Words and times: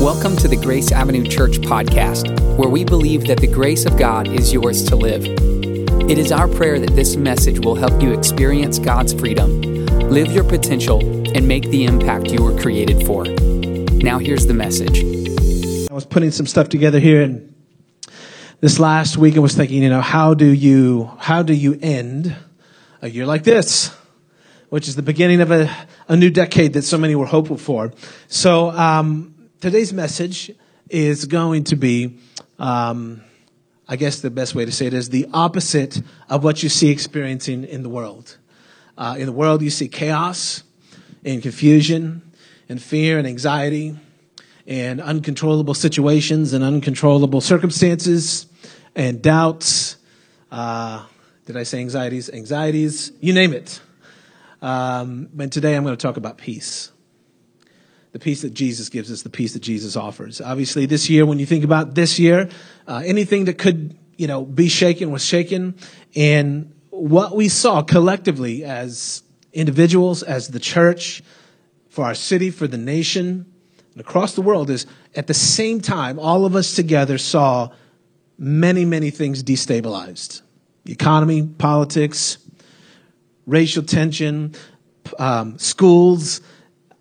Welcome 0.00 0.36
to 0.36 0.48
the 0.48 0.58
Grace 0.60 0.92
Avenue 0.92 1.24
Church 1.24 1.58
podcast, 1.58 2.28
where 2.58 2.68
we 2.68 2.84
believe 2.84 3.26
that 3.28 3.40
the 3.40 3.46
grace 3.46 3.86
of 3.86 3.96
God 3.98 4.28
is 4.28 4.52
yours 4.52 4.84
to 4.84 4.94
live. 4.94 5.24
It 5.24 6.18
is 6.18 6.30
our 6.30 6.48
prayer 6.48 6.78
that 6.78 6.94
this 6.94 7.16
message 7.16 7.60
will 7.60 7.76
help 7.76 8.02
you 8.02 8.12
experience 8.12 8.78
God's 8.78 9.14
freedom, 9.14 9.58
live 10.10 10.30
your 10.30 10.44
potential, 10.44 11.00
and 11.34 11.48
make 11.48 11.64
the 11.70 11.86
impact 11.86 12.30
you 12.30 12.44
were 12.44 12.60
created 12.60 13.06
for. 13.06 13.24
Now, 13.24 14.18
here's 14.18 14.46
the 14.46 14.52
message. 14.52 15.02
I 15.90 15.94
was 15.94 16.04
putting 16.04 16.30
some 16.30 16.46
stuff 16.46 16.68
together 16.68 17.00
here, 17.00 17.22
and 17.22 17.54
this 18.60 18.78
last 18.78 19.16
week 19.16 19.36
I 19.36 19.40
was 19.40 19.54
thinking, 19.54 19.82
you 19.82 19.88
know, 19.88 20.02
how 20.02 20.34
do 20.34 20.46
you 20.46 21.10
how 21.18 21.42
do 21.42 21.54
you 21.54 21.78
end 21.80 22.36
a 23.00 23.08
year 23.08 23.24
like 23.24 23.44
this, 23.44 23.96
which 24.68 24.88
is 24.88 24.94
the 24.94 25.02
beginning 25.02 25.40
of 25.40 25.50
a, 25.50 25.74
a 26.06 26.16
new 26.16 26.28
decade 26.28 26.74
that 26.74 26.82
so 26.82 26.98
many 26.98 27.14
were 27.14 27.24
hopeful 27.24 27.56
for. 27.56 27.94
So 28.28 28.70
um, 28.70 29.32
today's 29.60 29.92
message 29.92 30.52
is 30.88 31.24
going 31.24 31.64
to 31.64 31.76
be, 31.76 32.18
um, 32.58 33.22
I 33.88 33.96
guess 33.96 34.20
the 34.20 34.30
best 34.30 34.54
way 34.54 34.64
to 34.64 34.72
say 34.72 34.86
it 34.86 34.94
is 34.94 35.08
the 35.08 35.26
opposite 35.32 36.00
of 36.28 36.44
what 36.44 36.62
you 36.62 36.68
see 36.68 36.90
experiencing 36.90 37.64
in 37.64 37.82
the 37.82 37.88
world. 37.88 38.36
Uh, 38.98 39.16
in 39.18 39.26
the 39.26 39.32
world, 39.32 39.62
you 39.62 39.70
see 39.70 39.88
chaos 39.88 40.62
and 41.24 41.42
confusion 41.42 42.22
and 42.68 42.82
fear 42.82 43.18
and 43.18 43.26
anxiety 43.26 43.96
and 44.66 45.00
uncontrollable 45.00 45.74
situations 45.74 46.52
and 46.52 46.62
uncontrollable 46.62 47.40
circumstances 47.40 48.46
and 48.94 49.22
doubts. 49.22 49.96
Uh, 50.50 51.04
did 51.46 51.56
I 51.56 51.62
say 51.62 51.80
anxieties? 51.80 52.28
Anxieties, 52.30 53.12
you 53.20 53.32
name 53.32 53.52
it. 53.52 53.80
Um, 54.60 55.28
and 55.38 55.52
today 55.52 55.76
I'm 55.76 55.82
going 55.82 55.96
to 55.96 56.02
talk 56.02 56.16
about 56.16 56.38
peace 56.38 56.90
the 58.16 58.20
peace 58.20 58.40
that 58.40 58.54
Jesus 58.54 58.88
gives 58.88 59.12
us, 59.12 59.20
the 59.20 59.28
peace 59.28 59.52
that 59.52 59.60
Jesus 59.60 59.94
offers. 59.94 60.40
Obviously, 60.40 60.86
this 60.86 61.10
year, 61.10 61.26
when 61.26 61.38
you 61.38 61.44
think 61.44 61.64
about 61.64 61.94
this 61.94 62.18
year, 62.18 62.48
uh, 62.88 63.02
anything 63.04 63.44
that 63.44 63.58
could, 63.58 63.94
you 64.16 64.26
know, 64.26 64.42
be 64.42 64.70
shaken 64.70 65.10
was 65.10 65.22
shaken. 65.22 65.74
And 66.14 66.72
what 66.88 67.36
we 67.36 67.50
saw 67.50 67.82
collectively 67.82 68.64
as 68.64 69.22
individuals, 69.52 70.22
as 70.22 70.48
the 70.48 70.58
church, 70.58 71.22
for 71.90 72.06
our 72.06 72.14
city, 72.14 72.50
for 72.50 72.66
the 72.66 72.78
nation, 72.78 73.52
and 73.92 74.00
across 74.00 74.34
the 74.34 74.40
world 74.40 74.70
is 74.70 74.86
at 75.14 75.26
the 75.26 75.34
same 75.34 75.82
time, 75.82 76.18
all 76.18 76.46
of 76.46 76.56
us 76.56 76.74
together 76.74 77.18
saw 77.18 77.68
many, 78.38 78.86
many 78.86 79.10
things 79.10 79.42
destabilized. 79.42 80.40
The 80.86 80.92
economy, 80.92 81.42
politics, 81.46 82.38
racial 83.44 83.82
tension, 83.82 84.54
um, 85.18 85.58
schools, 85.58 86.40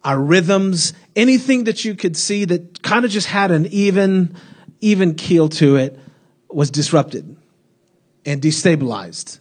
our 0.06 0.20
rhythms, 0.20 0.94
anything 1.16 1.66
that 1.66 1.86
you 1.86 1.96
could 1.96 2.18
see 2.18 2.46
that 2.46 2.82
kind 2.84 3.06
of 3.06 3.12
just 3.12 3.28
had 3.28 3.52
an 3.52 3.66
even, 3.68 4.36
even 4.82 5.16
keel 5.16 5.50
to 5.50 5.78
it 5.78 5.98
was 6.50 6.70
disrupted 6.70 7.36
and 8.26 8.42
destabilized. 8.42 9.40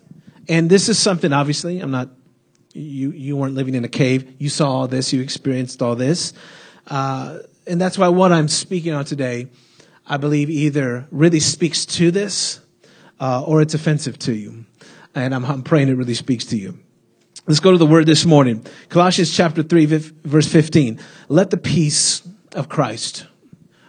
And 0.48 0.70
this 0.70 0.88
is 0.88 0.98
something, 0.98 1.32
obviously, 1.32 1.80
I'm 1.80 1.90
not, 1.90 2.10
you, 2.72 3.10
you 3.12 3.36
weren't 3.36 3.54
living 3.54 3.74
in 3.74 3.84
a 3.84 3.88
cave. 3.88 4.34
You 4.38 4.48
saw 4.48 4.70
all 4.70 4.88
this, 4.88 5.12
you 5.12 5.22
experienced 5.22 5.80
all 5.80 5.96
this. 5.96 6.32
Uh, 6.86 7.38
and 7.66 7.80
that's 7.80 7.96
why 7.96 8.08
what 8.08 8.30
I'm 8.30 8.48
speaking 8.48 8.92
on 8.92 9.04
today, 9.04 9.48
I 10.06 10.18
believe 10.18 10.50
either 10.50 11.06
really 11.10 11.40
speaks 11.40 11.86
to 11.86 12.10
this 12.10 12.60
uh, 13.20 13.42
or 13.42 13.62
it's 13.62 13.74
offensive 13.74 14.18
to 14.20 14.34
you. 14.34 14.66
And 15.14 15.34
I'm, 15.34 15.44
I'm 15.44 15.62
praying 15.62 15.88
it 15.88 15.96
really 15.96 16.14
speaks 16.14 16.44
to 16.46 16.58
you. 16.58 16.78
Let's 17.46 17.60
go 17.60 17.72
to 17.72 17.78
the 17.78 17.84
word 17.84 18.06
this 18.06 18.24
morning. 18.24 18.64
Colossians 18.88 19.30
chapter 19.30 19.62
3, 19.62 19.84
verse 20.24 20.50
15. 20.50 20.98
Let 21.28 21.50
the 21.50 21.58
peace 21.58 22.26
of 22.54 22.70
Christ 22.70 23.26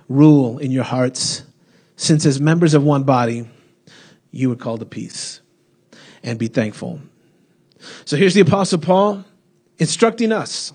rule 0.10 0.58
in 0.58 0.72
your 0.72 0.84
hearts, 0.84 1.44
since 1.96 2.26
as 2.26 2.42
members 2.42 2.74
of 2.74 2.84
one 2.84 3.04
body, 3.04 3.48
you 4.32 4.50
were 4.50 4.58
called 4.58 4.82
to 4.82 4.86
peace. 4.86 5.40
And 6.22 6.38
be 6.38 6.48
thankful. 6.48 7.00
So 8.04 8.18
here's 8.18 8.34
the 8.34 8.42
Apostle 8.42 8.80
Paul 8.80 9.24
instructing 9.78 10.34
us 10.34 10.74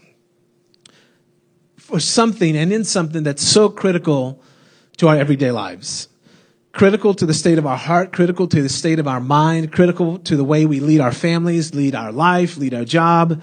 for 1.77 2.01
something 2.01 2.57
and 2.57 2.73
in 2.73 2.85
something 2.85 3.25
that's 3.25 3.43
so 3.43 3.69
critical 3.69 4.43
to 4.97 5.09
our 5.09 5.17
everyday 5.17 5.51
lives 5.51 6.09
critical 6.73 7.15
to 7.15 7.27
the 7.27 7.35
state 7.35 7.59
of 7.59 7.67
our 7.67 7.77
heart, 7.77 8.13
critical 8.13 8.47
to 8.49 8.63
the 8.63 8.69
state 8.69 8.99
of 8.99 9.09
our 9.09 9.21
mind, 9.21 9.73
critical 9.73 10.19
to 10.21 10.37
the 10.37 10.45
way 10.45 10.67
we 10.67 10.81
lead 10.81 11.01
our 11.01 11.13
families, 11.13 11.75
lead 11.75 11.95
our 11.95 12.13
life, 12.13 12.57
lead 12.57 12.75
our 12.75 12.85
job, 12.85 13.43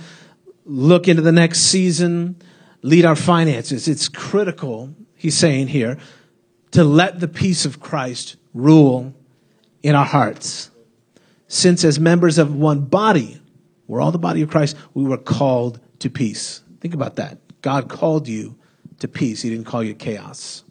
look 0.65 1.07
into 1.07 1.21
the 1.21 1.31
next 1.31 1.61
season, 1.61 2.35
lead 2.81 3.05
our 3.05 3.15
finances. 3.15 3.87
It's 3.87 4.07
critical, 4.07 4.93
he's 5.15 5.37
saying 5.37 5.67
here, 5.67 5.97
to 6.71 6.83
let 6.83 7.19
the 7.19 7.27
peace 7.27 7.65
of 7.65 7.79
Christ 7.79 8.37
rule 8.53 9.13
in 9.83 9.95
our 9.95 10.05
hearts. 10.05 10.71
Since 11.47 11.83
as 11.83 11.99
members 11.99 12.37
of 12.37 12.55
one 12.55 12.81
body, 12.81 13.41
we're 13.87 14.01
all 14.01 14.11
the 14.11 14.19
body 14.19 14.41
of 14.41 14.49
Christ, 14.49 14.75
we 14.93 15.03
were 15.03 15.17
called 15.17 15.79
to 15.99 16.09
peace. 16.09 16.61
Think 16.81 16.93
about 16.93 17.15
that. 17.15 17.39
God 17.61 17.89
called 17.89 18.27
you 18.27 18.57
to 18.99 19.07
peace. 19.07 19.41
He 19.41 19.49
didn't 19.49 19.65
call 19.65 19.83
you 19.83 19.93
chaos. 19.93 20.63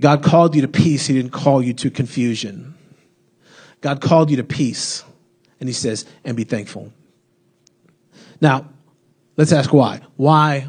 God 0.00 0.22
called 0.22 0.54
you 0.54 0.62
to 0.62 0.68
peace. 0.68 1.06
He 1.06 1.14
didn't 1.14 1.32
call 1.32 1.62
you 1.62 1.74
to 1.74 1.90
confusion. 1.90 2.74
God 3.80 4.00
called 4.00 4.30
you 4.30 4.36
to 4.36 4.44
peace. 4.44 5.04
And 5.60 5.68
he 5.68 5.72
says, 5.72 6.04
and 6.24 6.36
be 6.36 6.44
thankful. 6.44 6.92
Now, 8.40 8.68
let's 9.36 9.52
ask 9.52 9.72
why. 9.72 10.00
Why 10.16 10.68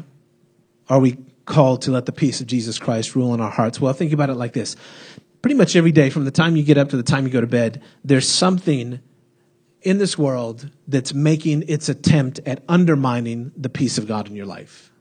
are 0.88 0.98
we 0.98 1.18
called 1.44 1.82
to 1.82 1.92
let 1.92 2.06
the 2.06 2.12
peace 2.12 2.40
of 2.40 2.46
Jesus 2.46 2.78
Christ 2.78 3.14
rule 3.14 3.32
in 3.34 3.40
our 3.40 3.50
hearts? 3.50 3.80
Well, 3.80 3.92
think 3.92 4.12
about 4.12 4.30
it 4.30 4.34
like 4.34 4.52
this. 4.52 4.74
Pretty 5.42 5.54
much 5.54 5.76
every 5.76 5.92
day, 5.92 6.10
from 6.10 6.24
the 6.24 6.30
time 6.30 6.56
you 6.56 6.62
get 6.62 6.76
up 6.76 6.88
to 6.90 6.96
the 6.96 7.02
time 7.02 7.24
you 7.24 7.32
go 7.32 7.40
to 7.40 7.46
bed, 7.46 7.82
there's 8.04 8.28
something 8.28 9.00
in 9.82 9.98
this 9.98 10.18
world 10.18 10.70
that's 10.86 11.14
making 11.14 11.64
its 11.68 11.88
attempt 11.88 12.40
at 12.44 12.62
undermining 12.68 13.52
the 13.56 13.70
peace 13.70 13.96
of 13.96 14.06
God 14.06 14.28
in 14.28 14.36
your 14.36 14.46
life. 14.46 14.92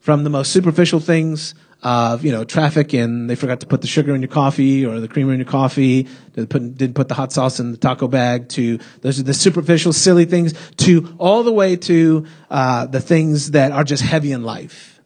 From 0.00 0.24
the 0.24 0.30
most 0.30 0.52
superficial 0.52 1.00
things 1.00 1.54
of 1.84 2.24
you 2.24 2.32
know 2.32 2.44
traffic 2.44 2.94
and 2.94 3.28
they 3.28 3.34
forgot 3.34 3.60
to 3.60 3.66
put 3.66 3.82
the 3.82 3.86
sugar 3.86 4.14
in 4.14 4.22
your 4.22 4.28
coffee 4.28 4.84
or 4.86 5.00
the 5.00 5.08
creamer 5.08 5.32
in 5.32 5.38
your 5.38 5.48
coffee 5.48 6.08
put, 6.34 6.76
didn't 6.76 6.94
put 6.94 7.08
the 7.08 7.14
hot 7.14 7.30
sauce 7.30 7.60
in 7.60 7.70
the 7.72 7.76
taco 7.76 8.08
bag 8.08 8.48
to 8.48 8.78
those 9.02 9.20
are 9.20 9.22
the 9.22 9.34
superficial 9.34 9.92
silly 9.92 10.24
things 10.24 10.54
to 10.78 11.14
all 11.18 11.42
the 11.42 11.52
way 11.52 11.76
to 11.76 12.26
uh, 12.50 12.86
the 12.86 13.00
things 13.00 13.50
that 13.50 13.70
are 13.72 13.84
just 13.84 14.02
heavy 14.02 14.32
in 14.32 14.42
life. 14.42 15.00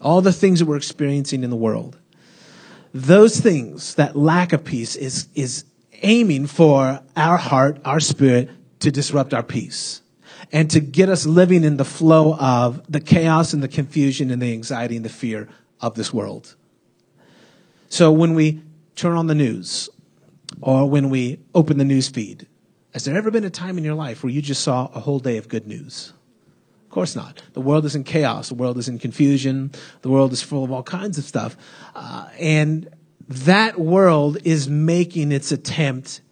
All 0.00 0.20
the 0.20 0.32
things 0.32 0.58
that 0.58 0.66
we're 0.66 0.76
experiencing 0.76 1.44
in 1.44 1.50
the 1.50 1.56
world. 1.56 1.98
Those 2.92 3.40
things 3.40 3.94
that 3.94 4.16
lack 4.16 4.52
of 4.52 4.64
peace 4.64 4.96
is 4.96 5.28
is 5.34 5.64
aiming 6.02 6.46
for 6.46 7.00
our 7.16 7.36
heart 7.36 7.80
our 7.84 8.00
spirit 8.00 8.50
to 8.80 8.90
disrupt 8.90 9.32
our 9.32 9.42
peace 9.42 10.02
and 10.52 10.70
to 10.70 10.80
get 10.80 11.08
us 11.08 11.24
living 11.24 11.64
in 11.64 11.76
the 11.76 11.84
flow 11.84 12.34
of 12.34 12.82
the 12.90 13.00
chaos 13.00 13.52
and 13.52 13.62
the 13.62 13.68
confusion 13.68 14.30
and 14.30 14.42
the 14.42 14.52
anxiety 14.52 14.96
and 14.96 15.04
the 15.04 15.10
fear 15.10 15.48
of 15.80 15.94
this 15.94 16.12
world. 16.12 16.56
So 17.88 18.12
when 18.12 18.34
we 18.34 18.62
turn 18.94 19.16
on 19.16 19.26
the 19.26 19.34
news 19.34 19.88
or 20.60 20.88
when 20.88 21.10
we 21.10 21.40
open 21.54 21.78
the 21.78 21.84
news 21.84 22.08
feed, 22.08 22.46
has 22.92 23.04
there 23.04 23.16
ever 23.16 23.30
been 23.30 23.44
a 23.44 23.50
time 23.50 23.78
in 23.78 23.84
your 23.84 23.94
life 23.94 24.22
where 24.22 24.32
you 24.32 24.40
just 24.40 24.62
saw 24.62 24.90
a 24.94 25.00
whole 25.00 25.18
day 25.18 25.36
of 25.36 25.48
good 25.48 25.66
news? 25.66 26.12
Of 26.84 26.90
course 26.90 27.14
not. 27.14 27.42
The 27.52 27.60
world 27.60 27.84
is 27.84 27.94
in 27.94 28.04
chaos. 28.04 28.48
The 28.48 28.54
world 28.54 28.78
is 28.78 28.88
in 28.88 28.98
confusion. 28.98 29.72
The 30.00 30.08
world 30.08 30.32
is 30.32 30.42
full 30.42 30.64
of 30.64 30.72
all 30.72 30.82
kinds 30.82 31.18
of 31.18 31.24
stuff. 31.24 31.56
Uh, 31.94 32.28
and 32.40 32.88
that 33.28 33.78
world 33.78 34.38
is 34.44 34.68
making 34.68 35.32
its 35.32 35.52
attempt 35.52 36.22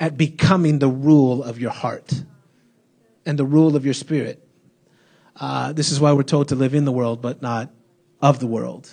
at 0.00 0.16
becoming 0.16 0.78
the 0.78 0.88
rule 0.88 1.42
of 1.42 1.60
your 1.60 1.70
heart 1.70 2.24
and 3.26 3.38
the 3.38 3.44
rule 3.44 3.76
of 3.76 3.84
your 3.84 3.94
spirit. 3.94 4.46
Uh, 5.36 5.72
this 5.72 5.90
is 5.90 6.00
why 6.00 6.12
we're 6.12 6.22
told 6.22 6.48
to 6.48 6.54
live 6.54 6.74
in 6.74 6.84
the 6.84 6.92
world, 6.92 7.20
but 7.20 7.42
not 7.42 7.70
of 8.24 8.40
the 8.40 8.46
world. 8.46 8.90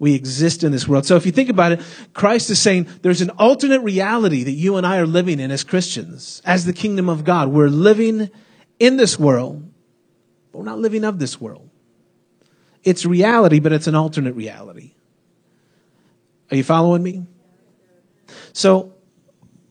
We 0.00 0.14
exist 0.14 0.64
in 0.64 0.72
this 0.72 0.86
world. 0.86 1.06
So 1.06 1.14
if 1.14 1.24
you 1.24 1.32
think 1.32 1.48
about 1.48 1.72
it, 1.72 1.80
Christ 2.12 2.50
is 2.50 2.60
saying 2.60 2.88
there's 3.02 3.20
an 3.20 3.30
alternate 3.30 3.80
reality 3.80 4.42
that 4.42 4.50
you 4.50 4.76
and 4.76 4.86
I 4.86 4.98
are 4.98 5.06
living 5.06 5.38
in 5.38 5.52
as 5.52 5.62
Christians, 5.62 6.42
as 6.44 6.64
the 6.64 6.72
kingdom 6.72 7.08
of 7.08 7.24
God. 7.24 7.50
We're 7.50 7.68
living 7.68 8.30
in 8.80 8.96
this 8.96 9.16
world, 9.16 9.62
but 10.50 10.58
we're 10.58 10.64
not 10.64 10.80
living 10.80 11.04
of 11.04 11.20
this 11.20 11.40
world. 11.40 11.70
It's 12.82 13.06
reality, 13.06 13.60
but 13.60 13.72
it's 13.72 13.86
an 13.86 13.94
alternate 13.94 14.34
reality. 14.34 14.94
Are 16.50 16.56
you 16.56 16.64
following 16.64 17.02
me? 17.02 17.26
So 18.52 18.92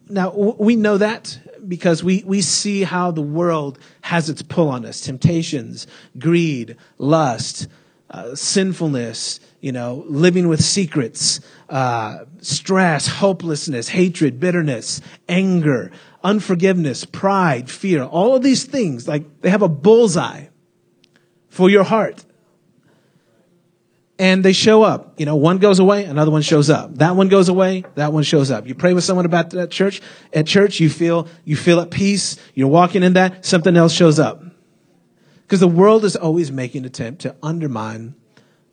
now 0.07 0.31
we 0.31 0.77
know 0.77 0.97
that 0.97 1.39
because 1.67 2.05
we, 2.05 2.23
we 2.25 2.41
see 2.41 2.83
how 2.83 3.11
the 3.11 3.21
world 3.21 3.79
has 4.01 4.29
its 4.29 4.41
pull 4.41 4.69
on 4.69 4.85
us 4.85 5.01
temptations, 5.01 5.87
greed, 6.17 6.77
lust, 6.97 7.67
uh, 8.09 8.35
sinfulness, 8.35 9.39
you 9.59 9.71
know, 9.71 10.03
living 10.07 10.47
with 10.47 10.63
secrets, 10.63 11.39
uh, 11.69 12.19
stress, 12.41 13.07
hopelessness, 13.07 13.89
hatred, 13.89 14.39
bitterness, 14.39 15.01
anger, 15.27 15.91
unforgiveness, 16.23 17.05
pride, 17.05 17.69
fear, 17.69 18.03
all 18.03 18.35
of 18.35 18.43
these 18.43 18.63
things, 18.63 19.07
like 19.07 19.41
they 19.41 19.49
have 19.49 19.61
a 19.61 19.67
bullseye 19.69 20.45
for 21.49 21.69
your 21.69 21.83
heart. 21.83 22.23
and 24.19 24.43
they 24.43 24.53
show 24.53 24.83
up. 24.83 25.19
You 25.19 25.25
know, 25.25 25.35
one 25.35 25.59
goes 25.59 25.79
away, 25.79 26.05
another 26.05 26.31
one 26.31 26.41
shows 26.41 26.69
up. 26.69 26.95
That 26.95 27.15
one 27.15 27.27
goes 27.27 27.49
away, 27.49 27.83
that 27.95 28.13
one 28.13 28.23
shows 28.23 28.49
up. 28.49 28.67
You 28.67 28.75
pray 28.75 28.93
with 28.93 29.03
someone 29.03 29.25
about 29.25 29.51
that 29.51 29.69
church. 29.69 30.01
At 30.33 30.47
church, 30.47 30.79
you 30.79 30.89
feel, 30.89 31.27
you 31.45 31.55
feel 31.55 31.79
at 31.79 31.91
peace. 31.91 32.37
You're 32.55 32.67
walking 32.67 33.03
in 33.03 33.13
that, 33.13 33.45
something 33.45 33.77
else 33.77 33.93
shows 33.93 34.19
up. 34.19 34.43
Because 35.47 35.61
the 35.61 35.67
world 35.67 36.03
is 36.03 36.15
always 36.15 36.51
making 36.51 36.79
an 36.79 36.85
attempt 36.85 37.21
to 37.21 37.35
undermine 37.41 38.15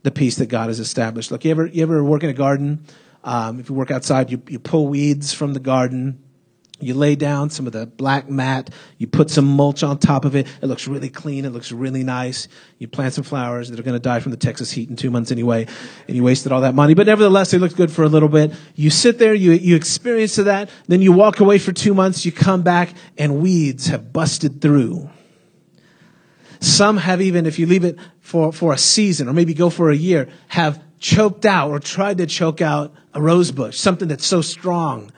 the 0.03 0.11
peace 0.11 0.35
that 0.35 0.47
God 0.47 0.67
has 0.67 0.79
established. 0.79 1.31
Look, 1.31 1.45
you 1.45 1.51
ever, 1.51 1.65
you 1.65 1.81
ever 1.81 2.03
work 2.03 2.23
in 2.23 2.29
a 2.29 2.33
garden? 2.33 2.85
Um, 3.23 3.59
if 3.59 3.69
you 3.69 3.75
work 3.75 3.91
outside, 3.91 4.29
you, 4.29 4.41
you 4.49 4.59
pull 4.59 4.87
weeds 4.87 5.33
from 5.33 5.53
the 5.53 5.59
garden 5.59 6.21
you 6.81 6.93
lay 6.93 7.15
down 7.15 7.49
some 7.49 7.67
of 7.67 7.73
the 7.73 7.85
black 7.85 8.29
mat. 8.29 8.69
You 8.97 9.07
put 9.07 9.29
some 9.29 9.45
mulch 9.45 9.81
on 9.81 9.97
top 9.97 10.25
of 10.25 10.35
it. 10.35 10.45
It 10.61 10.65
looks 10.65 10.89
really 10.89 11.09
clean. 11.09 11.45
It 11.45 11.51
looks 11.51 11.71
really 11.71 12.03
nice. 12.03 12.49
You 12.79 12.89
plant 12.89 13.13
some 13.13 13.23
flowers 13.23 13.69
that 13.69 13.79
are 13.79 13.83
going 13.83 13.95
to 13.95 13.99
die 13.99 14.19
from 14.19 14.31
the 14.31 14.37
Texas 14.37 14.71
heat 14.71 14.89
in 14.89 14.97
two 14.97 15.09
months 15.09 15.31
anyway. 15.31 15.67
And 16.07 16.17
you 16.17 16.23
wasted 16.23 16.51
all 16.51 16.61
that 16.61 16.75
money. 16.75 16.93
But 16.93 17.07
nevertheless, 17.07 17.51
they 17.51 17.57
looked 17.57 17.77
good 17.77 17.91
for 17.91 18.03
a 18.03 18.09
little 18.09 18.27
bit. 18.27 18.51
You 18.75 18.89
sit 18.89 19.19
there, 19.19 19.33
you, 19.33 19.53
you 19.53 19.77
experience 19.77 20.35
that. 20.35 20.69
Then 20.87 21.01
you 21.01 21.13
walk 21.13 21.39
away 21.39 21.59
for 21.59 21.71
two 21.71 21.93
months. 21.93 22.25
You 22.25 22.33
come 22.33 22.61
back 22.61 22.93
and 23.17 23.41
weeds 23.41 23.87
have 23.87 24.11
busted 24.11 24.61
through. 24.61 25.09
Some 26.59 26.97
have 26.97 27.21
even, 27.21 27.45
if 27.45 27.59
you 27.59 27.65
leave 27.65 27.83
it 27.83 27.97
for, 28.19 28.51
for 28.51 28.73
a 28.73 28.77
season 28.77 29.27
or 29.27 29.33
maybe 29.33 29.53
go 29.53 29.69
for 29.69 29.89
a 29.89 29.95
year, 29.95 30.29
have 30.47 30.81
choked 30.99 31.45
out 31.45 31.71
or 31.71 31.79
tried 31.79 32.17
to 32.17 32.25
choke 32.25 32.61
out 32.61 32.93
a 33.13 33.21
rose 33.21 33.51
bush, 33.51 33.77
something 33.77 34.07
that's 34.07 34.25
so 34.25 34.41
strong 34.41 35.11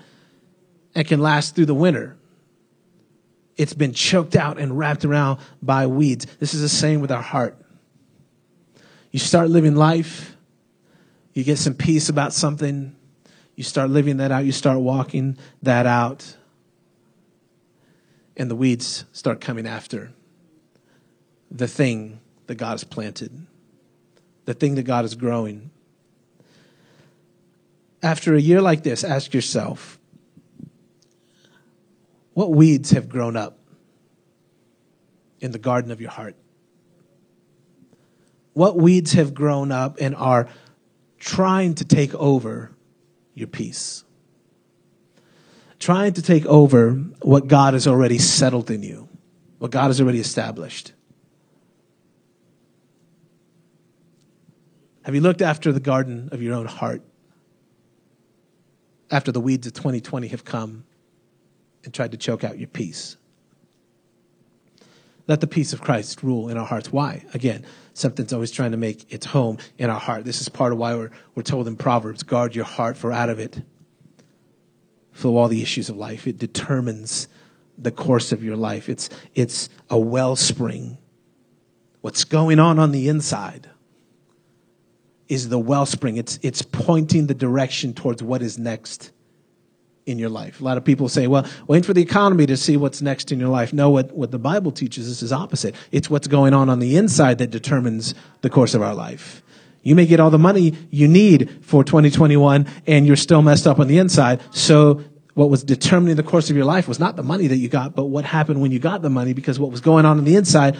and 0.94 1.07
can 1.07 1.19
last 1.19 1.56
through 1.56 1.66
the 1.66 1.75
winter. 1.75 2.18
It's 3.56 3.74
been 3.74 3.94
choked 3.94 4.36
out 4.36 4.60
and 4.60 4.78
wrapped 4.78 5.06
around 5.06 5.39
by 5.62 5.88
weeds. 5.88 6.25
This 6.39 6.54
is 6.54 6.62
the 6.62 6.69
same 6.69 7.01
with 7.01 7.12
our 7.12 7.22
heart. 7.22 7.57
You 9.12 9.19
start 9.19 9.50
living 9.50 9.75
life, 9.75 10.36
you 11.33 11.44
get 11.44 11.57
some 11.57 11.74
peace 11.74 12.10
about 12.10 12.33
something, 12.33 12.95
you 13.56 13.63
start 13.63 13.90
living 13.90 14.18
that 14.18 14.31
out, 14.31 14.45
you 14.45 14.51
start 14.51 14.80
walking 14.80 15.38
that 15.63 15.86
out, 15.86 16.36
and 18.36 18.51
the 18.51 18.56
weeds 18.56 19.06
start 19.12 19.42
coming 19.42 19.66
after 19.66 20.12
the 21.51 21.67
thing 21.67 22.19
that 22.47 22.55
God 22.55 22.71
has 22.71 22.83
planted, 22.83 23.45
the 24.45 24.53
thing 24.53 24.75
that 24.75 24.83
God 24.83 25.05
is 25.05 25.15
growing. 25.15 25.71
After 28.01 28.35
a 28.35 28.39
year 28.39 28.61
like 28.61 28.83
this, 28.83 29.03
ask 29.03 29.33
yourself 29.33 29.99
what 32.33 32.51
weeds 32.51 32.91
have 32.91 33.09
grown 33.09 33.35
up 33.35 33.57
in 35.39 35.51
the 35.51 35.59
garden 35.59 35.91
of 35.91 36.01
your 36.01 36.11
heart? 36.11 36.35
What 38.53 38.75
weeds 38.77 39.13
have 39.13 39.33
grown 39.33 39.71
up 39.71 39.97
and 39.99 40.15
are 40.15 40.49
trying 41.19 41.75
to 41.75 41.85
take 41.85 42.13
over 42.15 42.71
your 43.33 43.47
peace? 43.47 44.03
Trying 45.79 46.13
to 46.13 46.21
take 46.23 46.45
over 46.47 46.94
what 47.21 47.47
God 47.47 47.73
has 47.73 47.88
already 47.88 48.17
settled 48.17 48.71
in 48.71 48.81
you, 48.81 49.09
what 49.59 49.69
God 49.69 49.88
has 49.88 50.01
already 50.01 50.19
established. 50.19 50.94
Have 55.07 55.15
you 55.15 55.21
looked 55.21 55.42
after 55.42 55.71
the 55.71 55.80
garden 55.80 56.27
of 56.33 56.42
your 56.42 56.54
own 56.54 56.65
heart 56.65 57.01
after 59.09 59.31
the 59.31 59.39
weeds 59.39 59.65
of 59.65 59.71
2020 59.71 60.27
have 60.27 60.44
come 60.44 60.83
and 61.86 61.94
tried 61.94 62.12
to 62.12 62.18
choke 62.18 62.44
out 62.44 62.59
your 62.59 62.68
peace. 62.68 63.15
Let 65.25 65.39
the 65.39 65.48
peace 65.48 65.71
of 65.71 65.80
Christ 65.80 66.24
rule 66.24 66.50
in 66.50 66.57
our 66.57 66.65
hearts. 66.65 66.92
Why? 66.92 67.24
Again, 67.33 67.65
something's 67.94 68.33
always 68.33 68.51
trying 68.51 68.71
to 68.71 68.77
make 68.77 69.09
its 69.09 69.27
home 69.27 69.59
in 69.77 69.89
our 69.89 69.98
heart. 69.98 70.25
This 70.25 70.42
is 70.42 70.50
part 70.50 70.74
of 70.74 70.77
why 70.77 70.94
we're, 70.94 71.12
we're 71.36 71.44
told 71.44 71.69
in 71.69 71.77
Proverbs 71.77 72.24
guard 72.24 72.54
your 72.54 72.65
heart, 72.65 72.98
for 72.98 73.13
out 73.13 73.30
of 73.30 73.39
it 73.39 73.62
flow 75.13 75.38
all 75.38 75.48
the 75.48 75.62
issues 75.62 75.88
of 75.88 75.95
life. 75.95 76.27
It 76.27 76.38
determines 76.38 77.30
the 77.77 77.92
course 77.92 78.33
of 78.33 78.44
your 78.44 78.57
life. 78.57 78.89
It's, 78.89 79.09
it's 79.36 79.69
a 79.89 79.98
wellspring. 79.98 80.98
What's 82.01 82.25
going 82.25 82.59
on 82.59 82.77
on 82.77 82.92
the 82.92 83.07
inside 83.07 83.69
is 85.27 85.50
the 85.50 85.59
wellspring. 85.59 86.18
It's, 86.18 86.39
it's 86.41 86.62
pointing 86.62 87.27
the 87.27 87.33
direction 87.33 87.94
towards 87.94 88.24
what 88.24 88.41
is 88.41 88.57
next 88.57 89.12
in 90.06 90.18
your 90.18 90.29
life. 90.29 90.62
A 90.62 90.63
lot 90.63 90.77
of 90.77 90.85
people 90.85 91.09
say, 91.09 91.27
well, 91.27 91.45
wait 91.68 91.85
for 91.85 91.94
the 91.94 92.01
economy 92.01 92.45
to 92.45 92.56
see 92.56 92.77
what's 92.77 93.01
next 93.01 93.31
in 93.31 93.39
your 93.39 93.50
life. 93.50 93.74
No, 93.74 93.89
what, 93.89 94.13
what 94.13 94.31
the 94.31 94.39
Bible 94.39 94.71
teaches 94.71 95.12
us 95.12 95.21
is 95.21 95.33
opposite. 95.33 95.75
It's 95.91 96.09
what's 96.09 96.27
going 96.27 96.53
on 96.53 96.69
on 96.69 96.79
the 96.79 96.95
inside 96.95 97.39
that 97.39 97.51
determines 97.51 98.15
the 98.41 98.50
course 98.50 98.74
of 98.74 98.81
our 98.81 98.95
life. 98.95 99.44
You 99.83 99.95
may 99.95 100.06
get 100.06 100.19
all 100.19 100.29
the 100.29 100.39
money 100.39 100.75
you 100.89 101.07
need 101.07 101.63
for 101.63 101.83
2021 101.83 102.68
and 102.88 103.06
you're 103.06 103.15
still 103.15 103.41
messed 103.41 103.68
up 103.68 103.80
on 103.80 103.88
the 103.88 103.97
inside. 103.97 104.41
So 104.51 105.03
what 105.33 105.50
was 105.50 105.63
determining 105.63 106.15
the 106.15 106.23
course 106.23 106.50
of 106.50 106.56
your 106.56 106.65
life 106.65 106.88
was 106.88 107.00
not 107.00 107.15
the 107.15 107.23
money 107.23 107.47
that 107.47 107.57
you 107.57 107.69
got, 107.69 107.94
but 107.95 108.06
what 108.06 108.25
happened 108.25 108.62
when 108.62 108.71
you 108.71 108.80
got 108.80 109.01
the 109.01 109.09
money 109.09 109.33
because 109.33 109.59
what 109.59 109.71
was 109.71 109.81
going 109.81 110.06
on 110.06 110.18
on 110.18 110.23
the 110.23 110.35
inside 110.35 110.77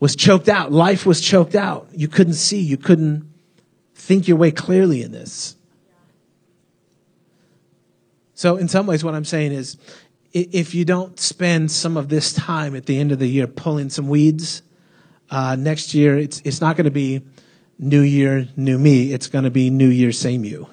was 0.00 0.14
choked 0.14 0.48
out. 0.48 0.72
Life 0.72 1.06
was 1.06 1.20
choked 1.20 1.54
out. 1.54 1.88
You 1.92 2.08
couldn't 2.08 2.34
see. 2.34 2.60
You 2.60 2.76
couldn't 2.76 3.33
think 4.04 4.28
your 4.28 4.36
way 4.36 4.50
clearly 4.50 5.02
in 5.02 5.12
this. 5.12 5.56
So, 8.34 8.56
in 8.56 8.68
some 8.68 8.86
ways, 8.86 9.02
what 9.02 9.14
I'm 9.14 9.24
saying 9.24 9.52
is 9.52 9.78
if 10.32 10.74
you 10.74 10.84
don't 10.84 11.18
spend 11.18 11.70
some 11.70 11.96
of 11.96 12.08
this 12.08 12.32
time 12.32 12.74
at 12.74 12.86
the 12.86 12.98
end 12.98 13.12
of 13.12 13.18
the 13.18 13.28
year 13.28 13.46
pulling 13.46 13.88
some 13.88 14.08
weeds, 14.08 14.62
uh, 15.30 15.56
next 15.56 15.94
year 15.94 16.18
it's, 16.18 16.42
it's 16.44 16.60
not 16.60 16.76
going 16.76 16.84
to 16.84 16.90
be 16.90 17.22
new 17.78 18.02
year, 18.02 18.48
new 18.56 18.78
me. 18.78 19.12
It's 19.12 19.28
going 19.28 19.44
to 19.44 19.50
be 19.50 19.70
new 19.70 19.88
year, 19.88 20.12
same 20.12 20.44
you. 20.44 20.68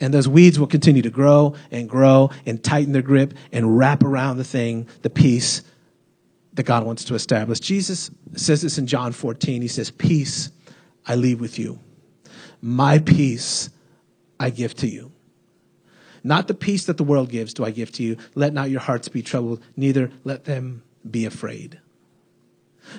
And 0.00 0.12
those 0.12 0.26
weeds 0.26 0.58
will 0.58 0.66
continue 0.66 1.02
to 1.02 1.10
grow 1.10 1.54
and 1.70 1.88
grow 1.88 2.30
and 2.44 2.62
tighten 2.64 2.92
their 2.92 3.02
grip 3.02 3.34
and 3.52 3.78
wrap 3.78 4.02
around 4.02 4.38
the 4.38 4.44
thing, 4.44 4.88
the 5.02 5.10
peace 5.10 5.62
that 6.54 6.64
God 6.64 6.84
wants 6.84 7.04
to 7.04 7.14
establish. 7.14 7.60
Jesus 7.60 8.10
says 8.34 8.62
this 8.62 8.78
in 8.78 8.86
John 8.86 9.12
14. 9.12 9.62
He 9.62 9.68
says, 9.68 9.90
Peace 9.90 10.50
I 11.06 11.14
leave 11.16 11.40
with 11.40 11.58
you, 11.58 11.80
my 12.60 12.98
peace 12.98 13.70
I 14.38 14.50
give 14.50 14.74
to 14.76 14.88
you. 14.88 15.12
Not 16.24 16.46
the 16.46 16.54
peace 16.54 16.84
that 16.86 16.96
the 16.96 17.04
world 17.04 17.30
gives 17.30 17.52
do 17.54 17.64
I 17.64 17.70
give 17.70 17.90
to 17.92 18.02
you. 18.02 18.16
Let 18.34 18.52
not 18.52 18.70
your 18.70 18.80
hearts 18.80 19.08
be 19.08 19.22
troubled, 19.22 19.62
neither 19.76 20.10
let 20.24 20.44
them 20.44 20.82
be 21.08 21.26
afraid. 21.26 21.80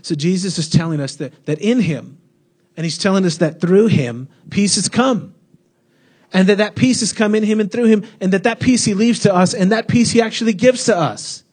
So 0.02 0.16
Jesus 0.16 0.58
is 0.58 0.70
telling 0.70 1.00
us 1.00 1.16
that, 1.18 1.46
that 1.46 1.60
in 1.60 1.80
him, 1.80 2.18
and 2.76 2.84
he's 2.84 2.98
telling 2.98 3.26
us 3.26 3.38
that 3.38 3.62
through 3.62 3.88
him, 3.88 4.28
peace 4.50 4.76
has 4.76 4.90
come. 4.90 5.36
And 6.31 6.50
that 6.50 6.57
that 6.57 6.76
peace 6.76 7.02
has 7.02 7.14
come 7.14 7.36
in 7.36 7.44
him 7.44 7.60
and 7.60 7.72
through 7.72 7.86
him, 7.86 8.06
and 8.19 8.33
that 8.33 8.44
that 8.44 8.60
peace 8.60 8.83
he 8.83 8.95
leaves 8.95 9.19
to 9.19 9.33
us, 9.33 9.54
and 9.54 9.72
that 9.72 9.88
peace 9.88 10.12
he 10.12 10.22
actually 10.22 10.54
gives 10.54 10.86
to 10.86 10.98
us. 10.98 11.44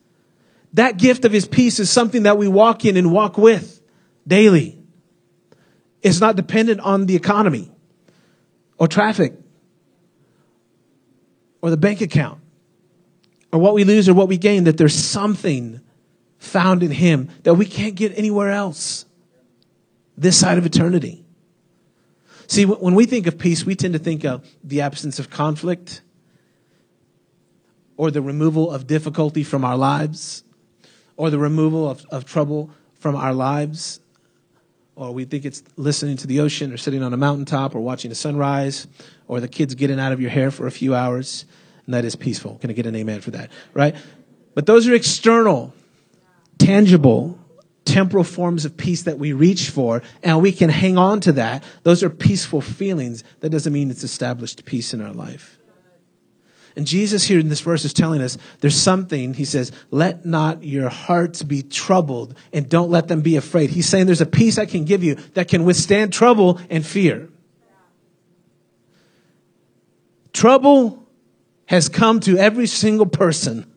That 0.73 0.97
gift 0.97 1.25
of 1.25 1.33
his 1.33 1.47
peace 1.47 1.79
is 1.79 1.91
something 1.91 2.23
that 2.23 2.39
we 2.39 2.49
walk 2.49 2.85
in 2.85 2.97
and 2.97 3.13
walk 3.13 3.37
with 3.37 3.83
daily. 4.27 4.80
It's 6.03 6.21
not 6.21 6.37
dependent 6.37 6.81
on 6.81 7.07
the 7.07 7.17
economy 7.17 7.71
or 8.79 8.89
traffic 8.89 9.35
or 11.61 11.71
the 11.71 11.77
bank 11.77 12.01
account 12.01 12.41
or 13.53 13.61
what 13.61 13.75
we 13.75 13.85
lose 13.85 14.09
or 14.09 14.15
what 14.15 14.29
we 14.29 14.39
gain, 14.39 14.65
that 14.65 14.79
there's 14.79 14.95
something 14.95 15.81
found 16.39 16.83
in 16.83 16.91
Him 16.91 17.29
that 17.43 17.55
we 17.55 17.67
can't 17.67 17.95
get 17.95 18.17
anywhere 18.17 18.51
else 18.51 19.05
this 20.17 20.39
side 20.39 20.59
of 20.59 20.67
eternity. 20.67 21.25
See, 22.47 22.65
when 22.65 22.95
we 22.95 23.07
think 23.07 23.27
of 23.27 23.39
peace, 23.39 23.65
we 23.65 23.75
tend 23.75 23.93
to 23.93 23.99
think 23.99 24.25
of 24.25 24.45
the 24.65 24.81
absence 24.81 25.19
of 25.19 25.31
conflict 25.31 26.03
or 27.97 28.11
the 28.11 28.23
removal 28.23 28.71
of 28.71 28.87
difficulty 28.87 29.45
from 29.45 29.65
our 29.65 29.77
lives 29.77 30.43
or 31.17 31.31
the 31.31 31.39
removal 31.39 31.89
of, 31.89 32.05
of 32.11 32.25
trouble 32.25 32.71
from 32.95 33.15
our 33.15 33.35
lives. 33.35 34.01
Or 35.01 35.13
we 35.13 35.25
think 35.25 35.47
it's 35.47 35.63
listening 35.79 36.19
to 36.19 36.27
the 36.27 36.41
ocean 36.41 36.75
or 36.75 36.77
sitting 36.77 37.03
on 37.03 37.15
a 37.15 37.17
mountaintop 37.17 37.75
or 37.75 37.81
watching 37.81 38.13
a 38.13 38.15
sunrise 38.15 38.87
or 39.29 39.41
the 39.41 39.49
kids 39.49 39.75
getting 39.75 39.99
out 39.99 40.13
of 40.13 40.21
your 40.21 40.29
hair 40.29 40.51
for 40.51 40.67
a 40.67 40.71
few 40.71 40.95
hours, 40.95 41.47
and 41.87 41.95
that 41.95 42.05
is 42.05 42.17
peaceful. 42.17 42.59
Can 42.61 42.69
I 42.69 42.75
get 42.75 42.85
an 42.85 42.95
amen 42.95 43.23
for 43.23 43.31
that? 43.31 43.51
Right? 43.73 43.97
But 44.55 44.67
those 44.67 44.87
are 44.87 44.95
external, 44.95 45.73
tangible, 46.59 47.39
temporal 47.87 48.25
forms 48.25 48.67
of 48.67 48.77
peace 48.77 49.05
that 49.05 49.19
we 49.19 49.33
reach 49.33 49.71
for, 49.71 50.03
and 50.23 50.43
we 50.43 50.53
can 50.53 50.69
hang 50.69 50.99
on 50.99 51.21
to 51.21 51.33
that. 51.33 51.65
Those 51.83 52.03
are 52.03 52.11
peaceful 52.11 52.61
feelings. 52.61 53.25
That 53.41 53.49
doesn't 53.49 53.73
mean 53.73 53.91
it's 53.91 54.05
established 54.05 54.67
peace 54.67 54.93
in 54.93 55.01
our 55.01 55.15
life. 55.15 55.57
And 56.81 56.87
Jesus 56.87 57.25
here 57.25 57.39
in 57.39 57.51
this 57.51 57.61
verse 57.61 57.85
is 57.85 57.93
telling 57.93 58.23
us 58.23 58.39
there's 58.61 58.75
something, 58.75 59.35
he 59.35 59.45
says, 59.45 59.71
let 59.91 60.25
not 60.25 60.65
your 60.65 60.89
hearts 60.89 61.43
be 61.43 61.63
troubled 61.63 62.35
and 62.55 62.71
don't 62.71 62.89
let 62.89 63.07
them 63.07 63.21
be 63.21 63.37
afraid. 63.37 63.69
He's 63.69 63.87
saying 63.87 64.07
there's 64.07 64.23
a 64.23 64.25
peace 64.25 64.57
I 64.57 64.65
can 64.65 64.87
give 64.87 65.05
you 65.05 65.17
that 65.35 65.49
can 65.49 65.65
withstand 65.65 66.11
trouble 66.11 66.59
and 66.71 66.87
fear. 66.87 67.29
Trouble 70.33 71.07
has 71.67 71.91
come 71.91 72.19
to 72.21 72.39
every 72.39 72.67
single 72.67 73.05
person 73.05 73.71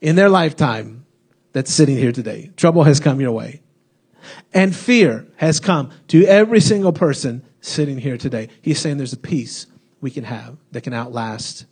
in 0.00 0.14
their 0.14 0.28
lifetime 0.28 1.06
that's 1.52 1.72
sitting 1.72 1.96
here 1.96 2.12
today. 2.12 2.52
Trouble 2.56 2.84
has 2.84 3.00
come 3.00 3.20
your 3.20 3.32
way. 3.32 3.62
And 4.54 4.76
fear 4.76 5.26
has 5.38 5.58
come 5.58 5.90
to 6.06 6.24
every 6.24 6.60
single 6.60 6.92
person 6.92 7.44
sitting 7.60 7.98
here 7.98 8.16
today. 8.16 8.48
He's 8.62 8.78
saying 8.78 8.96
there's 8.96 9.12
a 9.12 9.16
peace 9.16 9.66
we 10.00 10.12
can 10.12 10.22
have 10.22 10.56
that 10.70 10.82
can 10.82 10.92
outlast 10.92 11.66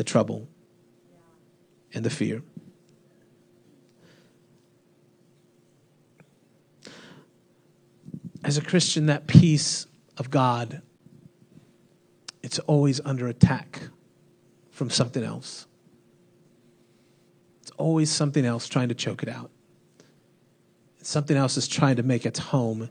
the 0.00 0.04
trouble 0.04 0.48
and 1.92 2.02
the 2.02 2.08
fear. 2.08 2.42
As 8.42 8.56
a 8.56 8.62
Christian, 8.62 9.04
that 9.06 9.26
peace 9.26 9.86
of 10.16 10.30
God, 10.30 10.80
it's 12.42 12.58
always 12.60 13.02
under 13.04 13.28
attack 13.28 13.90
from 14.70 14.88
something 14.88 15.22
else. 15.22 15.66
It's 17.60 17.72
always 17.72 18.10
something 18.10 18.46
else 18.46 18.68
trying 18.68 18.88
to 18.88 18.94
choke 18.94 19.22
it 19.22 19.28
out. 19.28 19.50
Something 21.02 21.36
else 21.36 21.58
is 21.58 21.68
trying 21.68 21.96
to 21.96 22.02
make 22.02 22.24
its 22.24 22.38
home 22.38 22.88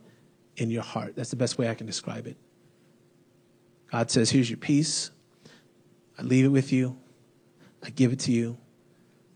in 0.58 0.70
your 0.70 0.84
heart. 0.84 1.16
That's 1.16 1.32
the 1.32 1.38
best 1.38 1.58
way 1.58 1.70
I 1.70 1.74
can 1.74 1.88
describe 1.88 2.28
it. 2.28 2.38
God 3.92 4.12
says, 4.12 4.30
Here's 4.30 4.48
your 4.48 4.58
peace. 4.58 5.10
I 6.20 6.22
leave 6.24 6.44
it 6.44 6.50
with 6.50 6.74
you. 6.74 6.98
I 7.82 7.92
give 7.92 8.12
it 8.12 8.20
to 8.22 8.32
you. 8.34 8.58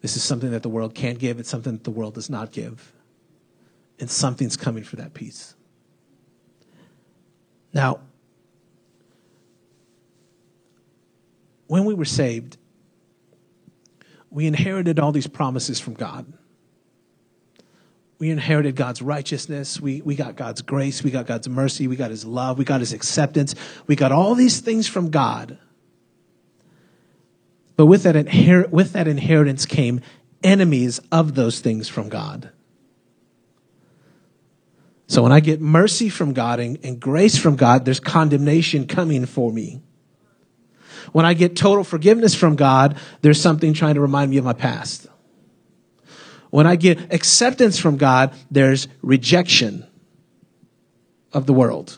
This 0.01 0.17
is 0.17 0.23
something 0.23 0.51
that 0.51 0.63
the 0.63 0.69
world 0.69 0.93
can't 0.93 1.17
give, 1.17 1.39
it's 1.39 1.49
something 1.49 1.71
that 1.71 1.85
the 1.85 1.91
world 1.91 2.15
does 2.15 2.29
not 2.29 2.51
give. 2.51 2.91
And 3.99 4.11
something's 4.11 4.57
coming 4.57 4.83
for 4.83 4.97
that 4.97 5.13
peace. 5.13 5.55
Now, 7.73 8.01
when 11.67 11.85
we 11.85 11.93
were 11.93 12.05
saved, 12.05 12.57
we 14.29 14.45
inherited 14.45 14.99
all 14.99 15.13
these 15.13 15.27
promises 15.27 15.79
from 15.79 15.93
God. 15.93 16.25
We 18.19 18.29
inherited 18.29 18.75
God's 18.75 19.01
righteousness. 19.01 19.79
We, 19.79 20.01
we 20.01 20.15
got 20.15 20.35
God's 20.35 20.61
grace. 20.61 21.01
We 21.01 21.11
got 21.11 21.27
God's 21.27 21.47
mercy. 21.47 21.87
We 21.87 21.95
got 21.95 22.09
His 22.09 22.25
love. 22.25 22.57
We 22.57 22.65
got 22.65 22.81
His 22.81 22.91
acceptance. 22.91 23.55
We 23.87 23.95
got 23.95 24.11
all 24.11 24.35
these 24.35 24.59
things 24.59 24.87
from 24.87 25.11
God. 25.11 25.57
But 27.75 27.87
with 27.87 28.03
that, 28.03 28.15
inher- 28.15 28.69
with 28.69 28.93
that 28.93 29.07
inheritance 29.07 29.65
came 29.65 30.01
enemies 30.43 30.99
of 31.11 31.35
those 31.35 31.59
things 31.59 31.89
from 31.89 32.09
God. 32.09 32.51
So 35.07 35.21
when 35.21 35.31
I 35.31 35.39
get 35.39 35.61
mercy 35.61 36.09
from 36.09 36.33
God 36.33 36.59
and, 36.59 36.79
and 36.83 36.99
grace 36.99 37.37
from 37.37 37.55
God, 37.55 37.85
there's 37.85 37.99
condemnation 37.99 38.87
coming 38.87 39.25
for 39.25 39.51
me. 39.51 39.81
When 41.11 41.25
I 41.25 41.33
get 41.33 41.55
total 41.55 41.83
forgiveness 41.83 42.33
from 42.33 42.55
God, 42.55 42.97
there's 43.21 43.39
something 43.39 43.73
trying 43.73 43.95
to 43.95 44.01
remind 44.01 44.31
me 44.31 44.37
of 44.37 44.45
my 44.45 44.53
past. 44.53 45.07
When 46.49 46.65
I 46.67 46.75
get 46.75 47.13
acceptance 47.13 47.79
from 47.79 47.97
God, 47.97 48.33
there's 48.49 48.87
rejection 49.01 49.85
of 51.31 51.45
the 51.45 51.53
world. 51.53 51.97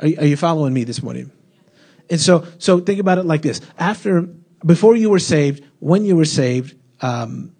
Are, 0.00 0.06
are 0.06 0.26
you 0.26 0.36
following 0.36 0.72
me 0.72 0.84
this 0.84 1.02
morning? 1.02 1.30
And 2.12 2.20
so, 2.20 2.46
so 2.58 2.78
think 2.78 3.00
about 3.00 3.16
it 3.16 3.24
like 3.24 3.40
this. 3.40 3.62
After, 3.78 4.28
before 4.66 4.94
you 4.94 5.08
were 5.08 5.18
saved, 5.18 5.64
when 5.78 6.04
you 6.04 6.14
were 6.14 6.26
saved, 6.26 6.76
um, 7.00 7.56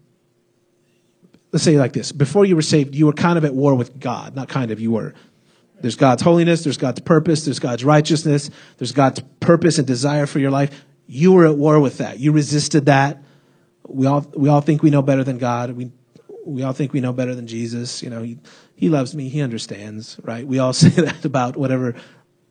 let's 1.52 1.64
say 1.64 1.78
like 1.78 1.94
this. 1.94 2.12
Before 2.12 2.44
you 2.44 2.54
were 2.54 2.60
saved, 2.60 2.94
you 2.94 3.06
were 3.06 3.14
kind 3.14 3.38
of 3.38 3.46
at 3.46 3.54
war 3.54 3.74
with 3.74 3.98
God. 3.98 4.36
Not 4.36 4.50
kind 4.50 4.70
of, 4.70 4.78
you 4.78 4.90
were. 4.90 5.14
There's 5.80 5.96
God's 5.96 6.20
holiness, 6.20 6.64
there's 6.64 6.76
God's 6.76 7.00
purpose, 7.00 7.46
there's 7.46 7.60
God's 7.60 7.82
righteousness, 7.82 8.50
there's 8.76 8.92
God's 8.92 9.22
purpose 9.40 9.78
and 9.78 9.86
desire 9.86 10.26
for 10.26 10.38
your 10.38 10.50
life. 10.50 10.84
You 11.06 11.32
were 11.32 11.46
at 11.46 11.56
war 11.56 11.80
with 11.80 11.96
that. 11.98 12.20
You 12.20 12.32
resisted 12.32 12.84
that. 12.86 13.22
We 13.88 14.06
all, 14.06 14.30
we 14.36 14.50
all 14.50 14.60
think 14.60 14.82
we 14.82 14.90
know 14.90 15.00
better 15.00 15.24
than 15.24 15.38
God. 15.38 15.70
We, 15.70 15.92
we 16.44 16.62
all 16.62 16.74
think 16.74 16.92
we 16.92 17.00
know 17.00 17.14
better 17.14 17.34
than 17.34 17.46
Jesus. 17.46 18.02
You 18.02 18.10
know, 18.10 18.22
he, 18.22 18.38
he 18.76 18.90
loves 18.90 19.14
me. 19.14 19.30
He 19.30 19.40
understands, 19.40 20.20
right? 20.22 20.46
We 20.46 20.58
all 20.58 20.72
say 20.74 20.90
that 20.90 21.24
about 21.24 21.56
whatever 21.56 21.94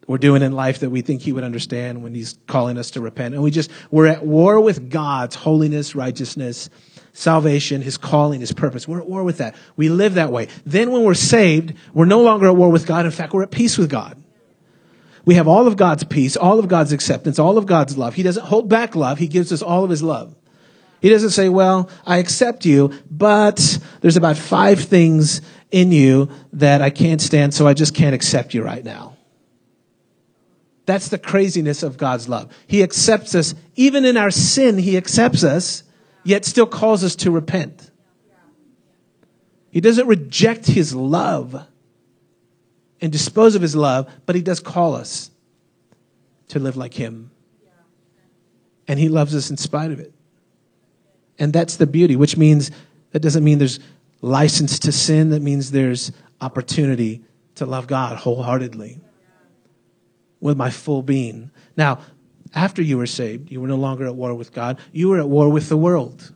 we're 0.08 0.18
doing 0.18 0.42
in 0.42 0.52
life 0.52 0.80
that 0.80 0.90
we 0.90 1.02
think 1.02 1.22
he 1.22 1.32
would 1.32 1.44
understand 1.44 2.04
when 2.04 2.14
he's 2.14 2.38
calling 2.48 2.78
us 2.78 2.92
to 2.92 3.02
repent. 3.02 3.34
And 3.34 3.44
we 3.44 3.52
just, 3.52 3.72
we're 3.92 4.08
at 4.08 4.26
war 4.26 4.60
with 4.60 4.90
God's 4.90 5.36
holiness, 5.36 5.96
righteousness, 5.96 6.70
salvation, 7.14 7.82
his 7.82 7.98
calling, 7.98 8.40
his 8.40 8.52
purpose. 8.52 8.88
We're 8.88 9.00
at 9.00 9.08
war 9.08 9.24
with 9.24 9.38
that. 9.38 9.56
We 9.76 9.90
live 9.90 10.16
that 10.16 10.32
way. 10.32 10.48
Then 10.66 10.92
when 10.92 11.04
we're 11.04 11.14
saved, 11.14 11.74
we're 11.94 12.06
no 12.06 12.22
longer 12.22 12.48
at 12.48 12.56
war 12.56 12.70
with 12.70 12.86
God. 12.86 13.06
In 13.06 13.12
fact, 13.12 13.34
we're 13.34 13.44
at 13.44 13.52
peace 13.52 13.78
with 13.78 13.90
God. 13.90 14.22
We 15.24 15.36
have 15.36 15.48
all 15.48 15.68
of 15.68 15.78
God's 15.78 16.04
peace, 16.04 16.36
all 16.36 16.58
of 16.58 16.68
God's 16.68 16.94
acceptance, 16.94 17.38
all 17.38 17.58
of 17.58 17.68
God's 17.68 17.98
love. 17.98 18.16
He 18.16 18.24
doesn't 18.24 18.46
hold 18.46 18.70
back 18.70 18.96
love. 18.96 19.20
He 19.20 19.28
gives 19.28 19.52
us 19.52 19.62
all 19.62 19.84
of 19.84 19.90
his 19.90 20.02
love. 20.02 20.36
He 21.00 21.10
doesn't 21.10 21.32
say, 21.32 21.50
well, 21.50 21.90
I 22.06 22.18
accept 22.18 22.66
you, 22.66 22.92
but 23.10 23.80
there's 24.02 24.18
about 24.18 24.38
five 24.38 24.80
things 24.80 25.42
in 25.72 25.92
you 25.92 26.30
that 26.54 26.82
I 26.82 26.90
can't 26.90 27.22
stand, 27.22 27.54
so 27.54 27.68
I 27.68 27.74
just 27.74 27.96
can't 27.96 28.14
accept 28.14 28.54
you 28.54 28.64
right 28.64 28.84
now. 28.84 29.11
That's 30.92 31.08
the 31.08 31.18
craziness 31.18 31.84
of 31.84 31.96
God's 31.96 32.28
love. 32.28 32.54
He 32.68 32.84
accepts 32.84 33.34
us, 33.34 33.56
even 33.78 34.04
in 34.04 34.18
our 34.18 34.30
sin, 34.30 34.78
He 34.78 34.98
accepts 34.98 35.42
us, 35.42 35.84
yet 36.26 36.44
still 36.44 36.66
calls 36.66 37.02
us 37.06 37.16
to 37.16 37.32
repent. 37.32 37.90
He 39.70 39.80
doesn't 39.80 40.06
reject 40.06 40.68
His 40.68 40.94
love 40.94 41.66
and 43.00 43.10
dispose 43.10 43.56
of 43.56 43.62
His 43.62 43.74
love, 43.74 44.12
but 44.26 44.36
He 44.36 44.42
does 44.42 44.60
call 44.60 44.94
us 44.94 45.32
to 46.50 46.60
live 46.60 46.76
like 46.76 46.94
Him. 46.94 47.32
And 48.86 49.00
He 49.00 49.08
loves 49.08 49.34
us 49.34 49.50
in 49.50 49.56
spite 49.56 49.92
of 49.92 50.02
it. 50.02 50.14
And 51.40 51.54
that's 51.54 51.78
the 51.78 51.88
beauty, 51.88 52.18
which 52.18 52.36
means 52.36 52.70
that 53.12 53.22
doesn't 53.22 53.46
mean 53.46 53.60
there's 53.60 53.80
license 54.20 54.78
to 54.80 54.92
sin, 54.92 55.30
that 55.30 55.42
means 55.42 55.72
there's 55.72 56.12
opportunity 56.42 57.24
to 57.56 57.66
love 57.66 57.88
God 57.88 58.18
wholeheartedly 58.18 59.00
with 60.42 60.58
my 60.58 60.70
full 60.70 61.02
being. 61.02 61.52
Now, 61.78 62.00
after 62.54 62.82
you 62.82 62.98
were 62.98 63.06
saved, 63.06 63.50
you 63.50 63.62
were 63.62 63.68
no 63.68 63.78
longer 63.78 64.06
at 64.06 64.16
war 64.16 64.34
with 64.34 64.52
God, 64.52 64.80
you 64.92 65.08
were 65.10 65.20
at 65.20 65.30
war 65.30 65.50
with 65.50 65.70
the 65.70 65.78
world, 65.78 66.34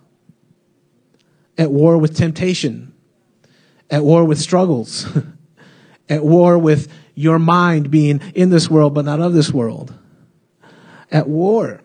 at 1.57 1.71
war 1.71 1.97
with 1.97 2.15
temptation, 2.15 2.93
at 3.89 4.03
war 4.03 4.23
with 4.23 4.39
struggles, 4.39 5.05
at 6.09 6.23
war 6.23 6.57
with 6.57 6.89
your 7.15 7.39
mind 7.39 7.91
being 7.91 8.21
in 8.33 8.49
this 8.49 8.69
world 8.69 8.93
but 8.93 9.03
not 9.03 9.19
of 9.19 9.33
this 9.33 9.51
world, 9.51 9.93
at 11.11 11.27
war. 11.27 11.81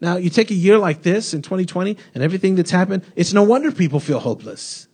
Now, 0.00 0.16
you 0.16 0.30
take 0.30 0.50
a 0.50 0.54
year 0.54 0.78
like 0.78 1.02
this 1.02 1.34
in 1.34 1.42
2020 1.42 1.96
and 2.14 2.22
everything 2.22 2.54
that's 2.54 2.70
happened, 2.70 3.04
it's 3.16 3.32
no 3.32 3.42
wonder 3.42 3.70
people 3.70 4.00
feel 4.00 4.18
hopeless. 4.18 4.88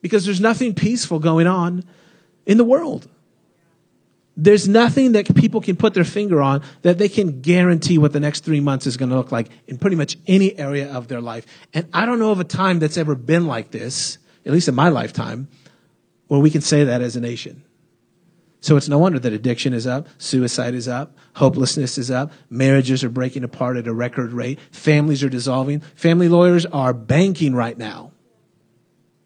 Because 0.00 0.24
there's 0.24 0.40
nothing 0.40 0.74
peaceful 0.74 1.18
going 1.18 1.46
on 1.46 1.84
in 2.46 2.56
the 2.56 2.64
world. 2.64 3.06
There's 4.42 4.66
nothing 4.66 5.12
that 5.12 5.34
people 5.34 5.60
can 5.60 5.76
put 5.76 5.92
their 5.92 6.04
finger 6.04 6.40
on 6.40 6.62
that 6.80 6.96
they 6.96 7.10
can 7.10 7.42
guarantee 7.42 7.98
what 7.98 8.14
the 8.14 8.20
next 8.20 8.42
three 8.42 8.60
months 8.60 8.86
is 8.86 8.96
going 8.96 9.10
to 9.10 9.16
look 9.16 9.30
like 9.30 9.50
in 9.66 9.76
pretty 9.76 9.96
much 9.96 10.16
any 10.26 10.58
area 10.58 10.90
of 10.90 11.08
their 11.08 11.20
life. 11.20 11.44
And 11.74 11.86
I 11.92 12.06
don't 12.06 12.18
know 12.18 12.30
of 12.30 12.40
a 12.40 12.44
time 12.44 12.78
that's 12.78 12.96
ever 12.96 13.14
been 13.14 13.46
like 13.46 13.70
this, 13.70 14.16
at 14.46 14.52
least 14.52 14.66
in 14.66 14.74
my 14.74 14.88
lifetime, 14.88 15.48
where 16.28 16.40
we 16.40 16.48
can 16.48 16.62
say 16.62 16.84
that 16.84 17.02
as 17.02 17.16
a 17.16 17.20
nation. 17.20 17.64
So 18.62 18.78
it's 18.78 18.88
no 18.88 18.96
wonder 18.96 19.18
that 19.18 19.32
addiction 19.34 19.74
is 19.74 19.86
up, 19.86 20.08
suicide 20.16 20.74
is 20.74 20.88
up, 20.88 21.14
hopelessness 21.34 21.98
is 21.98 22.10
up, 22.10 22.32
marriages 22.48 23.04
are 23.04 23.10
breaking 23.10 23.44
apart 23.44 23.76
at 23.76 23.86
a 23.86 23.92
record 23.92 24.32
rate, 24.32 24.58
families 24.72 25.22
are 25.22 25.28
dissolving. 25.28 25.80
Family 25.80 26.30
lawyers 26.30 26.64
are 26.64 26.94
banking 26.94 27.54
right 27.54 27.76
now. 27.76 28.12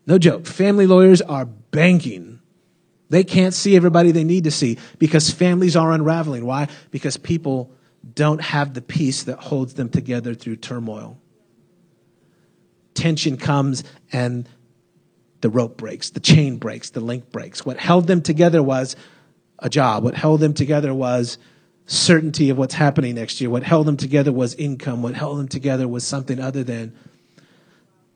No 0.09 0.19
joke. 0.19 0.47
Family 0.47 0.89
lawyers 0.89 1.23
are 1.23 1.45
banking. 1.45 2.34
They 3.15 3.23
can't 3.23 3.55
see 3.55 3.77
everybody 3.77 4.11
they 4.11 4.25
need 4.25 4.43
to 4.43 4.51
see 4.51 4.77
because 4.99 5.31
families 5.31 5.77
are 5.77 5.93
unraveling. 5.93 6.45
Why? 6.45 6.67
Because 6.91 7.17
people 7.17 7.71
don't 8.13 8.41
have 8.41 8.75
the 8.75 8.83
peace 8.83 9.23
that 9.23 9.39
holds 9.39 9.75
them 9.75 9.89
together 9.89 10.35
through 10.35 10.57
turmoil. 10.57 11.17
Tension 12.95 13.37
comes 13.37 13.85
and 14.11 14.49
the 15.43 15.49
rope 15.49 15.77
breaks, 15.77 16.11
the 16.11 16.19
chain 16.19 16.57
breaks, 16.57 16.91
the 16.91 16.99
link 16.99 17.31
breaks. 17.31 17.65
What 17.65 17.77
held 17.77 18.09
them 18.09 18.21
together 18.21 18.65
was 18.65 18.97
a 19.61 19.71
job. 19.71 20.03
What 20.03 20.17
held 20.17 20.41
them 20.41 20.53
together 20.53 20.93
was 20.93 21.39
certainty 21.87 22.51
of 22.51 22.59
what's 22.59 22.75
happening 22.75 23.15
next 23.15 23.41
year. 23.41 23.49
What 23.49 23.63
held 23.63 23.87
them 23.87 23.97
together 23.97 24.33
was 24.33 24.57
income. 24.57 25.03
What 25.03 25.15
held 25.15 25.39
them 25.39 25.47
together 25.47 25.87
was 25.87 26.05
something 26.05 26.41
other 26.41 26.65
than 26.65 26.93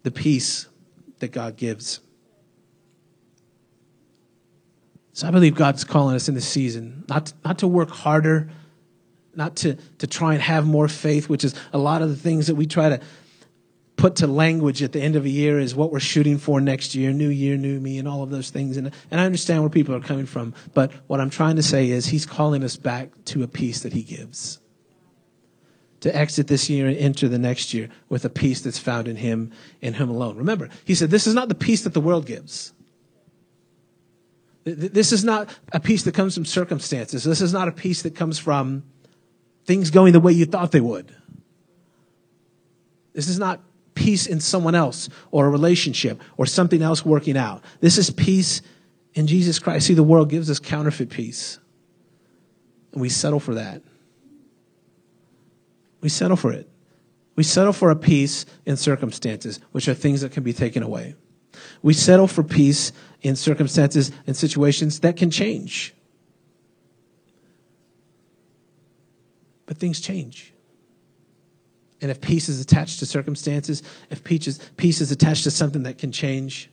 the 0.03 0.11
peace 0.11 0.67
that 1.21 1.31
God 1.31 1.55
gives. 1.57 2.01
So 5.19 5.27
I 5.27 5.33
believe 5.33 5.57
God's 5.57 5.83
calling 5.83 6.15
us 6.15 6.29
in 6.29 6.37
this 6.37 6.47
season 6.47 7.03
not 7.09 7.27
to, 7.27 7.35
not 7.45 7.59
to 7.59 7.67
work 7.67 7.91
harder, 7.91 8.51
not 9.35 9.57
to, 9.57 9.75
to 9.99 10.07
try 10.07 10.35
and 10.35 10.41
have 10.41 10.65
more 10.65 10.87
faith, 10.87 11.29
which 11.29 11.43
is 11.43 11.57
a 11.73 11.79
lot 11.79 12.03
of 12.03 12.09
the 12.09 12.15
things 12.15 12.47
that 12.47 12.55
we 12.55 12.67
try 12.67 12.89
to 12.89 13.01
put 13.97 14.15
to 14.15 14.29
language 14.29 14.81
at 14.81 14.93
the 14.93 15.01
end 15.01 15.17
of 15.17 15.25
a 15.25 15.29
year 15.29 15.59
is 15.59 15.75
what 15.75 15.91
we're 15.91 15.99
shooting 15.99 16.39
for 16.39 16.61
next 16.61 16.95
year, 16.95 17.13
new 17.13 17.31
year, 17.31 17.57
new 17.57 17.81
me, 17.81 17.99
and 17.99 18.07
all 18.07 18.23
of 18.23 18.31
those 18.31 18.51
things. 18.51 18.77
And, 18.77 18.93
and 19.11 19.21
I 19.21 19.25
understand 19.25 19.63
where 19.63 19.71
people 19.71 19.93
are 19.93 20.01
coming 20.01 20.25
from. 20.25 20.55
But 20.73 20.93
what 21.09 21.21
I'm 21.21 21.31
trying 21.31 21.57
to 21.57 21.65
say 21.65 21.91
is 21.91 22.07
he's 22.07 22.25
calling 22.25 22.63
us 22.63 22.77
back 22.77 23.11
to 23.25 23.43
a 23.43 23.49
peace 23.49 23.81
that 23.81 23.95
he 23.95 24.05
gives. 24.05 24.61
to 25.99 26.15
exit 26.15 26.47
this 26.47 26.71
year 26.71 26.87
and 26.87 26.97
enter 26.97 27.27
the 27.27 27.41
next 27.41 27.75
year 27.75 27.89
with 28.09 28.25
a 28.25 28.31
peace 28.31 28.61
that's 28.61 28.79
found 28.79 29.09
in 29.09 29.17
him 29.17 29.51
and 29.83 29.97
him 29.97 30.11
alone. 30.11 30.37
Remember, 30.37 30.69
he 30.85 30.95
said, 30.95 31.11
This 31.11 31.27
is 31.27 31.35
not 31.35 31.49
the 31.49 31.57
peace 31.57 31.83
that 31.83 31.93
the 31.93 32.01
world 32.01 32.25
gives. 32.25 32.73
This 34.77 35.13
is 35.13 35.25
not 35.25 35.49
a 35.73 35.81
peace 35.81 36.03
that 36.05 36.15
comes 36.15 36.35
from 36.35 36.45
circumstances. 36.45 37.25
This 37.25 37.41
is 37.41 37.53
not 37.53 37.69
a 37.69 37.73
peace 37.73 38.03
that 38.03 38.15
comes 38.15 38.39
from 38.39 38.85
things 39.65 39.91
going 39.91 40.13
the 40.13 40.21
way 40.21 40.33
you 40.33 40.47
thought 40.47 40.73
they 40.73 40.81
would. 40.81 41.15
This 43.13 43.29
is 43.29 43.39
not 43.39 43.61
peace 43.95 44.27
in 44.27 44.41
someone 44.41 44.75
else 44.75 45.09
or 45.31 45.47
a 45.47 45.51
relationship 45.51 46.21
or 46.37 46.47
something 46.47 46.83
else 46.83 47.05
working 47.05 47.37
out. 47.37 47.65
This 47.81 47.99
is 47.99 48.11
peace 48.11 48.63
in 49.15 49.27
Jesus 49.27 49.59
Christ. 49.59 49.87
See, 49.87 49.95
the 49.95 50.03
world 50.03 50.31
gives 50.31 50.51
us 50.51 50.59
counterfeit 50.59 51.11
peace, 51.11 51.59
and 52.93 53.01
we 53.01 53.09
settle 53.09 53.41
for 53.41 53.55
that. 53.55 53.83
We 56.01 56.09
settle 56.09 56.37
for 56.37 56.53
it. 56.53 56.69
We 57.35 57.43
settle 57.43 57.73
for 57.73 57.91
a 57.91 57.97
peace 57.97 58.47
in 58.67 58.77
circumstances, 58.77 59.61
which 59.73 59.89
are 59.89 59.95
things 59.95 60.21
that 60.21 60.33
can 60.33 60.43
be 60.45 60.53
taken 60.53 60.83
away. 60.83 61.15
We 61.83 61.95
settle 61.95 62.29
for 62.29 62.43
peace 62.43 62.93
in 63.23 63.37
circumstances 63.37 64.13
and 64.27 64.37
situations 64.37 65.01
that 65.01 65.17
can 65.17 65.31
change. 65.31 65.95
But 69.67 69.77
things 69.77 70.01
change. 70.01 70.55
And 72.01 72.11
if 72.11 72.21
peace 72.21 72.49
is 72.49 72.61
attached 72.61 73.01
to 73.01 73.07
circumstances, 73.07 73.83
if 74.09 74.23
peace 74.23 74.47
is, 74.47 74.59
peace 74.77 75.01
is 75.01 75.11
attached 75.11 75.45
to 75.45 75.51
something 75.51 75.83
that 75.83 75.99
can 75.99 76.13
change, 76.13 76.71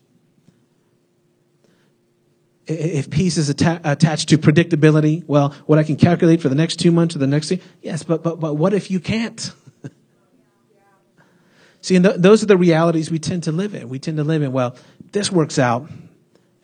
if 2.68 3.10
peace 3.10 3.38
is 3.38 3.50
atta- 3.50 3.82
attached 3.84 4.30
to 4.30 4.38
predictability, 4.38 5.24
well, 5.28 5.54
what 5.66 5.80
I 5.80 5.84
can 5.84 5.96
calculate 5.96 6.42
for 6.42 6.50
the 6.50 6.56
next 6.56 6.78
two 6.78 6.92
months 6.92 7.16
or 7.16 7.20
the 7.20 7.28
next 7.28 7.50
thing, 7.50 7.60
yes, 7.82 8.04
but, 8.04 8.24
but, 8.24 8.40
but 8.40 8.56
what 8.56 8.74
if 8.74 8.90
you 8.90 9.00
can't? 9.00 9.52
See, 11.82 11.96
and 11.96 12.06
th- 12.06 12.18
those 12.18 12.42
are 12.42 12.48
the 12.48 12.58
realities 12.58 13.12
we 13.12 13.20
tend 13.20 13.44
to 13.44 13.52
live 13.52 13.76
in. 13.76 13.90
We 13.90 14.00
tend 14.00 14.18
to 14.18 14.24
live 14.24 14.42
in, 14.42 14.52
well, 14.52 14.76
this 15.12 15.32
works 15.32 15.60
out, 15.60 15.88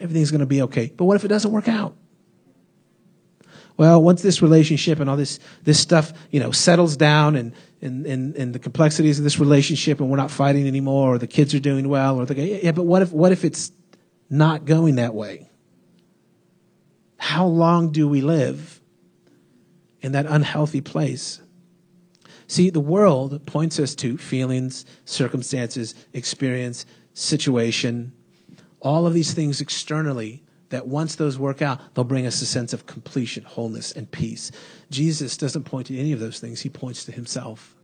everything's 0.01 0.31
going 0.31 0.39
to 0.39 0.46
be 0.46 0.62
okay. 0.63 0.91
But 0.96 1.05
what 1.05 1.15
if 1.15 1.25
it 1.25 1.29
doesn't 1.29 1.51
work 1.51 1.67
out? 1.67 1.96
Well, 3.77 4.01
once 4.03 4.22
this 4.22 4.41
relationship 4.41 5.00
and 5.00 5.10
all 5.10 5.17
this, 5.17 5.39
this 5.63 5.79
stuff, 5.79 6.13
you 6.29 6.39
know, 6.39 6.51
settles 6.51 6.98
down 6.98 7.36
and, 7.36 7.53
and, 7.81 8.05
and, 8.05 8.36
and 8.36 8.53
the 8.53 8.60
complexities 8.60 9.17
of 9.17 9.24
this 9.24 9.39
relationship 9.39 10.00
and 10.00 10.10
we're 10.10 10.17
not 10.17 10.29
fighting 10.29 10.67
anymore 10.67 11.15
or 11.15 11.17
the 11.17 11.27
kids 11.27 11.55
are 11.55 11.60
doing 11.60 11.89
well 11.89 12.20
or 12.20 12.25
the, 12.25 12.36
yeah, 12.36 12.60
yeah, 12.63 12.72
but 12.72 12.84
what 12.84 13.01
if, 13.01 13.12
what 13.12 13.31
if 13.31 13.43
it's 13.43 13.72
not 14.29 14.65
going 14.65 14.96
that 14.96 15.15
way? 15.15 15.50
How 17.17 17.46
long 17.46 17.91
do 17.91 18.08
we 18.08 18.22
live 18.22 18.81
in 20.01 20.12
that 20.12 20.25
unhealthy 20.25 20.81
place? 20.81 21.41
See, 22.48 22.70
the 22.70 22.81
world 22.81 23.46
points 23.46 23.79
us 23.79 23.96
to 23.96 24.17
feelings, 24.17 24.86
circumstances, 25.05 25.96
experience, 26.13 26.86
situation, 27.13 28.12
all 28.81 29.05
of 29.05 29.13
these 29.13 29.33
things 29.33 29.61
externally 29.61 30.43
that 30.69 30.88
once 30.88 31.15
those 31.15 31.38
work 31.38 31.61
out, 31.61 31.93
they'll 31.93 32.03
bring 32.03 32.25
us 32.25 32.41
a 32.41 32.45
sense 32.45 32.73
of 32.73 32.85
completion, 32.85 33.43
wholeness, 33.43 33.91
and 33.91 34.09
peace. 34.09 34.51
Jesus 34.89 35.38
doesn't 35.38 35.63
point 35.63 35.88
to 35.88 35.97
any 35.97 36.11
of 36.11 36.19
those 36.19 36.39
things, 36.39 36.61
he 36.61 36.69
points 36.69 37.05
to 37.05 37.11
himself. 37.11 37.75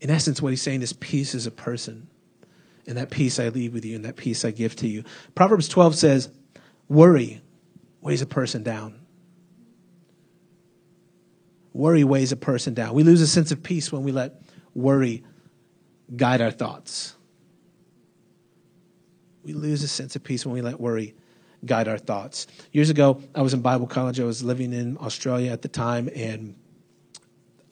In 0.00 0.10
essence, 0.10 0.40
what 0.40 0.50
he's 0.50 0.62
saying 0.62 0.82
is 0.82 0.92
peace 0.94 1.34
is 1.34 1.46
a 1.46 1.50
person. 1.50 2.08
And 2.86 2.96
that 2.96 3.10
peace 3.10 3.38
I 3.38 3.48
leave 3.48 3.74
with 3.74 3.84
you, 3.84 3.94
and 3.96 4.04
that 4.04 4.16
peace 4.16 4.44
I 4.44 4.50
give 4.50 4.74
to 4.76 4.88
you. 4.88 5.04
Proverbs 5.34 5.68
12 5.68 5.94
says, 5.94 6.30
Worry 6.88 7.42
weighs 8.00 8.22
a 8.22 8.26
person 8.26 8.62
down. 8.62 9.00
Worry 11.72 12.02
weighs 12.02 12.32
a 12.32 12.36
person 12.36 12.74
down. 12.74 12.94
We 12.94 13.02
lose 13.02 13.20
a 13.20 13.26
sense 13.26 13.52
of 13.52 13.62
peace 13.62 13.92
when 13.92 14.02
we 14.02 14.12
let 14.12 14.42
worry 14.74 15.24
guide 16.16 16.40
our 16.40 16.50
thoughts. 16.50 17.14
We 19.42 19.52
lose 19.52 19.82
a 19.82 19.88
sense 19.88 20.16
of 20.16 20.22
peace 20.22 20.44
when 20.44 20.54
we 20.54 20.60
let 20.60 20.80
worry 20.80 21.14
guide 21.64 21.88
our 21.88 21.98
thoughts. 21.98 22.46
Years 22.72 22.90
ago, 22.90 23.22
I 23.34 23.42
was 23.42 23.54
in 23.54 23.60
Bible 23.60 23.86
college. 23.86 24.20
I 24.20 24.24
was 24.24 24.42
living 24.42 24.72
in 24.72 24.96
Australia 24.98 25.50
at 25.52 25.62
the 25.62 25.68
time, 25.68 26.08
and 26.14 26.54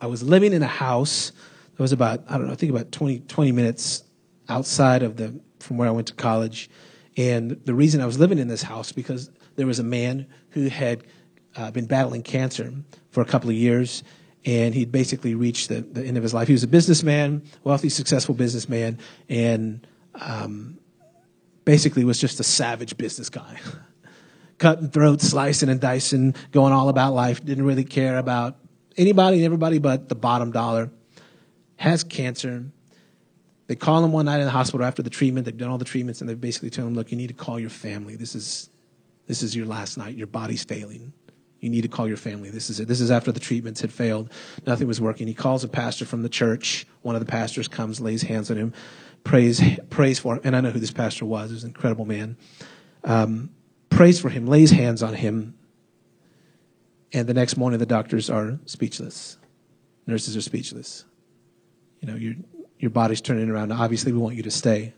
I 0.00 0.06
was 0.06 0.22
living 0.22 0.52
in 0.52 0.62
a 0.62 0.66
house 0.66 1.32
that 1.76 1.82
was 1.82 1.92
about, 1.92 2.24
I 2.28 2.38
don't 2.38 2.46
know, 2.46 2.52
I 2.52 2.56
think 2.56 2.72
about 2.72 2.92
20, 2.92 3.20
20 3.20 3.52
minutes 3.52 4.04
outside 4.48 5.02
of 5.02 5.16
the, 5.16 5.38
from 5.60 5.76
where 5.76 5.88
I 5.88 5.90
went 5.90 6.06
to 6.08 6.14
college. 6.14 6.70
And 7.16 7.50
the 7.64 7.74
reason 7.74 8.00
I 8.00 8.06
was 8.06 8.18
living 8.18 8.38
in 8.38 8.48
this 8.48 8.62
house 8.62 8.92
because 8.92 9.30
there 9.56 9.66
was 9.66 9.78
a 9.78 9.84
man 9.84 10.26
who 10.50 10.68
had 10.68 11.04
uh, 11.56 11.70
been 11.70 11.86
battling 11.86 12.22
cancer 12.22 12.72
for 13.10 13.22
a 13.22 13.24
couple 13.24 13.50
of 13.50 13.56
years, 13.56 14.04
and 14.44 14.74
he'd 14.74 14.92
basically 14.92 15.34
reached 15.34 15.68
the, 15.68 15.80
the 15.80 16.04
end 16.04 16.16
of 16.16 16.22
his 16.22 16.32
life. 16.32 16.46
He 16.46 16.52
was 16.52 16.62
a 16.62 16.68
businessman, 16.68 17.42
wealthy, 17.64 17.88
successful 17.88 18.34
businessman, 18.34 18.98
and 19.28 19.86
um, 20.14 20.78
basically 21.68 22.02
was 22.02 22.18
just 22.18 22.40
a 22.40 22.42
savage 22.42 22.96
business 22.96 23.28
guy. 23.28 23.60
Cutting 24.58 24.88
throats, 24.88 25.28
slicing 25.28 25.68
and 25.68 25.78
dicing, 25.78 26.34
going 26.50 26.72
all 26.72 26.88
about 26.88 27.12
life, 27.12 27.44
didn't 27.44 27.66
really 27.66 27.84
care 27.84 28.16
about 28.16 28.56
anybody 28.96 29.36
and 29.36 29.44
everybody 29.44 29.78
but 29.78 30.08
the 30.08 30.14
bottom 30.14 30.50
dollar. 30.50 30.90
Has 31.76 32.04
cancer. 32.04 32.64
They 33.66 33.76
call 33.76 34.02
him 34.02 34.12
one 34.12 34.24
night 34.24 34.40
in 34.40 34.46
the 34.46 34.50
hospital 34.50 34.86
after 34.86 35.02
the 35.02 35.10
treatment. 35.10 35.44
They've 35.44 35.58
done 35.58 35.68
all 35.68 35.76
the 35.76 35.84
treatments, 35.84 36.22
and 36.22 36.30
they 36.30 36.34
basically 36.34 36.70
tell 36.70 36.86
him, 36.86 36.94
"Look, 36.94 37.10
you 37.10 37.18
need 37.18 37.28
to 37.28 37.34
call 37.34 37.60
your 37.60 37.68
family. 37.68 38.16
This 38.16 38.34
is 38.34 38.70
this 39.26 39.42
is 39.42 39.54
your 39.54 39.66
last 39.66 39.98
night. 39.98 40.16
Your 40.16 40.26
body's 40.26 40.64
failing. 40.64 41.12
You 41.60 41.68
need 41.68 41.82
to 41.82 41.88
call 41.88 42.08
your 42.08 42.16
family. 42.16 42.48
This 42.50 42.70
is 42.70 42.80
it. 42.80 42.88
This 42.88 43.00
is 43.00 43.10
after 43.10 43.30
the 43.30 43.40
treatments 43.40 43.82
had 43.82 43.92
failed. 43.92 44.32
Nothing 44.66 44.86
was 44.88 45.02
working. 45.02 45.26
He 45.26 45.34
calls 45.34 45.64
a 45.64 45.68
pastor 45.68 46.06
from 46.06 46.22
the 46.22 46.28
church. 46.30 46.86
One 47.02 47.14
of 47.14 47.20
the 47.20 47.30
pastors 47.30 47.68
comes, 47.68 48.00
lays 48.00 48.22
hands 48.22 48.50
on 48.50 48.56
him, 48.56 48.72
prays, 49.24 49.60
prays 49.90 50.18
for 50.18 50.34
him. 50.34 50.40
And 50.44 50.56
I 50.56 50.60
know 50.60 50.70
who 50.70 50.80
this 50.80 50.90
pastor 50.90 51.24
was. 51.24 51.50
He 51.50 51.54
was 51.54 51.64
an 51.64 51.70
incredible 51.70 52.04
man. 52.04 52.36
Um, 53.04 53.50
prays 53.90 54.20
for 54.20 54.28
him, 54.28 54.46
lays 54.46 54.70
hands 54.70 55.02
on 55.02 55.14
him. 55.14 55.54
And 57.12 57.26
the 57.26 57.34
next 57.34 57.56
morning, 57.56 57.78
the 57.78 57.86
doctors 57.86 58.28
are 58.28 58.58
speechless. 58.66 59.38
Nurses 60.06 60.36
are 60.36 60.42
speechless. 60.42 61.04
You 62.00 62.08
know, 62.08 62.16
your, 62.16 62.34
your 62.78 62.90
body's 62.90 63.20
turning 63.20 63.48
around. 63.50 63.72
Obviously, 63.72 64.12
we 64.12 64.18
want 64.18 64.36
you 64.36 64.42
to 64.42 64.50
stay 64.50 64.92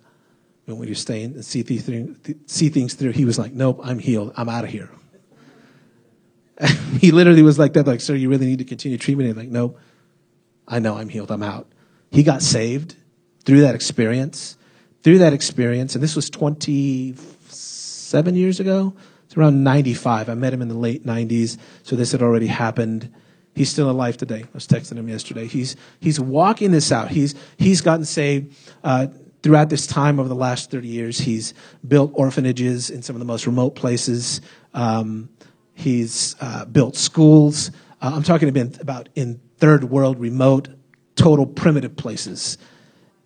when 0.76 0.88
you're 0.88 0.94
staying 0.94 1.34
and 1.34 1.44
see, 1.44 1.62
th- 1.62 2.10
see 2.46 2.68
things 2.68 2.94
through, 2.94 3.12
he 3.12 3.24
was 3.24 3.38
like, 3.38 3.52
Nope, 3.52 3.80
I'm 3.82 3.98
healed. 3.98 4.32
I'm 4.36 4.48
out 4.48 4.64
of 4.64 4.70
here. 4.70 4.90
he 6.98 7.10
literally 7.10 7.42
was 7.42 7.58
like 7.58 7.72
that, 7.74 7.86
like, 7.86 8.00
Sir, 8.00 8.14
you 8.14 8.28
really 8.28 8.46
need 8.46 8.58
to 8.58 8.64
continue 8.64 8.98
treatment. 8.98 9.28
And 9.28 9.38
like, 9.38 9.48
Nope, 9.48 9.78
I 10.68 10.78
know 10.78 10.96
I'm 10.96 11.08
healed. 11.08 11.30
I'm 11.30 11.42
out. 11.42 11.70
He 12.10 12.22
got 12.22 12.42
saved 12.42 12.96
through 13.44 13.62
that 13.62 13.74
experience. 13.74 14.56
Through 15.02 15.18
that 15.18 15.32
experience, 15.32 15.94
and 15.94 16.04
this 16.04 16.14
was 16.14 16.28
27 16.28 18.34
years 18.34 18.60
ago. 18.60 18.92
It's 19.24 19.36
around 19.36 19.64
95. 19.64 20.28
I 20.28 20.34
met 20.34 20.52
him 20.52 20.60
in 20.60 20.68
the 20.68 20.74
late 20.74 21.06
90s, 21.06 21.56
so 21.82 21.96
this 21.96 22.12
had 22.12 22.20
already 22.20 22.48
happened. 22.48 23.10
He's 23.54 23.70
still 23.70 23.90
alive 23.90 24.18
today. 24.18 24.42
I 24.42 24.48
was 24.52 24.66
texting 24.66 24.98
him 24.98 25.08
yesterday. 25.08 25.46
He's 25.46 25.74
he's 26.00 26.20
walking 26.20 26.70
this 26.70 26.92
out. 26.92 27.10
He's 27.10 27.34
he's 27.56 27.80
gotten 27.80 28.04
saved. 28.04 28.54
Uh, 28.84 29.06
throughout 29.42 29.70
this 29.70 29.86
time 29.86 30.20
over 30.20 30.28
the 30.28 30.34
last 30.34 30.70
30 30.70 30.88
years, 30.88 31.18
he's 31.18 31.54
built 31.86 32.12
orphanages 32.14 32.90
in 32.90 33.02
some 33.02 33.16
of 33.16 33.20
the 33.20 33.26
most 33.26 33.46
remote 33.46 33.74
places. 33.74 34.40
Um, 34.74 35.30
he's 35.72 36.36
uh, 36.40 36.66
built 36.66 36.96
schools. 36.96 37.70
Uh, 38.02 38.12
I'm 38.14 38.22
talking 38.22 38.48
about 38.80 39.08
in 39.14 39.40
third 39.58 39.84
world, 39.84 40.18
remote, 40.18 40.68
total 41.16 41.46
primitive 41.46 41.96
places. 41.96 42.58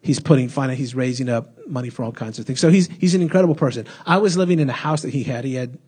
He's 0.05 0.21
putting 0.21 0.49
finance, 0.49 0.79
he's 0.79 0.95
raising 0.95 1.29
up 1.29 1.67
money 1.67 1.91
for 1.91 2.05
all 2.05 2.13
kinds 2.13 2.39
of 2.39 2.47
things. 2.47 2.61
So 2.61 2.69
he's, 2.71 2.87
he's 2.87 3.15
an 3.15 3.23
incredible 3.23 3.55
person. 3.55 3.87
I 4.07 4.19
was 4.19 4.37
living 4.37 4.61
in 4.61 4.69
a 4.69 4.75
house 4.75 5.03
that 5.03 5.11
he 5.11 5.25
had. 5.25 5.45
He 5.45 5.55
had 5.55 5.79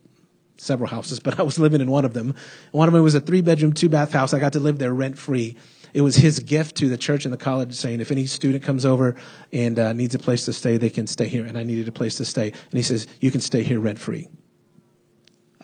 several 0.57 0.89
houses, 0.89 1.21
but 1.21 1.39
I 1.39 1.43
was 1.43 1.59
living 1.59 1.81
in 1.81 1.91
one 1.91 2.05
of 2.05 2.15
them. 2.15 2.35
One 2.73 2.89
of 2.89 2.95
them 2.95 3.03
was 3.03 3.15
a 3.15 3.21
three 3.21 3.43
bedroom, 3.43 3.75
two 3.75 3.89
bath 3.89 4.13
house. 4.13 4.33
I 4.33 4.39
got 4.39 4.55
to 4.55 4.61
live 4.61 4.79
there 4.79 4.93
rent 4.93 5.19
free 5.19 5.57
it 5.97 6.03
was 6.03 6.15
his 6.15 6.41
gift 6.41 6.77
to 6.77 6.91
the 6.91 6.99
church 6.99 7.25
and 7.25 7.33
the 7.33 7.39
college 7.39 7.73
saying, 7.73 8.01
if 8.01 8.11
any 8.11 8.27
student 8.27 8.63
comes 8.63 8.85
over 8.85 9.17
and 9.51 9.79
uh, 9.79 9.95
needs 9.95 10.15
a 10.15 10.19
place 10.19 10.45
to 10.45 10.53
stay, 10.53 10.77
they 10.77 10.91
can 10.91 11.07
stay 11.07 11.27
here. 11.27 11.47
And 11.47 11.57
I 11.57 11.63
needed 11.63 11.89
a 11.89 11.93
place 11.93 12.17
to 12.17 12.27
stay. 12.27 12.49
And 12.51 12.73
he 12.73 12.83
says, 12.83 13.07
you 13.19 13.31
can 13.31 13.41
stay 13.41 13.63
here 13.63 13.81
rent 13.81 13.99
free. 13.99 14.29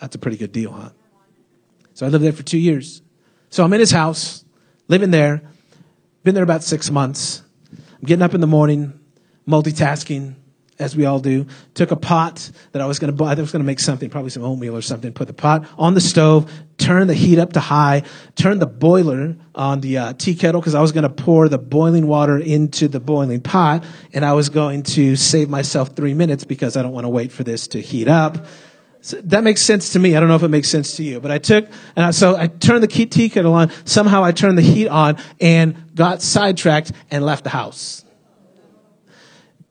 That's 0.01 0.15
a 0.15 0.19
pretty 0.19 0.39
good 0.39 0.51
deal, 0.51 0.73
huh? 0.73 0.89
So 1.93 2.07
I 2.07 2.09
lived 2.09 2.25
there 2.25 2.33
for 2.33 2.43
two 2.43 2.57
years. 2.57 3.03
So 3.51 3.63
I'm 3.63 3.75
in 3.75 3.81
his 3.81 3.91
house, 3.91 4.43
living 4.89 5.11
there, 5.11 5.43
been 6.25 6.35
there 6.35 6.45
about 6.45 6.63
six 6.63 6.91
months. 6.91 7.42
I'm 8.03 8.07
getting 8.07 8.23
up 8.23 8.35
in 8.35 8.41
the 8.41 8.49
morning, 8.49 8.99
multitasking, 9.47 10.35
as 10.81 10.97
we 10.97 11.05
all 11.05 11.21
do, 11.21 11.47
took 11.75 11.93
a 11.93 11.97
pot 11.97 12.51
that 12.73 12.83
I 12.83 12.87
was 12.87 12.99
going 12.99 13.13
to 13.13 13.17
buy. 13.17 13.31
I 13.31 13.35
was 13.37 13.53
going 13.53 13.63
to 13.63 13.67
make 13.67 13.79
something, 13.79 14.11
probably 14.11 14.31
some 14.31 14.43
oatmeal 14.43 14.77
or 14.77 14.83
something. 14.83 15.13
Put 15.13 15.29
the 15.29 15.35
pot 15.35 15.69
on 15.79 15.95
the 15.95 16.01
stove, 16.01 16.51
turn 16.79 17.07
the 17.07 17.15
heat 17.15 17.39
up 17.39 17.53
to 17.53 17.61
high, 17.61 18.03
turn 18.35 18.59
the 18.59 18.67
boiler 18.67 19.37
on 19.55 19.83
the 19.83 19.99
uh, 19.99 20.13
tea 20.15 20.35
kettle 20.35 20.61
because 20.61 20.75
I 20.75 20.81
was 20.81 20.91
going 20.91 21.05
to 21.05 21.11
pour 21.11 21.49
the 21.49 21.59
boiling 21.59 22.09
water 22.09 22.39
into 22.39 22.89
the 22.89 22.99
boiling 22.99 23.41
pot, 23.41 23.85
and 24.13 24.25
I 24.25 24.33
was 24.33 24.49
going 24.49 24.83
to 24.83 25.15
save 25.15 25.49
myself 25.49 25.95
three 25.95 26.15
minutes 26.15 26.43
because 26.43 26.77
I 26.77 26.83
don't 26.83 26.93
want 26.93 27.05
to 27.05 27.11
wait 27.11 27.31
for 27.31 27.45
this 27.45 27.69
to 27.69 27.81
heat 27.81 28.09
up. 28.09 28.47
So 29.05 29.21
that 29.23 29.43
makes 29.43 29.61
sense 29.61 29.91
to 29.95 29.99
me. 29.99 30.17
I 30.17 30.21
don't 30.21 30.29
know 30.29 30.37
if 30.37 30.45
it 30.45 30.49
makes 30.49 30.69
sense 30.69 30.97
to 30.97 31.03
you, 31.03 31.19
but 31.19 31.33
I 31.33 31.39
took, 31.39 31.67
and 31.97 32.07
I, 32.07 32.13
so 32.13 32.37
I 32.37 32.47
turned 32.47 32.85
the 32.85 32.89
key 32.89 33.05
tea 33.07 33.29
kettle 33.29 33.53
on. 33.53 33.73
Somehow 33.85 34.23
I 34.23 34.31
turned 34.31 34.57
the 34.57 34.63
heat 34.63 34.87
on 34.87 35.19
and 35.41 35.93
got 35.95 36.23
sidetracked 36.23 36.93
and 37.11 37.25
left 37.27 37.43
the 37.43 37.51
house. 37.51 38.05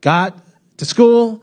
Got 0.02 0.38
to 0.76 0.84
school, 0.84 1.42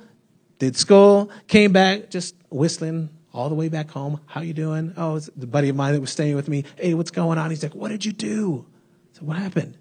did 0.60 0.78
school, 0.78 1.32
came 1.48 1.72
back, 1.72 2.12
just 2.12 2.36
whistling 2.52 3.10
all 3.34 3.50
the 3.50 3.56
way 3.56 3.70
back 3.70 3.90
home. 3.90 4.22
How 4.28 4.42
you 4.42 4.54
doing? 4.54 4.94
Oh, 4.96 5.16
it's 5.16 5.32
the 5.36 5.48
buddy 5.48 5.70
of 5.70 5.76
mine 5.76 5.94
that 5.94 6.02
was 6.02 6.12
staying 6.12 6.36
with 6.36 6.48
me. 6.48 6.66
Hey, 6.78 6.94
what's 6.94 7.12
going 7.12 7.40
on? 7.40 7.50
He's 7.50 7.64
like, 7.64 7.74
what 7.74 7.90
did 7.90 8.06
you 8.06 8.12
do? 8.12 8.68
I 8.68 9.18
said, 9.18 9.28
what 9.28 9.38
happened? 9.38 9.78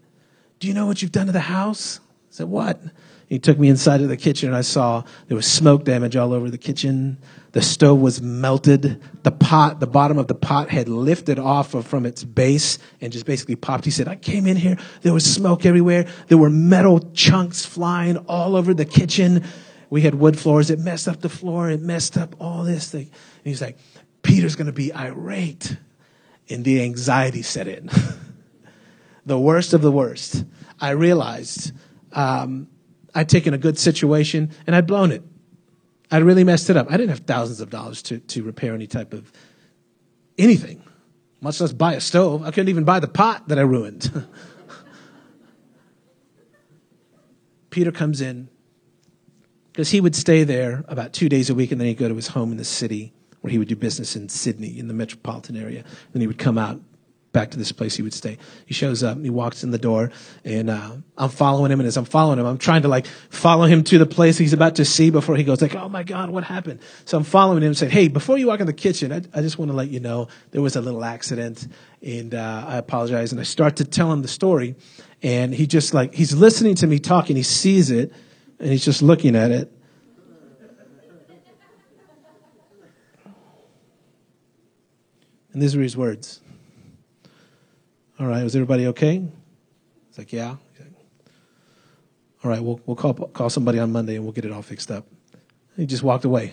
Do 0.61 0.67
you 0.67 0.73
know 0.73 0.87
what 0.87 1.03
you've 1.03 1.13
done 1.13 1.27
to 1.27 1.33
the 1.33 1.41
house? 1.41 2.01
I 2.01 2.31
said, 2.31 2.49
what? 2.49 2.81
He 3.29 3.39
took 3.39 3.59
me 3.59 3.69
inside 3.69 4.01
of 4.01 4.09
the 4.09 4.17
kitchen 4.17 4.49
and 4.49 4.57
I 4.57 4.63
saw 4.63 5.05
there 5.27 5.37
was 5.37 5.47
smoke 5.47 5.85
damage 5.85 6.17
all 6.17 6.33
over 6.33 6.49
the 6.49 6.57
kitchen. 6.57 7.19
The 7.59 7.65
stove 7.65 8.01
was 8.01 8.23
melted. 8.23 9.03
The 9.25 9.33
pot, 9.33 9.81
the 9.81 9.89
bottom 9.89 10.17
of 10.17 10.29
the 10.29 10.35
pot 10.37 10.71
had 10.71 10.89
lifted 10.89 11.41
off 11.41 11.75
of, 11.75 11.89
from 11.89 12.07
its 12.07 12.23
base 12.23 12.79
and 13.01 13.13
just 13.13 13.27
basically 13.27 13.57
popped. 13.57 13.85
He 13.85 13.91
said, 13.91 14.07
I 14.07 14.15
came 14.15 14.47
in 14.47 14.57
here. 14.57 14.79
There 15.03 15.13
was 15.13 15.25
smoke 15.25 15.67
everywhere. 15.67 16.07
There 16.29 16.39
were 16.39 16.51
metal 16.51 17.01
chunks 17.15 17.67
flying 17.67 18.17
all 18.29 18.55
over 18.55 18.75
the 18.75 18.85
kitchen. 18.85 19.45
We 19.91 20.03
had 20.03 20.15
wood 20.15 20.39
floors. 20.39 20.71
It 20.71 20.79
messed 20.79 21.09
up 21.09 21.21
the 21.21 21.29
floor. 21.29 21.69
It 21.69 21.83
messed 21.83 22.17
up 22.17 22.37
all 22.39 22.63
this 22.63 22.93
thing. 22.93 23.11
And 23.11 23.43
he's 23.43 23.61
like, 23.61 23.77
Peter's 24.23 24.55
going 24.55 24.69
to 24.69 24.73
be 24.73 24.95
irate. 24.95 25.77
And 26.49 26.65
the 26.65 26.81
anxiety 26.85 27.43
set 27.43 27.67
in. 27.67 27.91
the 29.27 29.37
worst 29.37 29.75
of 29.75 29.83
the 29.83 29.91
worst. 29.91 30.45
I 30.81 30.91
realized, 30.91 31.73
um, 32.13 32.69
I'd 33.17 33.29
taken 33.29 33.53
a 33.53 33.59
good 33.59 33.81
situation 33.81 34.53
and 34.65 34.77
I'd 34.77 34.87
blown 34.87 35.11
it. 35.11 35.25
I'd 36.11 36.23
really 36.23 36.45
messed 36.45 36.71
it 36.71 36.77
up. 36.77 36.87
I 36.89 36.93
didn't 36.93 37.11
have 37.11 37.21
thousands 37.21 37.61
of 37.61 37.71
dollars 37.71 38.03
to, 38.03 38.19
to 38.19 38.43
repair 38.43 38.75
any 38.75 38.87
type 38.87 39.13
of 39.13 39.31
anything, 40.39 40.83
much 41.41 41.61
less 41.61 41.73
buy 41.73 41.95
a 41.95 42.01
stove. 42.01 42.43
I 42.43 42.51
couldn't 42.51 42.69
even 42.69 42.85
buy 42.85 43.01
the 43.01 43.09
pot 43.09 43.49
that 43.49 43.59
I 43.59 43.63
ruined. 43.63 44.27
Peter 47.71 47.93
comes 47.93 48.21
in 48.21 48.49
because 49.73 49.91
he 49.91 50.01
would 50.01 50.17
stay 50.17 50.45
there 50.45 50.85
about 50.89 51.13
two 51.13 51.29
days 51.29 51.51
a 51.51 51.55
week 51.55 51.71
and 51.71 51.81
then 51.81 51.87
he'd 51.87 51.99
go 51.99 52.09
to 52.09 52.15
his 52.15 52.29
home 52.29 52.51
in 52.51 52.57
the 52.57 52.65
city 52.65 53.13
where 53.41 53.51
he 53.51 53.59
would 53.59 53.69
do 53.69 53.77
business 53.77 54.17
in 54.17 54.29
Sydney, 54.29 54.79
in 54.79 54.89
the 54.89 54.95
metropolitan 54.95 55.57
area. 55.57 55.85
Then 56.13 56.21
he 56.21 56.27
would 56.27 56.39
come 56.39 56.59
out 56.59 56.81
back 57.33 57.51
to 57.51 57.59
this 57.59 57.73
place 57.73 57.97
he 57.97 58.03
would 58.03 58.15
stay. 58.15 58.39
He 58.67 58.75
shows 58.75 59.03
up, 59.03 59.21
he 59.21 59.31
walks 59.31 59.63
in 59.63 59.71
the 59.71 59.79
door, 59.79 60.11
and 60.45 60.71
uh, 60.71 60.93
I'm 61.17 61.29
following 61.29 61.71
him. 61.71 61.81
And 61.81 61.87
as 61.87 61.97
I'm 61.97 62.05
following 62.05 62.39
him, 62.39 62.47
I'm 62.47 62.59
trying 62.59 62.83
to 62.83 62.89
like 62.89 63.07
follow 63.07 63.67
him 63.67 63.85
to 63.85 63.99
the 63.99 64.07
place 64.07 64.39
he's 64.39 64.53
about 64.53 64.77
to 64.77 64.85
see 64.85 65.11
before 65.11 65.37
he 65.37 65.45
goes 65.45 65.61
like, 65.61 65.75
"Oh 65.75 65.89
my 65.89 66.03
God, 66.03 66.31
what 66.31 66.45
happened?" 66.45 66.81
So 67.05 67.19
I'm 67.19 67.25
following 67.25 67.63
him 67.63 67.75
saying, 67.75 67.93
"Hey, 67.93 68.09
before 68.09 68.39
you 68.39 68.47
walk 68.47 68.61
in 68.61 68.67
the 68.67 68.73
kitchen, 68.73 69.13
I, 69.13 69.23
I 69.35 69.43
just 69.43 69.59
want 69.59 69.71
to 69.71 69.77
let 69.77 69.89
you 69.89 70.01
know 70.01 70.29
there 70.51 70.63
was 70.63 70.77
a 70.77 70.81
little 70.81 71.05
accident, 71.05 71.69
and 72.03 72.35
uh, 72.35 72.65
I 72.67 72.77
apologize." 72.79 73.33
And 73.33 73.41
I 73.41 73.45
start 73.45 73.77
to 73.77 73.85
tell 73.85 74.13
him 74.13 74.23
the 74.23 74.29
story, 74.29 74.75
and 75.23 75.55
he 75.55 75.67
just 75.67 75.95
like 75.95 76.15
he's 76.15 76.35
listening 76.35 76.75
to 76.77 76.87
me 76.87 76.99
talking. 76.99 77.37
He 77.37 77.43
sees 77.43 77.91
it, 77.91 78.13
and 78.59 78.71
he's 78.71 78.85
just 78.85 79.03
looking 79.03 79.37
at 79.37 79.51
it. 79.51 79.73
And 85.53 85.63
these 85.63 85.75
are 85.75 85.83
his 85.83 85.97
words. 85.97 86.41
All 88.21 88.27
right, 88.27 88.43
was 88.43 88.57
everybody 88.57 88.89
okay? 88.89 89.23
It's 90.09 90.19
like, 90.19 90.33
yeah. 90.33 90.57
All 92.43 92.51
right, 92.51 92.61
we'll, 92.61 92.81
we'll 92.85 92.97
call, 92.97 93.15
call 93.15 93.49
somebody 93.49 93.79
on 93.79 93.93
Monday 93.93 94.17
and 94.17 94.25
we'll 94.25 94.33
get 94.33 94.45
it 94.45 94.53
all 94.53 94.63
fixed 94.63 94.91
up. 94.91 95.07
He 95.77 95.87
just 95.87 96.03
walked 96.03 96.25
away. 96.25 96.53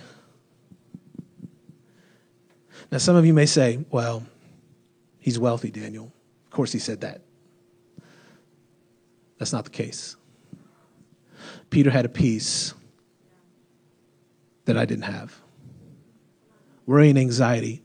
Now, 2.91 2.99
some 2.99 3.15
of 3.15 3.25
you 3.25 3.34
may 3.34 3.47
say, 3.47 3.84
well, 3.89 4.23
he's 5.19 5.39
wealthy, 5.39 5.71
Daniel. 5.71 6.12
Of 6.45 6.51
course, 6.51 6.71
he 6.71 6.78
said 6.80 7.01
that. 7.01 7.21
That's 9.39 9.51
not 9.51 9.63
the 9.63 9.71
case. 9.71 10.15
Peter 11.71 11.89
had 11.89 12.06
a 12.06 12.10
peace 12.10 12.75
that 14.65 14.78
I 14.78 14.86
didn't 14.86 15.06
have. 15.06 15.39
Worry 16.86 17.10
and 17.10 17.17
anxiety 17.17 17.84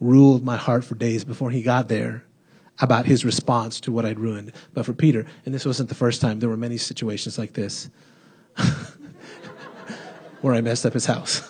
ruled 0.00 0.44
my 0.44 0.56
heart 0.56 0.84
for 0.84 0.96
days 0.96 1.24
before 1.24 1.50
he 1.50 1.62
got 1.62 1.88
there 1.88 2.25
about 2.80 3.06
his 3.06 3.24
response 3.24 3.80
to 3.80 3.92
what 3.92 4.04
I'd 4.04 4.20
ruined. 4.20 4.52
But 4.74 4.84
for 4.86 4.92
Peter, 4.92 5.24
and 5.44 5.54
this 5.54 5.64
wasn't 5.64 5.88
the 5.88 5.94
first 5.94 6.20
time, 6.20 6.40
there 6.40 6.48
were 6.48 6.56
many 6.56 6.76
situations 6.76 7.38
like 7.38 7.54
this 7.54 7.88
where 10.40 10.54
I 10.54 10.60
messed 10.60 10.84
up 10.84 10.92
his 10.92 11.06
house. 11.06 11.42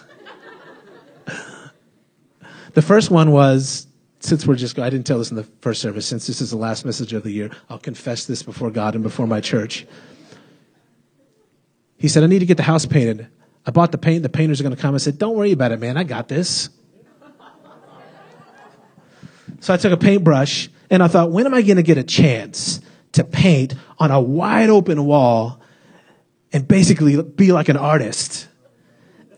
the 2.75 2.83
first 2.83 3.11
one 3.11 3.33
was 3.33 3.87
since 4.21 4.47
we're 4.47 4.57
just, 4.57 4.79
I 4.79 4.91
didn't 4.91 5.07
tell 5.07 5.19
this 5.19 5.31
in 5.31 5.37
the 5.37 5.45
first 5.61 5.81
service, 5.81 6.07
since 6.07 6.27
this 6.27 6.41
is 6.41 6.51
the 6.51 6.57
last 6.57 6.85
message 6.85 7.13
of 7.13 7.23
the 7.23 7.31
year, 7.31 7.51
I'll 7.71 7.79
confess 7.79 8.27
this 8.27 8.43
before 8.43 8.71
God 8.71 8.95
and 8.95 9.03
before 9.03 9.27
my 9.27 9.41
church. 9.41 9.87
He 11.99 12.09
said, 12.09 12.25
I 12.25 12.27
need 12.27 12.41
to 12.41 12.47
get 12.47 12.57
the 12.57 12.63
house 12.63 12.87
painted. 12.87 13.29
I 13.65 13.71
bought 13.71 13.93
the 13.93 13.99
paint. 13.99 14.23
The 14.23 14.29
painters 14.29 14.61
are 14.61 14.65
going 14.65 14.75
to 14.75 14.81
come. 14.81 14.95
I 14.95 14.99
said, 14.99 15.19
Don't 15.19 15.37
worry 15.37 15.53
about 15.53 15.73
it, 15.73 15.81
man. 15.81 15.97
I 15.97 16.05
got 16.05 16.29
this. 16.29 16.69
So 19.61 19.73
I 19.73 19.79
took 19.79 19.93
a 19.93 19.97
paintbrush 19.97 20.69
and 20.91 21.03
I 21.03 21.09
thought, 21.09 21.31
when 21.31 21.47
am 21.47 21.55
I 21.55 21.63
going 21.63 21.77
to 21.77 21.83
get 21.83 21.99
a 21.99 22.05
chance 22.05 22.81
to 23.13 23.25
paint 23.25 23.75
on 23.99 24.11
a 24.11 24.21
wide 24.21 24.71
open 24.71 25.05
wall 25.05 25.61
and 26.53 26.67
basically 26.67 27.21
be 27.23 27.53
like 27.53 27.69
an 27.69 27.77
artist 27.77 28.49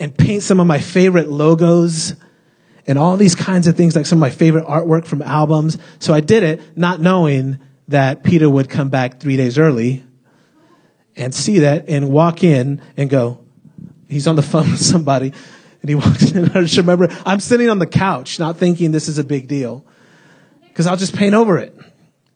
and 0.01 0.17
paint 0.17 0.43
some 0.43 0.61
of 0.61 0.67
my 0.67 0.79
favorite 0.79 1.29
logos 1.29 2.15
and 2.87 2.99
all 2.99 3.17
these 3.17 3.35
kinds 3.35 3.67
of 3.67 3.77
things, 3.77 3.97
like 3.97 4.07
some 4.07 4.19
of 4.19 4.21
my 4.21 4.31
favorite 4.31 4.65
artwork 4.67 5.05
from 5.05 5.23
albums. 5.23 5.79
So 5.99 6.15
I 6.15 6.21
did 6.21 6.43
it 6.43 6.77
not 6.77 7.01
knowing 7.01 7.59
that 7.89 8.23
Peter 8.23 8.49
would 8.49 8.69
come 8.69 8.89
back 8.89 9.21
three 9.21 9.37
days 9.37 9.59
early 9.59 10.05
and 11.17 11.35
see 11.35 11.61
that 11.61 11.89
and 11.89 12.11
walk 12.11 12.45
in 12.45 12.81
and 12.97 13.11
go, 13.11 13.45
he's 14.09 14.27
on 14.27 14.37
the 14.37 14.43
phone 14.43 14.71
with 14.71 14.81
somebody. 14.81 15.33
And 15.81 15.89
he 15.89 15.95
walks 15.95 16.31
in. 16.33 16.51
I 16.55 16.63
just 16.63 16.77
remember 16.77 17.09
I'm 17.25 17.41
sitting 17.41 17.71
on 17.71 17.79
the 17.79 17.87
couch, 17.87 18.39
not 18.39 18.57
thinking 18.57 18.93
this 18.93 19.09
is 19.09 19.19
a 19.19 19.25
big 19.25 19.49
deal 19.49 19.85
because 20.79 20.87
I'll 20.87 20.97
just 20.97 21.17
paint 21.17 21.35
over 21.35 21.59
it. 21.59 21.77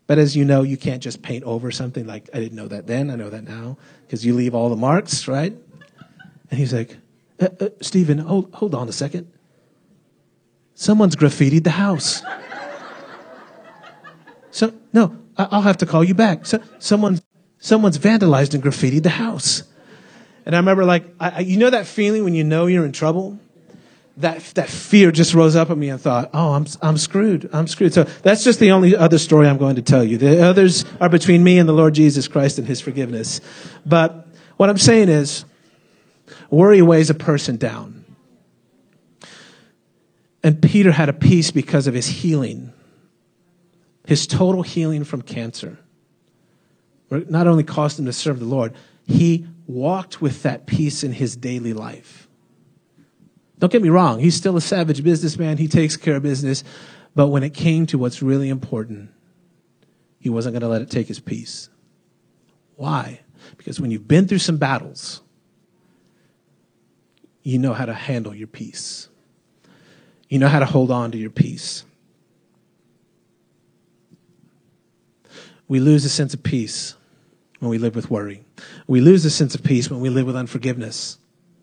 But 0.08 0.18
as 0.18 0.34
you 0.34 0.44
know, 0.44 0.64
you 0.64 0.76
can't 0.76 1.00
just 1.00 1.22
paint 1.22 1.44
over 1.44 1.70
something 1.70 2.08
like 2.08 2.28
I 2.34 2.40
didn't 2.40 2.56
know 2.56 2.66
that 2.66 2.88
then. 2.88 3.08
I 3.08 3.14
know 3.14 3.30
that 3.30 3.44
now 3.44 3.78
because 4.04 4.26
you 4.26 4.34
leave 4.34 4.52
all 4.52 4.68
the 4.68 4.74
marks, 4.74 5.28
right? 5.28 5.56
And 6.50 6.58
he's 6.58 6.74
like, 6.74 6.96
uh, 7.40 7.50
uh, 7.60 7.68
Stephen, 7.80 8.18
hold, 8.18 8.52
hold 8.52 8.74
on 8.74 8.88
a 8.88 8.92
second. 8.92 9.32
Someone's 10.74 11.14
graffitied 11.14 11.62
the 11.62 11.70
house. 11.70 12.22
So 14.54 14.74
no, 14.92 15.16
I, 15.38 15.44
will 15.50 15.62
have 15.62 15.78
to 15.78 15.86
call 15.86 16.04
you 16.04 16.12
back. 16.12 16.44
So, 16.44 16.60
someone, 16.78 17.20
someone's 17.58 17.96
vandalized 17.96 18.52
and 18.52 18.62
graffitied 18.62 19.02
the 19.02 19.08
house. 19.08 19.62
And 20.44 20.54
I 20.54 20.58
remember, 20.58 20.84
like, 20.84 21.06
I, 21.18 21.40
you 21.40 21.56
know 21.56 21.70
that 21.70 21.86
feeling 21.86 22.22
when 22.22 22.34
you 22.34 22.44
know 22.44 22.66
you're 22.66 22.84
in 22.84 22.92
trouble 22.92 23.38
that, 24.18 24.40
that 24.54 24.68
fear 24.68 25.10
just 25.10 25.34
rose 25.34 25.56
up 25.56 25.70
at 25.70 25.78
me 25.78 25.88
and 25.88 26.00
thought, 26.00 26.30
oh, 26.34 26.52
I'm, 26.52 26.66
I'm 26.82 26.98
screwed. 26.98 27.48
I'm 27.52 27.66
screwed. 27.66 27.94
So 27.94 28.04
that's 28.04 28.44
just 28.44 28.60
the 28.60 28.72
only 28.72 28.94
other 28.96 29.18
story 29.18 29.48
I'm 29.48 29.58
going 29.58 29.76
to 29.76 29.82
tell 29.82 30.04
you. 30.04 30.18
The 30.18 30.44
others 30.44 30.84
are 31.00 31.08
between 31.08 31.42
me 31.42 31.58
and 31.58 31.68
the 31.68 31.72
Lord 31.72 31.94
Jesus 31.94 32.28
Christ 32.28 32.58
and 32.58 32.66
his 32.66 32.80
forgiveness. 32.80 33.40
But 33.86 34.26
what 34.58 34.68
I'm 34.68 34.78
saying 34.78 35.08
is, 35.08 35.44
worry 36.50 36.82
weighs 36.82 37.10
a 37.10 37.14
person 37.14 37.56
down. 37.56 38.04
And 40.44 40.60
Peter 40.60 40.92
had 40.92 41.08
a 41.08 41.12
peace 41.12 41.50
because 41.50 41.86
of 41.86 41.94
his 41.94 42.06
healing, 42.06 42.72
his 44.06 44.26
total 44.26 44.62
healing 44.62 45.04
from 45.04 45.22
cancer. 45.22 45.78
It 47.10 47.30
not 47.30 47.46
only 47.46 47.64
caused 47.64 47.98
him 47.98 48.06
to 48.06 48.12
serve 48.12 48.40
the 48.40 48.46
Lord, 48.46 48.74
he 49.06 49.46
walked 49.66 50.20
with 50.20 50.42
that 50.42 50.66
peace 50.66 51.04
in 51.04 51.12
his 51.12 51.36
daily 51.36 51.72
life. 51.72 52.28
Don't 53.62 53.70
get 53.70 53.80
me 53.80 53.90
wrong, 53.90 54.18
he's 54.18 54.34
still 54.34 54.56
a 54.56 54.60
savage 54.60 55.04
businessman. 55.04 55.56
He 55.56 55.68
takes 55.68 55.96
care 55.96 56.16
of 56.16 56.24
business. 56.24 56.64
But 57.14 57.28
when 57.28 57.44
it 57.44 57.54
came 57.54 57.86
to 57.86 57.96
what's 57.96 58.20
really 58.20 58.48
important, 58.48 59.10
he 60.18 60.28
wasn't 60.28 60.54
going 60.54 60.62
to 60.62 60.68
let 60.68 60.82
it 60.82 60.90
take 60.90 61.06
his 61.06 61.20
peace. 61.20 61.68
Why? 62.74 63.20
Because 63.56 63.80
when 63.80 63.92
you've 63.92 64.08
been 64.08 64.26
through 64.26 64.40
some 64.40 64.56
battles, 64.56 65.20
you 67.44 67.60
know 67.60 67.72
how 67.72 67.86
to 67.86 67.94
handle 67.94 68.34
your 68.34 68.48
peace. 68.48 69.08
You 70.28 70.40
know 70.40 70.48
how 70.48 70.58
to 70.58 70.66
hold 70.66 70.90
on 70.90 71.12
to 71.12 71.18
your 71.18 71.30
peace. 71.30 71.84
We 75.68 75.78
lose 75.78 76.04
a 76.04 76.08
sense 76.08 76.34
of 76.34 76.42
peace 76.42 76.96
when 77.60 77.70
we 77.70 77.78
live 77.78 77.94
with 77.94 78.10
worry. 78.10 78.42
We 78.88 79.00
lose 79.00 79.24
a 79.24 79.30
sense 79.30 79.54
of 79.54 79.62
peace 79.62 79.88
when 79.88 80.00
we 80.00 80.08
live 80.08 80.26
with 80.26 80.34
unforgiveness. 80.34 81.16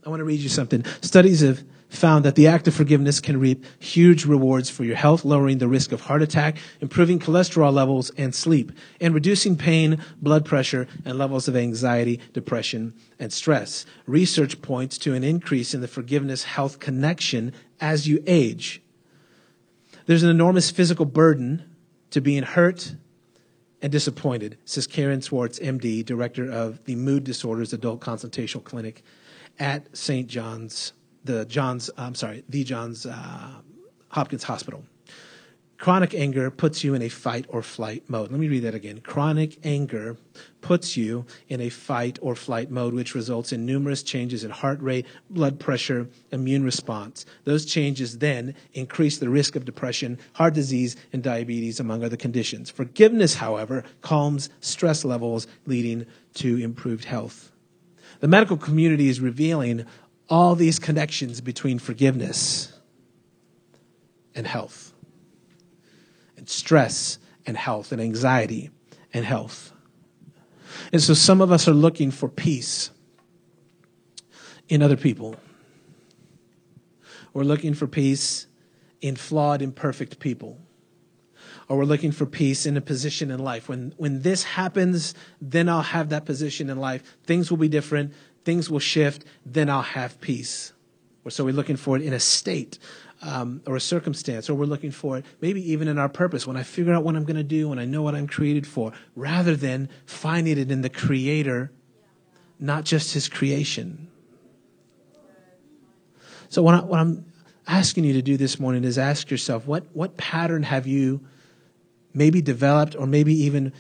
I 0.06 0.10
want 0.10 0.22
to 0.22 0.24
read 0.24 0.40
you 0.40 0.48
something. 0.48 0.86
Studies 1.02 1.42
have 1.42 1.62
found 1.90 2.24
that 2.24 2.36
the 2.36 2.48
act 2.48 2.68
of 2.68 2.74
forgiveness 2.74 3.20
can 3.20 3.40
reap 3.40 3.66
huge 3.80 4.26
rewards 4.26 4.70
for 4.70 4.84
your 4.84 4.96
health, 4.96 5.26
lowering 5.26 5.58
the 5.58 5.68
risk 5.68 5.92
of 5.92 6.02
heart 6.02 6.22
attack, 6.22 6.58
improving 6.82 7.20
cholesterol 7.20 7.74
levels 7.74 8.12
and 8.12 8.34
sleep, 8.34 8.72
and 9.02 9.14
reducing 9.14 9.58
pain, 9.58 10.00
blood 10.22 10.46
pressure, 10.46 10.88
and 11.04 11.18
levels 11.18 11.48
of 11.48 11.56
anxiety, 11.56 12.20
depression, 12.32 12.94
and 13.18 13.34
stress. 13.34 13.86
Research 14.06 14.62
points 14.62 14.98
to 15.00 15.14
an 15.14 15.24
increase 15.24 15.74
in 15.74 15.82
the 15.82 15.88
forgiveness 15.88 16.44
health 16.44 16.80
connection 16.80 17.52
as 17.82 18.08
you 18.08 18.24
age. 18.28 18.82
There's 20.06 20.24
an 20.24 20.30
enormous 20.30 20.72
physical 20.72 21.06
burden 21.06 21.76
to 22.12 22.22
being 22.22 22.44
hurt 22.44 22.96
and 23.82 23.92
disappointed, 23.92 24.58
says 24.66 24.88
Karen 24.88 25.22
Swartz, 25.22 25.60
MD, 25.60 26.06
director 26.06 26.50
of 26.52 26.84
the 26.86 26.96
Mood 26.96 27.24
Disorders 27.24 27.74
Adult 27.74 28.02
Consultational 28.02 28.64
Clinic 28.64 29.04
at 29.58 29.96
St. 29.96 30.28
John's, 30.28 30.94
the 31.24 31.46
Johns, 31.46 31.90
I'm 31.98 32.16
sorry, 32.16 32.44
the 32.50 32.64
Johns 32.64 33.06
uh, 33.06 33.52
Hopkins 34.10 34.44
Hospital. 34.44 34.84
Chronic 35.80 36.14
anger 36.14 36.52
puts 36.52 36.84
you 36.84 36.94
in 36.94 37.02
a 37.02 37.08
fight 37.08 37.46
or 37.48 37.64
flight 37.64 38.04
mode. 38.10 38.32
Let 38.32 38.40
me 38.42 38.50
read 38.50 38.64
that 38.64 38.76
again. 38.76 39.00
Chronic 39.00 39.60
anger 39.64 40.18
puts 40.60 40.98
you 40.98 41.26
in 41.48 41.62
a 41.62 41.70
fight 41.70 42.20
or 42.22 42.36
flight 42.36 42.70
mode, 42.70 42.94
which 42.94 43.16
results 43.16 43.54
in 43.54 43.66
numerous 43.66 44.04
changes 44.04 44.44
in 44.44 44.52
heart 44.52 44.82
rate, 44.82 45.06
blood 45.30 45.58
pressure, 45.58 46.10
immune 46.34 46.66
response. 46.66 47.26
Those 47.46 47.66
changes 47.66 48.18
then 48.18 48.56
increase 48.74 49.20
the 49.20 49.30
risk 49.30 49.56
of 49.56 49.64
depression, 49.64 50.20
heart 50.34 50.54
disease, 50.54 50.98
and 51.14 51.24
diabetes, 51.24 51.80
among 51.80 52.04
other 52.04 52.18
conditions. 52.18 52.70
Forgiveness, 52.70 53.36
however, 53.36 53.86
calms 54.02 54.50
stress 54.60 55.06
levels, 55.06 55.48
leading 55.66 56.06
to 56.34 56.58
improved 56.58 57.06
health. 57.06 57.54
The 58.20 58.28
medical 58.28 58.58
community 58.58 59.08
is 59.08 59.22
revealing 59.22 59.86
all 60.30 60.56
these 60.56 60.80
connections 60.80 61.42
between 61.42 61.80
forgiveness 61.80 62.72
and 64.36 64.46
health 64.46 64.94
and 66.38 66.48
stress 66.48 67.18
and 67.46 67.58
health 67.58 67.92
and 67.92 68.02
anxiety 68.02 68.70
and 69.14 69.26
health. 69.26 69.74
And 70.94 71.02
so 71.02 71.14
some 71.14 71.42
of 71.42 71.52
us 71.52 71.68
are 71.68 71.74
looking 71.74 72.12
for 72.12 72.30
peace 72.30 72.92
in 74.68 74.82
other 74.82 74.98
people. 74.98 75.36
We're 77.34 77.44
looking 77.44 77.74
for 77.74 77.88
peace 77.88 78.48
in 79.02 79.16
flawed, 79.16 79.62
imperfect 79.62 80.20
people. 80.20 80.60
Or 81.68 81.78
we're 81.78 81.86
looking 81.86 82.12
for 82.12 82.26
peace 82.26 82.66
in 82.66 82.78
a 82.78 82.82
position 82.82 83.30
in 83.30 83.40
life. 83.40 83.70
When, 83.70 83.94
when 83.98 84.24
this 84.24 84.44
happens, 84.44 85.14
then 85.40 85.70
I'll 85.70 85.82
have 85.82 86.10
that 86.10 86.26
position 86.26 86.70
in 86.70 86.80
life. 86.80 87.04
Things 87.26 87.52
will 87.52 87.58
be 87.58 87.68
different. 87.68 88.14
Things 88.44 88.70
will 88.70 88.80
shift. 88.80 89.26
Then 89.46 89.70
I'll 89.70 89.82
have 89.82 90.20
peace. 90.22 90.74
Or 91.26 91.32
so 91.32 91.44
we're 91.44 91.54
looking 91.54 91.76
for 91.76 91.96
it 91.96 92.02
in 92.02 92.14
a 92.14 92.20
state 92.20 92.80
um, 93.22 93.62
or 93.68 93.76
a 93.76 93.82
circumstance, 93.82 94.50
or 94.50 94.56
we're 94.56 94.66
looking 94.66 94.92
for 94.92 95.18
it, 95.18 95.26
maybe 95.42 95.72
even 95.72 95.88
in 95.88 95.98
our 95.98 96.08
purpose, 96.08 96.48
when 96.48 96.56
I 96.56 96.64
figure 96.64 96.94
out 96.94 97.04
what 97.04 97.16
I'm 97.16 97.26
going 97.26 97.36
to 97.36 97.44
do 97.44 97.72
and 97.72 97.80
I 97.80 97.86
know 97.86 98.02
what 98.02 98.16
I'm 98.16 98.28
created 98.28 98.66
for, 98.66 98.94
rather 99.16 99.56
than 99.56 99.90
finding 100.06 100.58
it 100.58 100.72
in 100.72 100.82
the 100.82 100.90
Creator, 100.90 101.72
not 102.60 102.86
just 102.86 103.14
His 103.14 103.28
creation. 103.28 104.10
So, 106.48 106.64
what, 106.64 106.76
I, 106.76 106.80
what 106.80 107.00
I'm 107.00 107.26
asking 107.68 108.06
you 108.06 108.14
to 108.14 108.22
do 108.22 108.38
this 108.38 108.60
morning 108.60 108.84
is 108.84 108.98
ask 108.98 109.30
yourself 109.30 109.68
what, 109.68 109.86
what 109.94 110.18
pattern 110.18 110.64
have 110.64 110.88
you 110.88 111.22
maybe 112.14 112.42
developed 112.42 112.96
or 112.96 113.06
maybe 113.06 113.34
even 113.44 113.72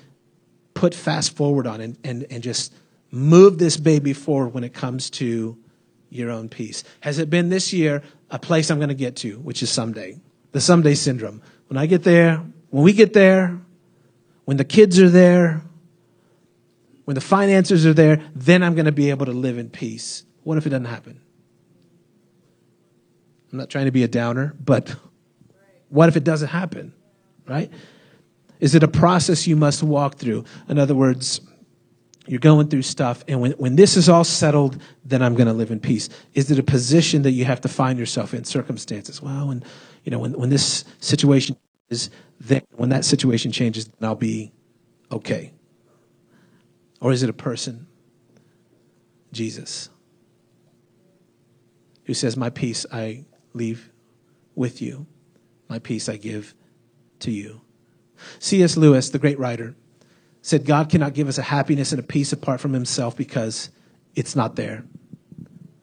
put 0.73 0.93
fast 0.93 1.35
forward 1.35 1.65
on 1.65 1.81
and, 1.81 1.97
and, 2.03 2.25
and 2.29 2.43
just 2.43 2.73
move 3.11 3.57
this 3.57 3.77
baby 3.77 4.13
forward 4.13 4.53
when 4.53 4.63
it 4.63 4.73
comes 4.73 5.09
to 5.11 5.57
your 6.09 6.31
own 6.31 6.49
peace? 6.49 6.83
Has 7.01 7.19
it 7.19 7.29
been 7.29 7.49
this 7.49 7.73
year 7.73 8.03
a 8.29 8.39
place 8.39 8.69
I'm 8.69 8.77
going 8.77 8.89
to 8.89 8.95
get 8.95 9.15
to, 9.17 9.39
which 9.39 9.63
is 9.63 9.69
someday? 9.69 10.19
The 10.51 10.61
someday 10.61 10.95
syndrome. 10.95 11.41
When 11.67 11.77
I 11.77 11.85
get 11.85 12.03
there, 12.03 12.43
when 12.69 12.83
we 12.83 12.93
get 12.93 13.13
there, 13.13 13.59
when 14.45 14.57
the 14.57 14.65
kids 14.65 14.99
are 14.99 15.09
there, 15.09 15.61
when 17.05 17.15
the 17.15 17.21
finances 17.21 17.85
are 17.85 17.93
there, 17.93 18.23
then 18.35 18.63
I'm 18.63 18.75
going 18.75 18.85
to 18.85 18.91
be 18.91 19.09
able 19.09 19.25
to 19.25 19.31
live 19.31 19.57
in 19.57 19.69
peace. 19.69 20.23
What 20.43 20.57
if 20.57 20.65
it 20.65 20.69
doesn't 20.69 20.85
happen? 20.85 21.19
I'm 23.51 23.57
not 23.57 23.69
trying 23.69 23.85
to 23.85 23.91
be 23.91 24.03
a 24.03 24.07
downer, 24.07 24.55
but 24.63 24.95
what 25.89 26.09
if 26.09 26.15
it 26.15 26.23
doesn't 26.23 26.49
happen? 26.49 26.93
Right? 27.47 27.71
Is 28.59 28.75
it 28.75 28.83
a 28.83 28.87
process 28.87 29.47
you 29.47 29.55
must 29.55 29.81
walk 29.81 30.15
through? 30.15 30.45
In 30.67 30.77
other 30.77 30.93
words, 30.93 31.41
you're 32.29 32.39
going 32.39 32.67
through 32.67 32.83
stuff, 32.83 33.23
and 33.27 33.41
when, 33.41 33.53
when 33.53 33.75
this 33.75 33.97
is 33.97 34.07
all 34.07 34.23
settled, 34.23 34.79
then 35.03 35.23
I'm 35.23 35.33
going 35.33 35.47
to 35.47 35.53
live 35.53 35.71
in 35.71 35.79
peace. 35.79 36.09
Is 36.35 36.51
it 36.51 36.59
a 36.59 36.63
position 36.63 37.23
that 37.23 37.31
you 37.31 37.43
have 37.45 37.61
to 37.61 37.67
find 37.67 37.97
yourself 37.97 38.35
in 38.35 38.43
circumstances? 38.43 39.19
Well, 39.19 39.47
when, 39.47 39.63
you 40.03 40.11
know, 40.11 40.19
when, 40.19 40.33
when 40.33 40.49
this 40.51 40.85
situation 40.99 41.57
is, 41.89 42.11
then 42.39 42.61
when 42.75 42.89
that 42.89 43.03
situation 43.03 43.51
changes, 43.51 43.87
then 43.87 44.07
I'll 44.07 44.13
be 44.13 44.51
okay. 45.11 45.53
Or 47.01 47.11
is 47.11 47.23
it 47.23 47.31
a 47.31 47.33
person? 47.33 47.87
Jesus, 49.31 49.89
who 52.05 52.13
says, 52.13 52.37
My 52.37 52.51
peace 52.51 52.85
I 52.91 53.25
leave 53.53 53.89
with 54.53 54.83
you, 54.83 55.07
my 55.67 55.79
peace 55.79 56.07
I 56.07 56.17
give 56.17 56.53
to 57.19 57.31
you. 57.31 57.61
C.S. 58.37 58.77
Lewis, 58.77 59.09
the 59.09 59.19
great 59.19 59.39
writer, 59.39 59.75
said 60.41 60.65
God 60.65 60.89
cannot 60.89 61.13
give 61.13 61.27
us 61.27 61.37
a 61.37 61.43
happiness 61.43 61.91
and 61.91 61.99
a 61.99 62.03
peace 62.03 62.31
apart 62.31 62.61
from 62.61 62.73
himself 62.73 63.15
because 63.15 63.69
it's 64.15 64.35
not 64.35 64.55
there. 64.55 64.83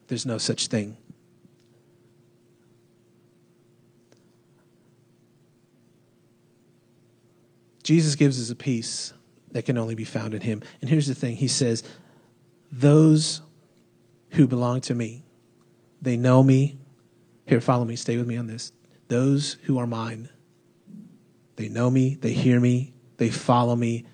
There's 0.07 0.25
no 0.25 0.37
such 0.37 0.67
thing. 0.67 0.97
Jesus 7.83 8.15
gives 8.15 8.41
us 8.41 8.49
a 8.49 8.55
peace 8.55 9.13
that 9.51 9.63
can 9.63 9.77
only 9.77 9.95
be 9.95 10.03
found 10.03 10.33
in 10.33 10.41
him. 10.41 10.61
And 10.81 10.89
here's 10.89 11.07
the 11.07 11.15
thing 11.15 11.37
He 11.37 11.47
says, 11.47 11.83
Those 12.69 13.41
who 14.31 14.45
belong 14.45 14.81
to 14.81 14.93
me, 14.93 15.23
they 16.01 16.17
know 16.17 16.43
me. 16.43 16.79
Here, 17.45 17.61
follow 17.61 17.85
me, 17.85 17.95
stay 17.95 18.17
with 18.17 18.27
me 18.27 18.35
on 18.35 18.47
this. 18.47 18.73
Those 19.07 19.53
who 19.63 19.77
are 19.77 19.87
mine, 19.87 20.27
they 21.55 21.69
know 21.69 21.89
me, 21.89 22.15
they 22.15 22.33
hear 22.33 22.59
me, 22.59 22.93
they 23.17 23.29
follow 23.29 23.77
me, 23.77 24.05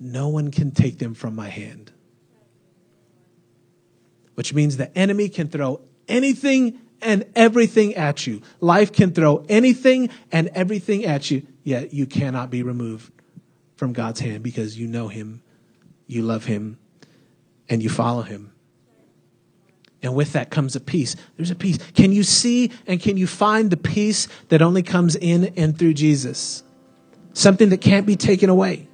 no 0.00 0.28
one 0.28 0.50
can 0.50 0.70
take 0.70 0.98
them 0.98 1.14
from 1.14 1.36
my 1.36 1.48
hand. 1.48 1.92
Which 4.34 4.54
means 4.54 4.78
the 4.78 4.96
enemy 4.96 5.28
can 5.28 5.48
throw 5.48 5.82
anything 6.08 6.80
and 7.02 7.26
everything 7.36 7.94
at 7.94 8.26
you. 8.26 8.40
Life 8.60 8.92
can 8.92 9.12
throw 9.12 9.44
anything 9.48 10.08
and 10.32 10.48
everything 10.48 11.04
at 11.04 11.30
you, 11.30 11.46
yet 11.62 11.92
you 11.92 12.06
cannot 12.06 12.50
be 12.50 12.62
removed 12.62 13.12
from 13.76 13.92
God's 13.92 14.20
hand 14.20 14.42
because 14.42 14.78
you 14.78 14.86
know 14.86 15.08
Him, 15.08 15.42
you 16.06 16.22
love 16.22 16.46
Him, 16.46 16.78
and 17.68 17.82
you 17.82 17.90
follow 17.90 18.22
Him. 18.22 18.52
And 20.02 20.14
with 20.14 20.32
that 20.32 20.50
comes 20.50 20.76
a 20.76 20.80
peace. 20.80 21.14
There's 21.36 21.50
a 21.50 21.54
peace. 21.54 21.78
Can 21.94 22.12
you 22.12 22.22
see 22.22 22.72
and 22.86 23.00
can 23.00 23.18
you 23.18 23.26
find 23.26 23.70
the 23.70 23.76
peace 23.76 24.28
that 24.48 24.62
only 24.62 24.82
comes 24.82 25.14
in 25.14 25.52
and 25.56 25.78
through 25.78 25.94
Jesus? 25.94 26.62
Something 27.34 27.68
that 27.68 27.82
can't 27.82 28.06
be 28.06 28.16
taken 28.16 28.48
away. 28.48 28.89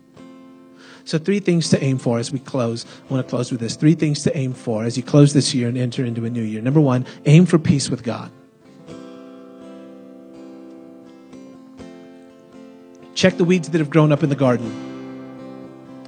So, 1.06 1.18
three 1.18 1.38
things 1.38 1.70
to 1.70 1.82
aim 1.82 1.98
for 1.98 2.18
as 2.18 2.32
we 2.32 2.40
close. 2.40 2.84
I 3.08 3.12
want 3.12 3.24
to 3.24 3.30
close 3.30 3.52
with 3.52 3.60
this. 3.60 3.76
Three 3.76 3.94
things 3.94 4.24
to 4.24 4.36
aim 4.36 4.52
for 4.52 4.82
as 4.82 4.96
you 4.96 5.04
close 5.04 5.32
this 5.32 5.54
year 5.54 5.68
and 5.68 5.78
enter 5.78 6.04
into 6.04 6.24
a 6.24 6.30
new 6.30 6.42
year. 6.42 6.60
Number 6.60 6.80
one, 6.80 7.06
aim 7.26 7.46
for 7.46 7.60
peace 7.60 7.88
with 7.88 8.02
God. 8.02 8.32
Check 13.14 13.36
the 13.36 13.44
weeds 13.44 13.68
that 13.70 13.78
have 13.78 13.88
grown 13.88 14.10
up 14.10 14.24
in 14.24 14.30
the 14.30 14.36
garden 14.36 14.82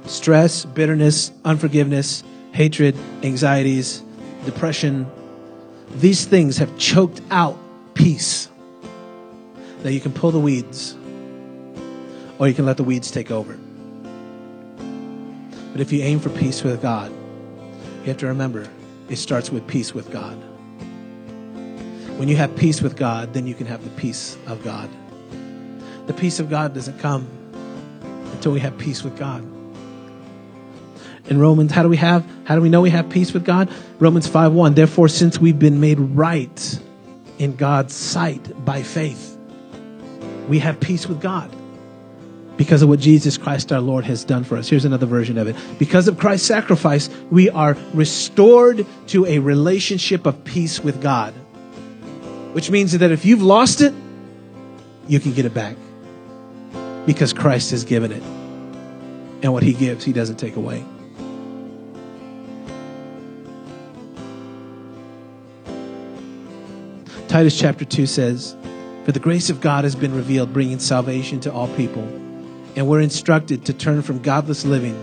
stress, 0.05 0.65
bitterness, 0.65 1.31
unforgiveness, 1.45 2.21
hatred, 2.51 2.93
anxieties, 3.23 4.03
depression. 4.43 5.09
These 5.95 6.25
things 6.25 6.57
have 6.57 6.77
choked 6.77 7.21
out 7.31 7.57
peace. 7.93 8.49
Now 9.81 9.91
you 9.91 10.01
can 10.01 10.11
pull 10.11 10.31
the 10.31 10.39
weeds, 10.41 10.97
or 12.37 12.49
you 12.49 12.53
can 12.53 12.65
let 12.65 12.75
the 12.75 12.83
weeds 12.83 13.11
take 13.11 13.31
over. 13.31 13.57
But 15.79 15.87
if 15.87 15.93
you 15.93 16.01
aim 16.01 16.19
for 16.19 16.29
peace 16.31 16.61
with 16.61 16.81
God, 16.81 17.09
you 18.01 18.07
have 18.07 18.17
to 18.17 18.27
remember 18.27 18.67
it 19.07 19.15
starts 19.15 19.49
with 19.49 19.65
peace 19.65 19.93
with 19.93 20.11
God. 20.11 20.35
When 22.17 22.27
you 22.27 22.35
have 22.35 22.53
peace 22.57 22.81
with 22.81 22.97
God, 22.97 23.33
then 23.33 23.47
you 23.47 23.55
can 23.55 23.65
have 23.65 23.85
the 23.85 23.89
peace 23.91 24.37
of 24.45 24.61
God. 24.61 24.89
The 26.05 26.13
peace 26.13 26.41
of 26.41 26.49
God 26.49 26.73
doesn't 26.73 26.99
come 26.99 27.29
until 28.33 28.51
we 28.51 28.59
have 28.59 28.77
peace 28.77 29.05
with 29.05 29.17
God. 29.17 29.41
In 31.29 31.39
Romans, 31.39 31.71
how 31.71 31.83
do 31.83 31.87
we 31.87 31.95
have 31.95 32.25
how 32.43 32.55
do 32.55 32.61
we 32.61 32.67
know 32.67 32.81
we 32.81 32.89
have 32.89 33.09
peace 33.09 33.31
with 33.31 33.45
God? 33.45 33.69
Romans 33.99 34.27
5:1. 34.27 34.75
Therefore, 34.75 35.07
since 35.07 35.39
we've 35.39 35.59
been 35.59 35.79
made 35.79 36.01
right 36.01 36.79
in 37.37 37.55
God's 37.55 37.93
sight 37.93 38.65
by 38.65 38.83
faith, 38.83 39.37
we 40.49 40.59
have 40.59 40.77
peace 40.81 41.07
with 41.07 41.21
God 41.21 41.49
because 42.59 42.81
of 42.81 42.89
what 42.89 42.99
Jesus 42.99 43.37
Christ 43.37 43.71
our 43.71 43.79
Lord 43.79 44.03
has 44.03 44.25
done 44.25 44.43
for 44.43 44.57
us. 44.57 44.67
Here's 44.67 44.83
another 44.83 45.05
version 45.05 45.37
of 45.37 45.47
it. 45.47 45.55
Because 45.79 46.09
of 46.09 46.19
Christ's 46.19 46.45
sacrifice, 46.45 47.09
we 47.31 47.49
are 47.49 47.77
restored 47.93 48.85
to 49.07 49.25
a 49.27 49.39
relationship 49.39 50.25
of 50.25 50.43
peace 50.43 50.81
with 50.81 51.01
God. 51.01 51.33
which 52.51 52.69
means 52.69 52.91
that 52.97 53.11
if 53.11 53.23
you've 53.23 53.43
lost 53.43 53.79
it, 53.79 53.93
you 55.07 55.21
can 55.21 55.33
get 55.33 55.45
it 55.45 55.53
back 55.53 55.77
because 57.05 57.31
Christ 57.31 57.71
has 57.71 57.85
given 57.85 58.11
it. 58.11 58.23
And 59.41 59.53
what 59.53 59.63
he 59.63 59.71
gives, 59.71 60.03
he 60.03 60.11
doesn't 60.11 60.35
take 60.35 60.57
away. 60.57 60.83
Titus 67.29 67.57
chapter 67.57 67.85
2 67.85 68.05
says, 68.05 68.53
For 69.05 69.13
the 69.13 69.19
grace 69.19 69.49
of 69.49 69.61
God 69.61 69.85
has 69.85 69.95
been 69.95 70.13
revealed, 70.13 70.51
bringing 70.51 70.79
salvation 70.79 71.39
to 71.41 71.53
all 71.53 71.69
people. 71.75 72.28
And 72.75 72.87
we're 72.87 73.01
instructed 73.01 73.65
to 73.65 73.73
turn 73.73 74.01
from 74.01 74.19
godless 74.21 74.65
living 74.65 74.95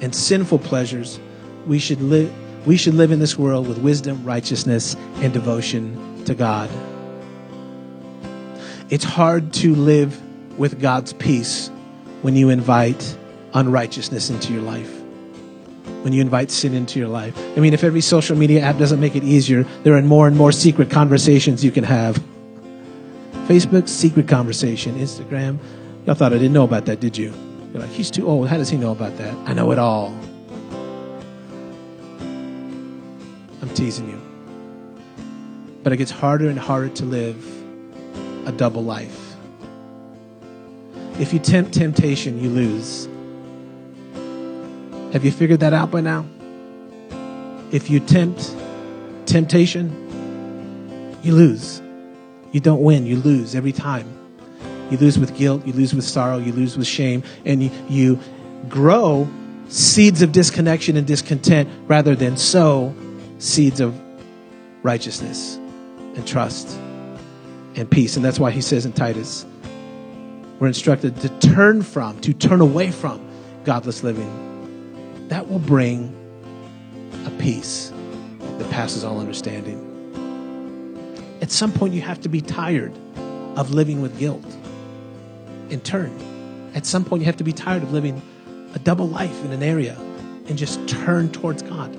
and 0.00 0.14
sinful 0.14 0.60
pleasures. 0.60 1.18
We 1.66 1.78
should 1.78 2.00
live. 2.00 2.32
We 2.66 2.76
should 2.76 2.94
live 2.94 3.12
in 3.12 3.20
this 3.20 3.38
world 3.38 3.68
with 3.68 3.78
wisdom, 3.78 4.24
righteousness, 4.24 4.96
and 5.16 5.32
devotion 5.32 6.24
to 6.24 6.34
God. 6.34 6.68
It's 8.88 9.04
hard 9.04 9.52
to 9.54 9.74
live 9.74 10.20
with 10.58 10.80
God's 10.80 11.12
peace 11.12 11.70
when 12.22 12.36
you 12.36 12.50
invite 12.50 13.16
unrighteousness 13.54 14.30
into 14.30 14.52
your 14.52 14.62
life, 14.62 14.92
when 16.02 16.12
you 16.12 16.20
invite 16.20 16.50
sin 16.50 16.74
into 16.74 16.98
your 16.98 17.08
life. 17.08 17.36
I 17.56 17.60
mean, 17.60 17.72
if 17.72 17.84
every 17.84 18.00
social 18.00 18.36
media 18.36 18.60
app 18.60 18.78
doesn't 18.78 19.00
make 19.00 19.16
it 19.16 19.24
easier, 19.24 19.62
there 19.82 19.96
are 19.96 20.02
more 20.02 20.26
and 20.26 20.36
more 20.36 20.52
secret 20.52 20.90
conversations 20.90 21.64
you 21.64 21.70
can 21.70 21.84
have. 21.84 22.22
Facebook, 23.46 23.88
secret 23.88 24.26
conversation. 24.26 24.96
Instagram, 24.96 25.58
y'all 26.06 26.14
thought 26.14 26.32
I 26.32 26.38
didn't 26.38 26.52
know 26.52 26.64
about 26.64 26.86
that, 26.86 27.00
did 27.00 27.18
you? 27.18 27.34
You're 27.72 27.82
like, 27.82 27.90
he's 27.90 28.10
too 28.10 28.26
old. 28.26 28.48
How 28.48 28.56
does 28.56 28.70
he 28.70 28.76
know 28.76 28.92
about 28.92 29.18
that? 29.18 29.34
I 29.48 29.52
know 29.52 29.72
it 29.72 29.78
all. 29.78 30.16
I'm 33.60 33.68
teasing 33.74 34.08
you. 34.08 34.22
But 35.82 35.92
it 35.92 35.96
gets 35.98 36.10
harder 36.10 36.48
and 36.48 36.58
harder 36.58 36.88
to 36.90 37.04
live 37.04 37.44
a 38.46 38.52
double 38.52 38.84
life. 38.84 39.34
If 41.18 41.32
you 41.32 41.38
tempt 41.38 41.74
temptation, 41.74 42.40
you 42.40 42.50
lose. 42.50 43.08
Have 45.12 45.24
you 45.24 45.32
figured 45.32 45.60
that 45.60 45.72
out 45.72 45.90
by 45.90 46.00
now? 46.02 46.24
If 47.72 47.90
you 47.90 48.00
tempt 48.00 48.54
temptation, 49.26 51.18
you 51.22 51.34
lose. 51.34 51.82
You 52.52 52.60
don't 52.60 52.82
win, 52.82 53.06
you 53.06 53.16
lose 53.16 53.54
every 53.54 53.72
time. 53.72 54.15
You 54.90 54.98
lose 54.98 55.18
with 55.18 55.36
guilt, 55.36 55.66
you 55.66 55.72
lose 55.72 55.94
with 55.94 56.04
sorrow, 56.04 56.38
you 56.38 56.52
lose 56.52 56.76
with 56.76 56.86
shame, 56.86 57.22
and 57.44 57.62
you, 57.90 58.18
grow 58.68 59.28
seeds 59.68 60.22
of 60.22 60.32
disconnection 60.32 60.96
and 60.96 61.06
discontent 61.06 61.68
rather 61.86 62.16
than 62.16 62.36
sow 62.36 62.94
seeds 63.38 63.80
of 63.80 63.94
righteousness 64.82 65.56
and 65.56 66.26
trust 66.26 66.76
and 67.76 67.90
peace. 67.90 68.16
And 68.16 68.24
that's 68.24 68.40
why 68.40 68.50
he 68.50 68.60
says 68.60 68.86
in 68.86 68.92
Titus, 68.92 69.44
we're 70.58 70.68
instructed 70.68 71.20
to 71.20 71.28
turn 71.40 71.82
from, 71.82 72.18
to 72.20 72.32
turn 72.32 72.60
away 72.60 72.90
from 72.90 73.24
godless 73.64 74.02
living. 74.02 75.28
That 75.28 75.48
will 75.48 75.58
bring 75.58 76.14
a 77.26 77.30
peace 77.42 77.92
that 78.58 78.70
passes 78.70 79.04
all 79.04 79.20
understanding. 79.20 79.82
At 81.42 81.50
some 81.50 81.72
point, 81.72 81.92
you 81.92 82.00
have 82.00 82.20
to 82.22 82.28
be 82.28 82.40
tired 82.40 82.92
of 83.56 83.72
living 83.72 84.00
with 84.00 84.18
guilt. 84.18 84.44
In 85.70 85.80
turn, 85.80 86.70
at 86.74 86.86
some 86.86 87.04
point, 87.04 87.22
you 87.22 87.26
have 87.26 87.36
to 87.38 87.44
be 87.44 87.52
tired 87.52 87.82
of 87.82 87.92
living 87.92 88.22
a 88.74 88.78
double 88.78 89.08
life 89.08 89.44
in 89.44 89.52
an 89.52 89.62
area 89.62 89.96
and 90.48 90.56
just 90.56 90.86
turn 90.88 91.30
towards 91.30 91.62
God. 91.62 91.96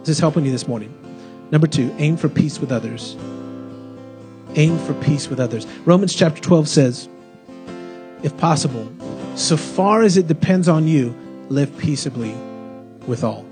Is 0.00 0.06
this 0.06 0.18
helping 0.18 0.44
you 0.44 0.50
this 0.50 0.66
morning? 0.66 0.92
Number 1.50 1.66
two, 1.66 1.94
aim 1.98 2.16
for 2.16 2.28
peace 2.28 2.58
with 2.58 2.72
others. 2.72 3.16
Aim 4.54 4.78
for 4.78 4.94
peace 4.94 5.28
with 5.28 5.38
others. 5.38 5.66
Romans 5.84 6.14
chapter 6.14 6.40
12 6.40 6.68
says, 6.68 7.08
if 8.22 8.36
possible, 8.38 8.90
so 9.36 9.56
far 9.56 10.02
as 10.02 10.16
it 10.16 10.26
depends 10.26 10.68
on 10.68 10.88
you, 10.88 11.14
live 11.48 11.76
peaceably 11.78 12.34
with 13.06 13.22
all. 13.22 13.44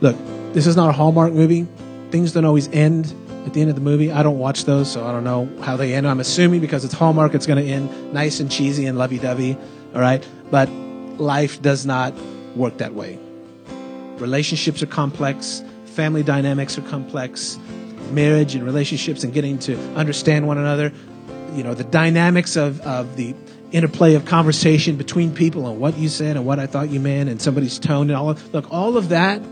Look, 0.00 0.16
this 0.52 0.66
is 0.66 0.76
not 0.76 0.90
a 0.90 0.92
Hallmark 0.92 1.32
movie. 1.32 1.66
Things 2.10 2.32
don't 2.32 2.44
always 2.44 2.68
end 2.68 3.14
at 3.46 3.54
the 3.54 3.60
end 3.60 3.70
of 3.70 3.76
the 3.76 3.82
movie. 3.82 4.12
I 4.12 4.22
don't 4.22 4.38
watch 4.38 4.64
those, 4.64 4.90
so 4.90 5.06
I 5.06 5.12
don't 5.12 5.24
know 5.24 5.48
how 5.62 5.76
they 5.76 5.94
end. 5.94 6.06
I'm 6.06 6.20
assuming 6.20 6.60
because 6.60 6.84
it's 6.84 6.94
Hallmark, 6.94 7.34
it's 7.34 7.46
going 7.46 7.64
to 7.64 7.70
end 7.70 8.12
nice 8.12 8.40
and 8.40 8.50
cheesy 8.50 8.86
and 8.86 8.98
lovey 8.98 9.18
dovey. 9.18 9.56
All 9.94 10.00
right? 10.00 10.26
But 10.50 10.68
life 11.18 11.60
does 11.62 11.84
not 11.84 12.14
work 12.56 12.78
that 12.78 12.94
way. 12.94 13.18
Relationships 14.18 14.82
are 14.82 14.86
complex, 14.86 15.62
family 15.86 16.22
dynamics 16.22 16.78
are 16.78 16.82
complex, 16.82 17.58
marriage 18.10 18.54
and 18.54 18.64
relationships 18.64 19.24
and 19.24 19.32
getting 19.32 19.58
to 19.60 19.78
understand 19.94 20.46
one 20.46 20.58
another. 20.58 20.92
You 21.54 21.62
know, 21.62 21.74
the 21.74 21.84
dynamics 21.84 22.56
of, 22.56 22.80
of 22.82 23.16
the 23.16 23.34
interplay 23.72 24.14
of 24.14 24.24
conversation 24.24 24.96
between 24.96 25.34
people 25.34 25.66
and 25.66 25.80
what 25.80 25.96
you 25.96 26.08
said 26.08 26.36
and 26.36 26.46
what 26.46 26.58
I 26.58 26.66
thought 26.66 26.90
you 26.90 27.00
meant 27.00 27.28
and 27.28 27.40
somebody's 27.40 27.78
tone 27.78 28.10
and 28.10 28.16
all 28.16 28.30
of 28.30 28.54
look, 28.54 28.70
all 28.70 28.96
of 28.96 29.08
that 29.08 29.42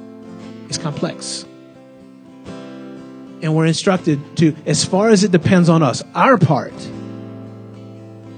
is 0.69 0.79
complex. 0.79 1.45
And 3.43 3.57
we're 3.57 3.67
instructed 3.67 4.21
to, 4.39 4.55
as 4.67 4.85
far 4.85 5.09
as 5.09 5.25
it 5.25 5.33
depends 5.33 5.69
on 5.69 5.83
us, 5.83 6.03
our 6.15 6.37
part, 6.37 6.75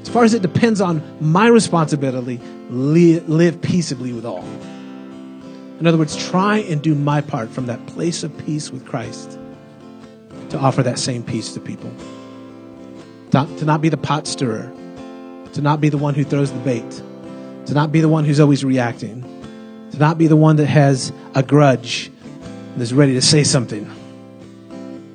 as 0.03 0.09
far 0.09 0.25
as 0.25 0.35
it 0.35 0.43
depends 0.43 0.81
on 0.81 1.03
my 1.21 1.49
responsibility, 1.49 2.41
live, 2.71 3.29
live 3.29 3.61
peaceably 3.63 4.13
with 4.13 4.25
all. 4.25 4.45
In 5.81 5.87
other 5.87 5.99
words, 5.99 6.17
try 6.29 6.59
and 6.59 6.81
do 6.81 6.95
my 6.95 7.21
part 7.21 7.51
from 7.51 7.67
that 7.67 7.85
place 7.87 8.23
of 8.23 8.37
peace 8.47 8.71
with 8.71 8.87
Christ 8.87 9.39
to 10.51 10.59
offer 10.59 10.83
that 10.83 10.99
same 10.99 11.25
peace 11.25 11.55
to 11.55 11.61
people. 11.61 11.91
To, 13.33 13.49
to 13.59 13.65
not 13.65 13.81
be 13.81 13.89
the 13.89 13.97
pot 13.97 14.27
stirrer, 14.27 14.71
to 15.55 15.61
not 15.61 15.81
be 15.81 15.89
the 15.89 15.99
one 15.99 16.15
who 16.15 16.23
throws 16.23 16.53
the 16.53 16.59
bait, 16.61 17.03
to 17.67 17.75
not 17.75 17.91
be 17.91 18.01
the 18.01 18.09
one 18.09 18.25
who's 18.25 18.39
always 18.39 18.65
reacting, 18.65 19.23
to 19.91 19.99
not 19.99 20.19
be 20.19 20.27
the 20.27 20.37
one 20.37 20.57
that 20.57 20.67
has 20.67 21.13
a 21.35 21.43
grudge 21.43 22.13
and 22.75 22.83
is 22.83 22.93
ready 22.93 23.15
to 23.15 23.23
say 23.23 23.43
something. 23.43 23.91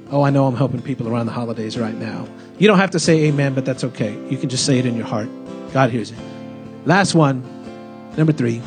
Oh, 0.09 0.21
I 0.21 0.29
know 0.29 0.45
I'm 0.45 0.55
helping 0.55 0.81
people 0.81 1.07
around 1.07 1.25
the 1.25 1.33
holidays 1.33 1.77
right 1.77 1.95
now. 1.95 2.27
You 2.57 2.67
don't 2.67 2.77
have 2.77 2.91
to 2.91 2.99
say 2.99 3.25
amen, 3.25 3.53
but 3.53 3.65
that's 3.65 3.83
okay. 3.83 4.13
You 4.29 4.37
can 4.37 4.49
just 4.49 4.65
say 4.65 4.79
it 4.79 4.85
in 4.85 4.95
your 4.95 5.05
heart. 5.05 5.29
God 5.73 5.89
hears 5.89 6.11
it. 6.11 6.17
Last 6.85 7.13
one, 7.13 7.43
number 8.15 8.31
three 8.31 8.61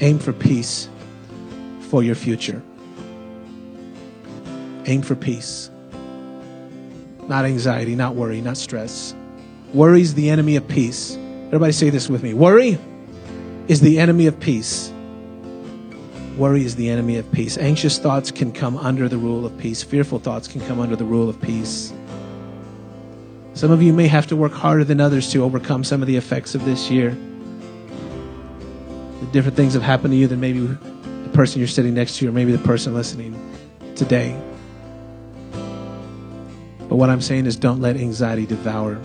aim 0.00 0.18
for 0.18 0.32
peace 0.32 0.88
for 1.80 2.02
your 2.02 2.14
future. 2.14 2.60
Aim 4.86 5.02
for 5.02 5.14
peace. 5.14 5.70
Not 7.28 7.44
anxiety, 7.44 7.94
not 7.94 8.14
worry, 8.14 8.40
not 8.40 8.56
stress. 8.56 9.14
Worry 9.72 10.00
is 10.00 10.14
the 10.14 10.30
enemy 10.30 10.56
of 10.56 10.66
peace. 10.68 11.16
Everybody 11.46 11.72
say 11.72 11.90
this 11.90 12.08
with 12.08 12.22
me. 12.22 12.34
Worry 12.34 12.78
is 13.68 13.80
the 13.80 13.98
enemy 13.98 14.26
of 14.26 14.38
peace. 14.38 14.92
Worry 16.36 16.64
is 16.66 16.76
the 16.76 16.90
enemy 16.90 17.16
of 17.16 17.32
peace. 17.32 17.56
Anxious 17.56 17.98
thoughts 17.98 18.30
can 18.30 18.52
come 18.52 18.76
under 18.76 19.08
the 19.08 19.16
rule 19.16 19.46
of 19.46 19.56
peace. 19.56 19.82
Fearful 19.82 20.18
thoughts 20.18 20.46
can 20.46 20.60
come 20.66 20.80
under 20.80 20.94
the 20.94 21.04
rule 21.04 21.30
of 21.30 21.40
peace. 21.40 21.94
Some 23.54 23.70
of 23.70 23.82
you 23.82 23.94
may 23.94 24.06
have 24.06 24.26
to 24.26 24.36
work 24.36 24.52
harder 24.52 24.84
than 24.84 25.00
others 25.00 25.32
to 25.32 25.42
overcome 25.42 25.82
some 25.82 26.02
of 26.02 26.06
the 26.06 26.16
effects 26.16 26.54
of 26.54 26.62
this 26.66 26.90
year. 26.90 27.16
The 29.20 29.26
different 29.32 29.56
things 29.56 29.72
have 29.72 29.82
happened 29.82 30.12
to 30.12 30.18
you 30.18 30.26
than 30.26 30.38
maybe 30.38 30.60
the 30.60 31.30
person 31.32 31.58
you're 31.58 31.68
sitting 31.68 31.94
next 31.94 32.18
to, 32.18 32.28
or 32.28 32.32
maybe 32.32 32.52
the 32.52 32.58
person 32.58 32.92
listening 32.92 33.34
today. 33.94 34.38
But 36.80 36.96
what 36.96 37.08
I'm 37.08 37.22
saying 37.22 37.46
is 37.46 37.56
don't 37.56 37.80
let 37.80 37.96
anxiety 37.96 38.44
devour 38.44 39.00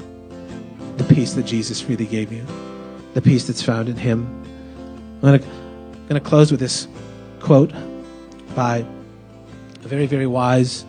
the 0.97 1.05
peace 1.05 1.33
that 1.35 1.43
Jesus 1.43 1.79
freely 1.79 2.07
gave 2.07 2.29
you, 2.33 2.45
the 3.13 3.21
peace 3.21 3.47
that's 3.47 3.63
found 3.63 3.87
in 3.87 3.95
Him. 3.95 4.27
I'm 5.23 5.39
going 5.39 5.41
to 6.09 6.19
close 6.19 6.51
with 6.51 6.59
this 6.59 6.89
quote 7.41 7.73
by 8.55 8.85
a 9.83 9.87
very, 9.87 10.05
very 10.05 10.27
wise, 10.27 10.85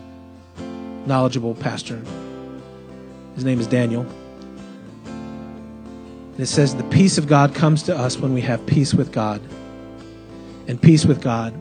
knowledgeable 1.07 1.55
pastor. 1.55 2.01
His 3.35 3.45
name 3.45 3.59
is 3.61 3.67
Daniel. 3.67 4.07
And 6.33 6.41
it 6.41 6.47
says, 6.47 6.75
The 6.77 6.85
peace 6.85 7.19
of 7.19 7.27
God 7.27 7.55
comes 7.55 7.83
to 7.85 7.97
us 7.97 8.19
when 8.19 8.35
we 8.35 8.41
have 8.43 8.65
peace 8.67 8.95
with 8.95 9.12
God. 9.12 9.41
And 10.69 10.81
peace 10.81 11.05
with 11.05 11.21
God 11.21 11.59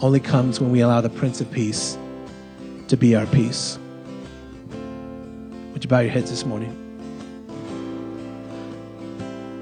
only 0.00 0.20
comes 0.20 0.60
when 0.60 0.70
we 0.70 0.80
allow 0.80 1.00
the 1.00 1.10
Prince 1.10 1.40
of 1.40 1.50
Peace 1.50 1.98
to 2.88 2.96
be 2.96 3.16
our 3.16 3.26
peace. 3.26 3.78
Would 5.72 5.84
you 5.84 5.90
bow 5.90 6.00
your 6.00 6.10
heads 6.10 6.30
this 6.30 6.44
morning? 6.44 6.82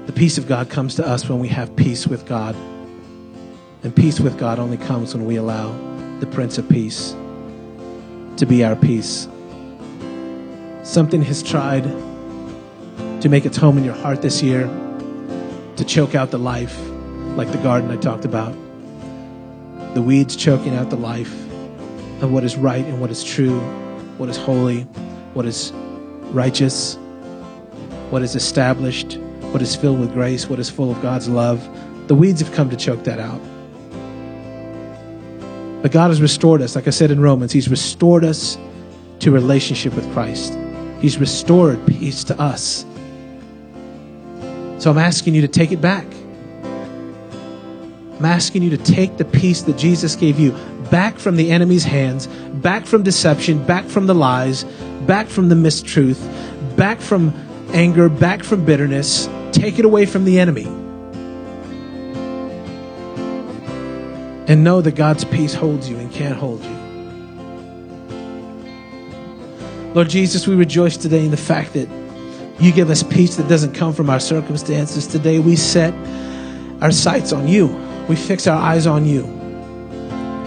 The 0.05 0.13
peace 0.13 0.37
of 0.37 0.47
God 0.47 0.69
comes 0.69 0.95
to 0.95 1.07
us 1.07 1.27
when 1.27 1.39
we 1.39 1.47
have 1.47 1.75
peace 1.75 2.07
with 2.07 2.25
God. 2.25 2.55
And 3.85 3.95
peace 3.95 4.19
with 4.19 4.39
God 4.39 4.57
only 4.57 4.77
comes 4.77 5.13
when 5.13 5.25
we 5.25 5.35
allow 5.35 5.71
the 6.19 6.25
Prince 6.25 6.57
of 6.57 6.67
Peace 6.67 7.15
to 8.37 8.45
be 8.47 8.63
our 8.63 8.75
peace. 8.75 9.27
Something 10.81 11.21
has 11.21 11.43
tried 11.43 11.83
to 13.21 13.29
make 13.29 13.45
its 13.45 13.57
home 13.57 13.77
in 13.77 13.83
your 13.83 13.93
heart 13.93 14.23
this 14.23 14.41
year, 14.41 14.67
to 15.75 15.85
choke 15.85 16.15
out 16.15 16.31
the 16.31 16.39
life, 16.39 16.75
like 17.37 17.51
the 17.51 17.59
garden 17.59 17.91
I 17.91 17.97
talked 17.97 18.25
about. 18.25 18.53
The 19.93 20.01
weeds 20.01 20.35
choking 20.35 20.75
out 20.75 20.89
the 20.89 20.97
life. 20.97 21.33
of 22.21 22.31
what 22.31 22.43
is 22.43 22.55
right 22.55 22.85
and 22.85 22.99
what 23.01 23.11
is 23.11 23.23
true, 23.23 23.59
what 24.17 24.29
is 24.29 24.37
holy, 24.37 24.81
what 25.33 25.45
is 25.45 25.71
righteous, 26.31 26.95
what 28.09 28.21
is 28.21 28.35
established, 28.35 29.17
what 29.51 29.61
is 29.61 29.75
filled 29.75 29.99
with 29.99 30.13
grace, 30.13 30.49
what 30.49 30.59
is 30.59 30.69
full 30.69 30.91
of 30.91 31.01
God's 31.01 31.27
love. 31.27 31.67
The 32.07 32.15
weeds 32.15 32.41
have 32.41 32.53
come 32.53 32.69
to 32.69 32.75
choke 32.75 33.03
that 33.03 33.19
out. 33.19 33.41
But 35.85 35.91
God 35.91 36.07
has 36.07 36.19
restored 36.19 36.63
us. 36.63 36.75
Like 36.75 36.87
I 36.87 36.89
said 36.89 37.11
in 37.11 37.19
Romans, 37.19 37.51
He's 37.51 37.69
restored 37.69 38.25
us 38.25 38.57
to 39.19 39.29
relationship 39.29 39.93
with 39.93 40.11
Christ. 40.13 40.57
He's 40.99 41.19
restored 41.19 41.85
peace 41.85 42.23
to 42.23 42.41
us. 42.41 42.83
So 44.79 44.89
I'm 44.89 44.97
asking 44.97 45.35
you 45.35 45.41
to 45.41 45.47
take 45.47 45.71
it 45.71 45.81
back. 45.81 46.07
I'm 48.17 48.25
asking 48.25 48.63
you 48.63 48.71
to 48.71 48.79
take 48.79 49.17
the 49.17 49.25
peace 49.25 49.61
that 49.61 49.77
Jesus 49.77 50.15
gave 50.15 50.39
you 50.39 50.53
back 50.89 51.19
from 51.19 51.35
the 51.35 51.51
enemy's 51.51 51.83
hands, 51.83 52.25
back 52.25 52.87
from 52.87 53.03
deception, 53.03 53.63
back 53.67 53.85
from 53.85 54.07
the 54.07 54.15
lies, 54.15 54.63
back 55.05 55.27
from 55.27 55.49
the 55.49 55.55
mistruth, 55.55 56.19
back 56.75 56.99
from 56.99 57.31
anger, 57.73 58.09
back 58.09 58.43
from 58.43 58.65
bitterness. 58.65 59.29
Take 59.51 59.77
it 59.77 59.85
away 59.85 60.07
from 60.07 60.25
the 60.25 60.39
enemy. 60.39 60.84
And 64.47 64.63
know 64.63 64.81
that 64.81 64.95
God's 64.95 65.25
peace 65.25 65.53
holds 65.53 65.89
you 65.89 65.97
and 65.97 66.11
can't 66.11 66.35
hold 66.35 66.63
you. 66.63 66.75
Lord 69.93 70.09
Jesus, 70.09 70.45
we 70.45 70.55
rejoice 70.55 70.97
today 70.97 71.23
in 71.23 71.31
the 71.31 71.37
fact 71.37 71.73
that 71.73 71.87
you 72.59 72.71
give 72.71 72.89
us 72.89 73.01
peace 73.01 73.37
that 73.37 73.47
doesn't 73.47 73.73
come 73.73 73.93
from 73.93 74.09
our 74.09 74.19
circumstances. 74.19 75.07
Today 75.07 75.39
we 75.39 75.55
set 75.55 75.93
our 76.81 76.91
sights 76.91 77.33
on 77.33 77.47
you. 77.47 77.67
We 78.07 78.15
fix 78.15 78.45
our 78.45 78.61
eyes 78.61 78.87
on 78.87 79.05
you. 79.05 79.25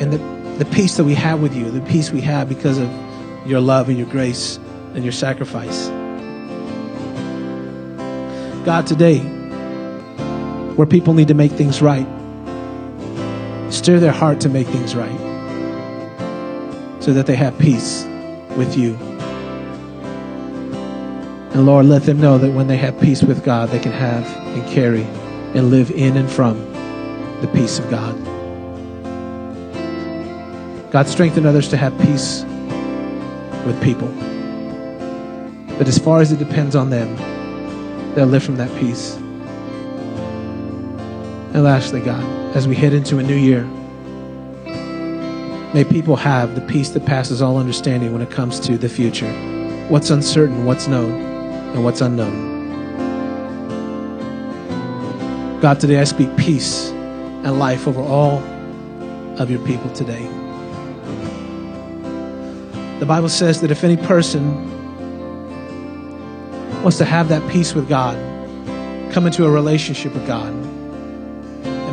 And 0.01 0.13
the, 0.13 0.65
the 0.65 0.71
peace 0.71 0.97
that 0.97 1.05
we 1.05 1.15
have 1.15 1.41
with 1.41 1.55
you, 1.55 1.71
the 1.71 1.81
peace 1.83 2.11
we 2.13 2.21
have 2.21 2.49
because 2.49 2.79
of 2.79 2.89
your 3.47 3.61
love 3.61 3.89
and 3.89 3.99
your 3.99 4.07
grace 4.07 4.59
and 4.95 5.03
your 5.03 5.13
sacrifice. 5.13 5.89
God, 8.65 8.87
today, 8.87 9.19
where 10.77 10.87
people 10.87 11.15
need 11.15 11.29
to 11.29 11.35
make 11.35 11.53
things 11.53 11.81
right, 11.81 12.07
stir 13.71 13.99
their 13.99 14.13
heart 14.13 14.41
to 14.41 14.49
make 14.49 14.67
things 14.67 14.95
right 14.95 15.19
so 17.01 17.13
that 17.13 17.27
they 17.27 17.37
have 17.37 17.59
peace 17.59 18.05
with 18.57 18.77
you. 18.77 18.95
And 21.53 21.65
Lord, 21.67 21.87
let 21.87 22.03
them 22.03 22.21
know 22.21 22.39
that 22.39 22.53
when 22.53 22.67
they 22.67 22.77
have 22.77 23.01
peace 23.01 23.23
with 23.23 23.45
God, 23.45 23.71
they 23.71 23.79
can 23.79 23.93
have 23.93 24.25
and 24.27 24.67
carry 24.69 25.05
and 25.55 25.71
live 25.71 25.91
in 25.91 26.17
and 26.17 26.31
from 26.31 26.59
the 27.41 27.49
peace 27.55 27.79
of 27.79 27.89
God. 27.91 28.15
God, 30.91 31.07
strengthen 31.07 31.47
others 31.47 31.69
to 31.69 31.77
have 31.77 31.99
peace 31.99 32.45
with 33.65 33.83
people. 33.83 34.09
But 35.79 35.89
as 35.89 35.99
far 35.99 36.21
as 36.21 36.33
it 36.33 36.39
depends 36.39 36.75
on 36.75 36.91
them, 36.91 37.17
they'll 38.15 38.27
live 38.27 38.43
from 38.43 38.57
that 38.57 38.71
peace. 38.81 39.17
And 41.55 41.65
lastly, 41.65 42.01
God, 42.01 42.38
as 42.55 42.67
we 42.67 42.75
head 42.75 42.93
into 42.93 43.19
a 43.19 43.23
new 43.23 43.37
year, 43.37 43.65
may 45.75 45.85
people 45.85 46.17
have 46.17 46.55
the 46.55 46.61
peace 46.63 46.91
that 46.91 47.05
passes 47.05 47.43
all 47.43 47.59
understanding 47.59 48.13
when 48.13 48.23
it 48.23 48.31
comes 48.31 48.59
to 48.61 48.79
the 48.79 48.89
future. 48.89 49.31
What's 49.89 50.11
uncertain, 50.11 50.65
what's 50.65 50.89
known, 50.89 51.13
and 51.13 51.85
what's 51.85 52.01
unknown. 52.01 52.57
God, 55.61 55.79
today 55.81 56.01
I 56.01 56.05
speak 56.05 56.35
peace 56.37 56.89
and 56.89 57.59
life 57.59 57.87
over 57.87 58.01
all 58.01 58.39
of 59.39 59.51
your 59.51 59.61
people 59.67 59.91
today. 59.91 60.27
The 62.99 63.07
Bible 63.07 63.29
says 63.29 63.61
that 63.61 63.71
if 63.71 63.85
any 63.85 63.97
person 63.97 64.67
wants 66.83 66.99
to 66.99 67.05
have 67.05 67.29
that 67.29 67.49
peace 67.51 67.75
with 67.75 67.89
God, 67.89 68.17
come 69.13 69.27
into 69.27 69.45
a 69.45 69.51
relationship 69.51 70.15
with 70.15 70.27
God, 70.27 70.53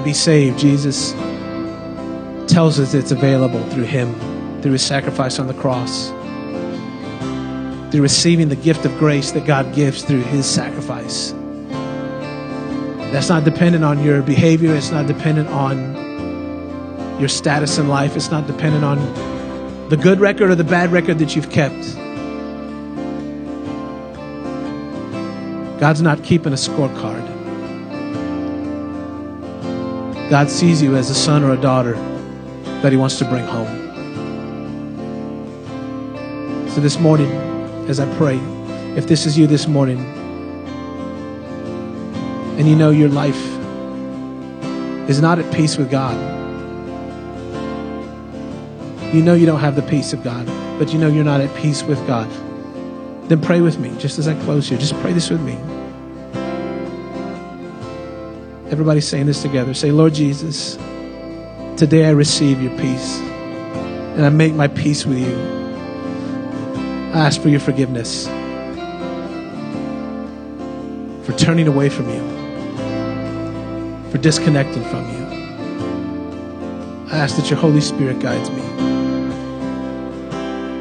be 0.05 0.13
saved, 0.13 0.59
Jesus 0.59 1.13
tells 2.47 2.79
us 2.79 2.93
it's 2.93 3.11
available 3.11 3.61
through 3.71 3.85
Him, 3.85 4.13
through 4.61 4.73
His 4.73 4.85
sacrifice 4.85 5.39
on 5.39 5.47
the 5.47 5.53
cross, 5.55 6.09
through 7.91 8.03
receiving 8.03 8.47
the 8.47 8.55
gift 8.55 8.85
of 8.85 8.95
grace 8.99 9.31
that 9.31 9.45
God 9.45 9.73
gives 9.73 10.03
through 10.03 10.21
His 10.21 10.45
sacrifice. 10.45 11.31
That's 13.11 13.29
not 13.29 13.45
dependent 13.45 13.83
on 13.83 14.03
your 14.03 14.21
behavior, 14.21 14.75
it's 14.75 14.91
not 14.91 15.07
dependent 15.07 15.49
on 15.49 15.95
your 17.19 17.29
status 17.29 17.79
in 17.79 17.87
life, 17.87 18.15
it's 18.15 18.29
not 18.29 18.45
dependent 18.45 18.83
on 18.83 18.99
the 19.89 19.97
good 19.97 20.19
record 20.19 20.51
or 20.51 20.55
the 20.55 20.63
bad 20.63 20.91
record 20.91 21.17
that 21.17 21.35
you've 21.35 21.49
kept. 21.49 21.95
God's 25.79 26.01
not 26.01 26.23
keeping 26.23 26.53
a 26.53 26.57
scorecard. 26.57 27.34
God 30.29 30.49
sees 30.49 30.81
you 30.81 30.95
as 30.95 31.11
a 31.11 31.15
son 31.15 31.43
or 31.43 31.51
a 31.51 31.57
daughter 31.57 31.93
that 32.81 32.91
He 32.91 32.97
wants 32.97 33.19
to 33.19 33.25
bring 33.25 33.45
home. 33.45 33.83
So 36.69 36.81
this 36.81 36.99
morning, 36.99 37.31
as 37.87 37.99
I 37.99 38.11
pray, 38.17 38.39
if 38.97 39.07
this 39.07 39.27
is 39.27 39.37
you 39.37 39.45
this 39.45 39.67
morning, 39.67 39.99
and 42.57 42.67
you 42.67 42.75
know 42.75 42.89
your 42.89 43.09
life 43.09 43.39
is 45.07 45.21
not 45.21 45.37
at 45.37 45.53
peace 45.53 45.77
with 45.77 45.91
God, 45.91 46.15
you 49.13 49.21
know 49.21 49.35
you 49.35 49.45
don't 49.45 49.59
have 49.59 49.75
the 49.75 49.83
peace 49.83 50.11
of 50.11 50.23
God, 50.23 50.47
but 50.79 50.91
you 50.91 50.97
know 50.97 51.07
you're 51.07 51.23
not 51.23 51.39
at 51.39 51.55
peace 51.55 51.83
with 51.83 51.99
God, 52.07 52.29
then 53.29 53.41
pray 53.41 53.61
with 53.61 53.77
me 53.77 53.95
just 53.99 54.17
as 54.17 54.27
I 54.27 54.33
close 54.43 54.67
here. 54.67 54.79
Just 54.79 54.95
pray 55.01 55.13
this 55.13 55.29
with 55.29 55.41
me. 55.41 55.57
Everybody 58.71 58.99
saying 58.99 59.27
this 59.27 59.41
together. 59.43 59.73
Say, 59.75 59.91
Lord 59.91 60.13
Jesus, 60.15 60.75
today 61.77 62.07
I 62.07 62.11
receive 62.11 62.61
your 62.61 62.75
peace 62.79 63.19
and 63.19 64.25
I 64.25 64.29
make 64.29 64.53
my 64.53 64.67
peace 64.67 65.05
with 65.05 65.19
you. 65.19 65.35
I 67.13 67.19
ask 67.27 67.39
for 67.39 67.49
your 67.49 67.59
forgiveness 67.59 68.27
for 71.25 71.33
turning 71.37 71.67
away 71.67 71.89
from 71.89 72.09
you, 72.09 72.21
for 74.11 74.17
disconnecting 74.17 74.83
from 74.85 75.07
you. 75.09 75.25
I 77.11 77.17
ask 77.17 77.35
that 77.37 77.49
your 77.49 77.59
Holy 77.59 77.81
Spirit 77.81 78.19
guides 78.19 78.49
me. 78.49 78.61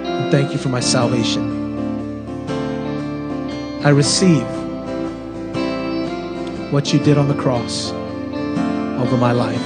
And 0.07 0.31
thank 0.31 0.53
you 0.53 0.59
for 0.59 0.71
my 0.71 0.81
salvation. 0.81 1.53
I 3.85 3.91
receive 3.91 4.64
what 6.75 6.93
you 6.93 6.99
did 6.99 7.17
on 7.17 7.29
the 7.29 7.35
cross 7.37 7.93
over 7.93 9.17
my 9.17 9.31
life. 9.31 9.65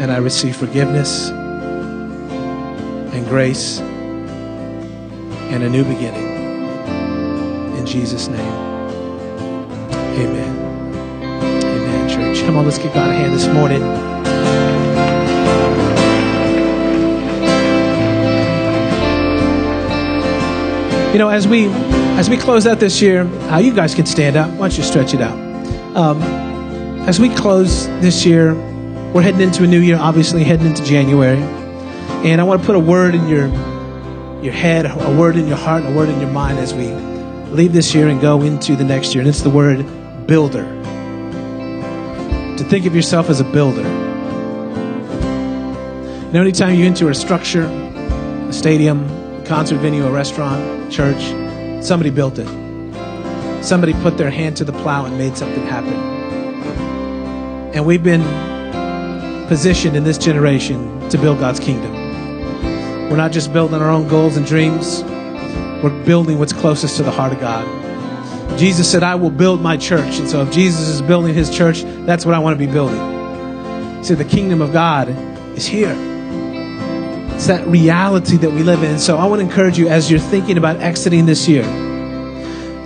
And 0.00 0.12
I 0.12 0.18
receive 0.18 0.54
forgiveness 0.54 1.30
and 3.10 3.26
grace 3.26 3.80
and 5.50 5.64
a 5.64 5.68
new 5.68 5.82
beginning. 5.82 6.28
In 7.76 7.84
Jesus' 7.84 8.28
name. 8.28 8.38
Amen. 10.20 10.56
Amen, 11.64 12.08
church. 12.08 12.46
Come 12.46 12.56
on, 12.56 12.66
let's 12.66 12.78
give 12.78 12.94
God 12.94 13.10
a 13.10 13.14
hand 13.14 13.34
this 13.34 13.48
morning. 13.48 13.82
You 21.12 21.18
know, 21.18 21.30
as 21.30 21.48
we 21.48 21.66
as 22.16 22.30
we 22.30 22.36
close 22.38 22.66
out 22.66 22.80
this 22.80 23.02
year, 23.02 23.24
uh, 23.50 23.58
you 23.58 23.74
guys 23.74 23.94
can 23.94 24.06
stand 24.06 24.36
up. 24.36 24.48
Why 24.52 24.68
don't 24.68 24.78
you 24.78 24.82
stretch 24.82 25.12
it 25.12 25.20
out? 25.20 25.36
Um, 25.94 26.22
as 27.06 27.20
we 27.20 27.28
close 27.28 27.86
this 28.00 28.24
year, 28.24 28.54
we're 29.12 29.20
heading 29.20 29.42
into 29.42 29.64
a 29.64 29.66
new 29.66 29.80
year. 29.80 29.98
Obviously, 29.98 30.42
heading 30.42 30.64
into 30.64 30.82
January, 30.82 31.36
and 32.24 32.40
I 32.40 32.44
want 32.44 32.62
to 32.62 32.66
put 32.66 32.74
a 32.74 32.80
word 32.80 33.14
in 33.14 33.28
your 33.28 33.48
your 34.42 34.54
head, 34.54 34.86
a 34.86 35.14
word 35.14 35.36
in 35.36 35.46
your 35.46 35.58
heart, 35.58 35.84
a 35.84 35.90
word 35.90 36.08
in 36.08 36.18
your 36.18 36.30
mind 36.30 36.58
as 36.58 36.72
we 36.72 36.88
leave 37.52 37.74
this 37.74 37.94
year 37.94 38.08
and 38.08 38.18
go 38.18 38.40
into 38.40 38.76
the 38.76 38.84
next 38.84 39.14
year. 39.14 39.20
And 39.20 39.28
it's 39.28 39.42
the 39.42 39.50
word 39.50 39.84
builder. 40.26 40.64
To 42.56 42.64
think 42.64 42.86
of 42.86 42.96
yourself 42.96 43.28
as 43.28 43.40
a 43.40 43.44
builder. 43.44 43.82
You 46.22 46.32
know, 46.32 46.40
anytime 46.40 46.76
you 46.76 46.86
enter 46.86 47.10
a 47.10 47.14
structure, 47.14 47.64
a 47.64 48.52
stadium, 48.54 49.04
a 49.42 49.44
concert 49.44 49.76
venue, 49.78 50.06
a 50.06 50.10
restaurant, 50.10 50.90
church, 50.90 51.45
somebody 51.82 52.10
built 52.10 52.38
it. 52.38 52.46
Somebody 53.64 53.94
put 53.94 54.16
their 54.16 54.30
hand 54.30 54.56
to 54.58 54.64
the 54.64 54.72
plow 54.72 55.04
and 55.06 55.18
made 55.18 55.36
something 55.36 55.64
happen. 55.66 55.94
And 57.74 57.84
we've 57.84 58.02
been 58.02 58.22
positioned 59.48 59.96
in 59.96 60.04
this 60.04 60.18
generation 60.18 61.08
to 61.10 61.18
build 61.18 61.38
God's 61.38 61.60
kingdom. 61.60 61.92
We're 63.10 63.16
not 63.16 63.32
just 63.32 63.52
building 63.52 63.80
our 63.80 63.90
own 63.90 64.08
goals 64.08 64.36
and 64.36 64.46
dreams, 64.46 65.02
we're 65.82 66.04
building 66.04 66.38
what's 66.38 66.52
closest 66.52 66.96
to 66.96 67.02
the 67.02 67.10
heart 67.10 67.32
of 67.32 67.40
God. 67.40 68.58
Jesus 68.58 68.90
said, 68.90 69.02
I 69.02 69.14
will 69.14 69.30
build 69.30 69.60
my 69.60 69.76
church. 69.76 70.18
And 70.18 70.28
so 70.28 70.42
if 70.42 70.50
Jesus 70.50 70.88
is 70.88 71.02
building 71.02 71.34
his 71.34 71.54
church, 71.54 71.82
that's 72.06 72.24
what 72.24 72.34
I 72.34 72.38
want 72.38 72.58
to 72.58 72.66
be 72.66 72.72
building. 72.72 74.02
See, 74.02 74.14
the 74.14 74.24
kingdom 74.24 74.62
of 74.62 74.72
God 74.72 75.08
is 75.56 75.66
here. 75.66 76.15
It's 77.36 77.48
that 77.48 77.66
reality 77.66 78.38
that 78.38 78.50
we 78.50 78.62
live 78.62 78.82
in. 78.82 78.98
So 78.98 79.18
I 79.18 79.26
want 79.26 79.40
to 79.40 79.46
encourage 79.46 79.78
you 79.78 79.88
as 79.88 80.10
you're 80.10 80.18
thinking 80.18 80.56
about 80.56 80.76
exiting 80.76 81.26
this 81.26 81.46
year, 81.46 81.64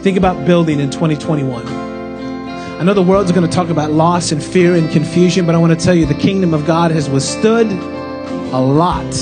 think 0.02 0.18
about 0.18 0.44
building 0.44 0.80
in 0.80 0.90
2021. 0.90 1.66
I 1.66 2.82
know 2.82 2.92
the 2.92 3.00
world's 3.00 3.30
going 3.30 3.48
to 3.48 3.54
talk 3.54 3.68
about 3.68 3.92
loss 3.92 4.32
and 4.32 4.42
fear 4.42 4.74
and 4.74 4.90
confusion, 4.90 5.46
but 5.46 5.54
I 5.54 5.58
want 5.58 5.78
to 5.78 5.82
tell 5.82 5.94
you 5.94 6.04
the 6.04 6.14
kingdom 6.14 6.52
of 6.52 6.66
God 6.66 6.90
has 6.90 7.08
withstood 7.08 7.68
a 7.68 8.60
lot 8.60 9.14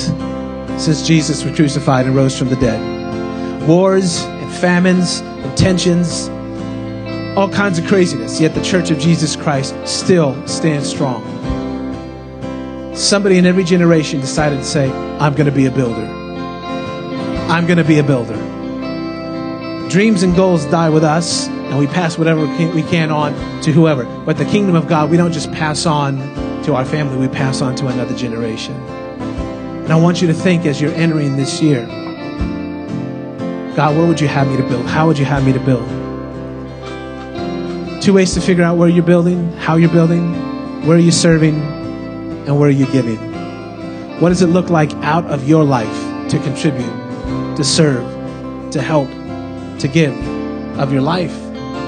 since 0.81 1.07
Jesus 1.07 1.45
was 1.45 1.55
crucified 1.55 2.07
and 2.07 2.17
rose 2.17 2.39
from 2.39 2.49
the 2.49 2.57
dead. 2.57 3.69
Wars 3.69 4.23
and 4.23 4.51
famines 4.51 5.21
and 5.21 5.59
tensions, 5.59 6.29
all 7.37 7.51
kinds 7.51 7.79
of 7.79 7.87
craziness, 7.87 8.41
yet 8.41 8.55
the 8.55 8.63
church 8.63 8.91
of 8.91 8.99
Jesus 8.99 9.37
Christ 9.37 9.77
still 9.87 10.35
stands 10.47 10.89
strong. 10.89 11.38
Somebody 12.99 13.39
in 13.39 13.47
every 13.47 13.63
generation 13.63 14.21
decided 14.21 14.57
to 14.57 14.65
say, 14.65 14.91
I'm 14.91 15.35
going 15.35 15.47
to 15.47 15.53
be 15.53 15.67
a 15.67 15.71
builder. 15.71 16.05
I'm 17.49 17.67
going 17.67 17.79
to 17.79 17.85
be 17.85 17.99
a 18.01 18.03
builder. 18.03 18.37
Dreams 19.89 20.25
and 20.25 20.35
goals 20.35 20.65
die 20.67 20.91
with 20.91 21.05
us, 21.05 21.47
and 21.47 21.79
we 21.79 21.87
pass 21.87 22.19
whatever 22.19 22.41
we 22.41 22.83
can 22.83 23.13
on 23.13 23.33
to 23.63 23.71
whoever. 23.71 24.05
But 24.25 24.37
the 24.37 24.45
kingdom 24.45 24.75
of 24.75 24.89
God, 24.89 25.11
we 25.11 25.17
don't 25.17 25.33
just 25.33 25.53
pass 25.53 25.87
on 25.87 26.17
to 26.65 26.75
our 26.75 26.85
family, 26.85 27.17
we 27.17 27.29
pass 27.33 27.63
on 27.63 27.77
to 27.77 27.87
another 27.87 28.17
generation. 28.17 28.75
And 28.75 29.93
I 29.93 29.97
want 29.97 30.21
you 30.21 30.27
to 30.27 30.35
think 30.35 30.67
as 30.67 30.81
you're 30.81 30.93
entering 30.93 31.37
this 31.37 31.63
year 31.63 31.87
God, 33.79 33.97
what 33.97 34.09
would 34.09 34.21
you 34.21 34.27
have 34.27 34.49
me 34.49 34.57
to 34.57 34.65
build? 34.65 34.87
How 34.87 35.07
would 35.07 35.21
you 35.21 35.25
have 35.25 35.47
me 35.47 35.53
to 35.53 35.61
build? 35.61 35.89
Two 38.03 38.13
ways 38.13 38.35
to 38.35 38.41
figure 38.41 38.65
out 38.65 38.77
where 38.77 38.89
you're 38.89 39.05
building, 39.05 39.53
how 39.53 39.77
you're 39.77 39.89
building, 39.89 40.35
where 40.85 40.97
are 40.97 41.01
you 41.01 41.13
serving, 41.13 41.78
and 42.49 42.59
where 42.59 42.69
are 42.69 42.73
you 42.73 42.87
giving? 42.87 43.19
What 44.21 44.31
does 44.31 44.41
it 44.41 44.47
look 44.47 44.71
like 44.71 44.91
out 45.05 45.27
of 45.27 45.47
your 45.47 45.65
life 45.65 46.31
to 46.31 46.39
contribute, 46.39 47.57
to 47.57 47.63
serve, 47.63 48.03
to 48.71 48.81
help, 48.81 49.09
to 49.81 49.87
give 49.87 50.17
of 50.79 50.91
your 50.91 51.03
life, 51.03 51.37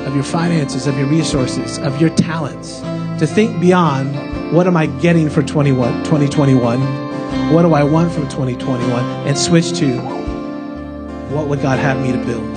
of 0.06 0.14
your 0.14 0.22
finances, 0.22 0.86
of 0.86 0.98
your 0.98 1.06
resources, 1.06 1.78
of 1.78 1.98
your 1.98 2.10
talents, 2.10 2.80
to 3.20 3.26
think 3.26 3.58
beyond 3.58 4.54
what 4.54 4.66
am 4.66 4.76
I 4.76 4.86
getting 4.86 5.30
for 5.30 5.42
21, 5.42 6.04
2021? 6.04 7.54
What 7.54 7.62
do 7.62 7.72
I 7.72 7.82
want 7.82 8.12
from 8.12 8.28
2021? 8.28 9.02
And 9.26 9.38
switch 9.38 9.72
to 9.78 9.98
what 11.30 11.48
would 11.48 11.62
God 11.62 11.78
have 11.78 11.98
me 12.02 12.12
to 12.12 12.18
build? 12.18 12.54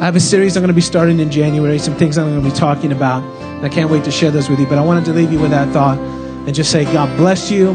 I 0.00 0.04
have 0.04 0.14
a 0.14 0.20
series 0.20 0.56
I'm 0.56 0.60
going 0.60 0.68
to 0.68 0.74
be 0.74 0.80
starting 0.80 1.18
in 1.18 1.32
January, 1.32 1.80
some 1.80 1.96
things 1.96 2.16
I'm 2.16 2.30
going 2.30 2.44
to 2.44 2.48
be 2.48 2.54
talking 2.54 2.92
about, 2.92 3.24
I 3.64 3.68
can't 3.68 3.90
wait 3.90 4.04
to 4.04 4.12
share 4.12 4.30
those 4.30 4.48
with 4.48 4.60
you. 4.60 4.66
But 4.66 4.78
I 4.78 4.84
wanted 4.84 5.04
to 5.06 5.12
leave 5.12 5.32
you 5.32 5.40
with 5.40 5.50
that 5.50 5.72
thought 5.72 5.98
and 6.46 6.54
just 6.54 6.70
say, 6.70 6.84
God 6.84 7.16
bless 7.16 7.50
you 7.50 7.74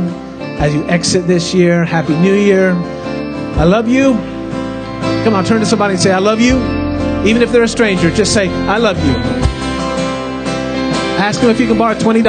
as 0.60 0.74
you 0.74 0.84
exit 0.88 1.28
this 1.28 1.54
year. 1.54 1.84
Happy 1.84 2.16
New 2.16 2.34
Year. 2.34 2.72
I 2.72 3.66
love 3.66 3.88
you. 3.88 4.14
Come 5.24 5.36
on, 5.36 5.44
turn 5.44 5.60
to 5.60 5.66
somebody 5.66 5.94
and 5.94 6.02
say, 6.02 6.12
I 6.12 6.20
love 6.20 6.40
you. 6.40 6.58
Even 7.28 7.42
if 7.42 7.52
they're 7.52 7.64
a 7.64 7.68
stranger, 7.68 8.10
just 8.12 8.34
say, 8.34 8.48
I 8.68 8.78
love 8.78 8.98
you. 9.06 9.14
Ask 11.20 11.42
them 11.42 11.52
if 11.52 11.60
you 11.60 11.68
can 11.68 11.78
borrow 11.78 11.94
$20. 11.94 12.24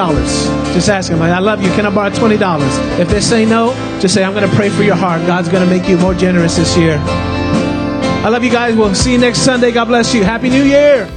Just 0.74 0.88
ask 0.90 1.08
them, 1.08 1.22
I 1.22 1.38
love 1.38 1.62
you. 1.62 1.70
Can 1.70 1.86
I 1.86 1.90
borrow 1.94 2.10
$20? 2.10 2.98
If 2.98 3.08
they 3.08 3.20
say 3.20 3.46
no, 3.46 3.72
just 4.00 4.12
say, 4.12 4.22
I'm 4.22 4.34
going 4.34 4.48
to 4.48 4.54
pray 4.54 4.68
for 4.68 4.82
your 4.82 4.96
heart. 4.96 5.26
God's 5.26 5.48
going 5.48 5.64
to 5.64 5.70
make 5.70 5.88
you 5.88 5.96
more 5.96 6.12
generous 6.12 6.56
this 6.56 6.76
year. 6.76 6.98
I 7.00 8.28
love 8.28 8.44
you 8.44 8.50
guys. 8.50 8.76
We'll 8.76 8.94
see 8.94 9.12
you 9.12 9.18
next 9.18 9.38
Sunday. 9.38 9.72
God 9.72 9.86
bless 9.86 10.12
you. 10.12 10.24
Happy 10.24 10.50
New 10.50 10.64
Year. 10.64 11.08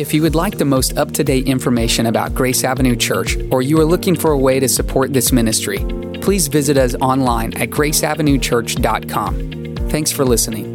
If 0.00 0.14
you 0.14 0.22
would 0.22 0.34
like 0.34 0.56
the 0.56 0.64
most 0.64 0.96
up 0.96 1.12
to 1.12 1.22
date 1.22 1.46
information 1.46 2.06
about 2.06 2.34
Grace 2.34 2.64
Avenue 2.64 2.96
Church, 2.96 3.36
or 3.50 3.60
you 3.60 3.78
are 3.80 3.84
looking 3.84 4.16
for 4.16 4.30
a 4.30 4.38
way 4.38 4.58
to 4.58 4.66
support 4.66 5.12
this 5.12 5.30
ministry, 5.30 5.76
please 6.22 6.48
visit 6.48 6.78
us 6.78 6.94
online 7.02 7.52
at 7.60 7.68
graceavenuechurch.com. 7.68 9.76
Thanks 9.90 10.10
for 10.10 10.24
listening. 10.24 10.69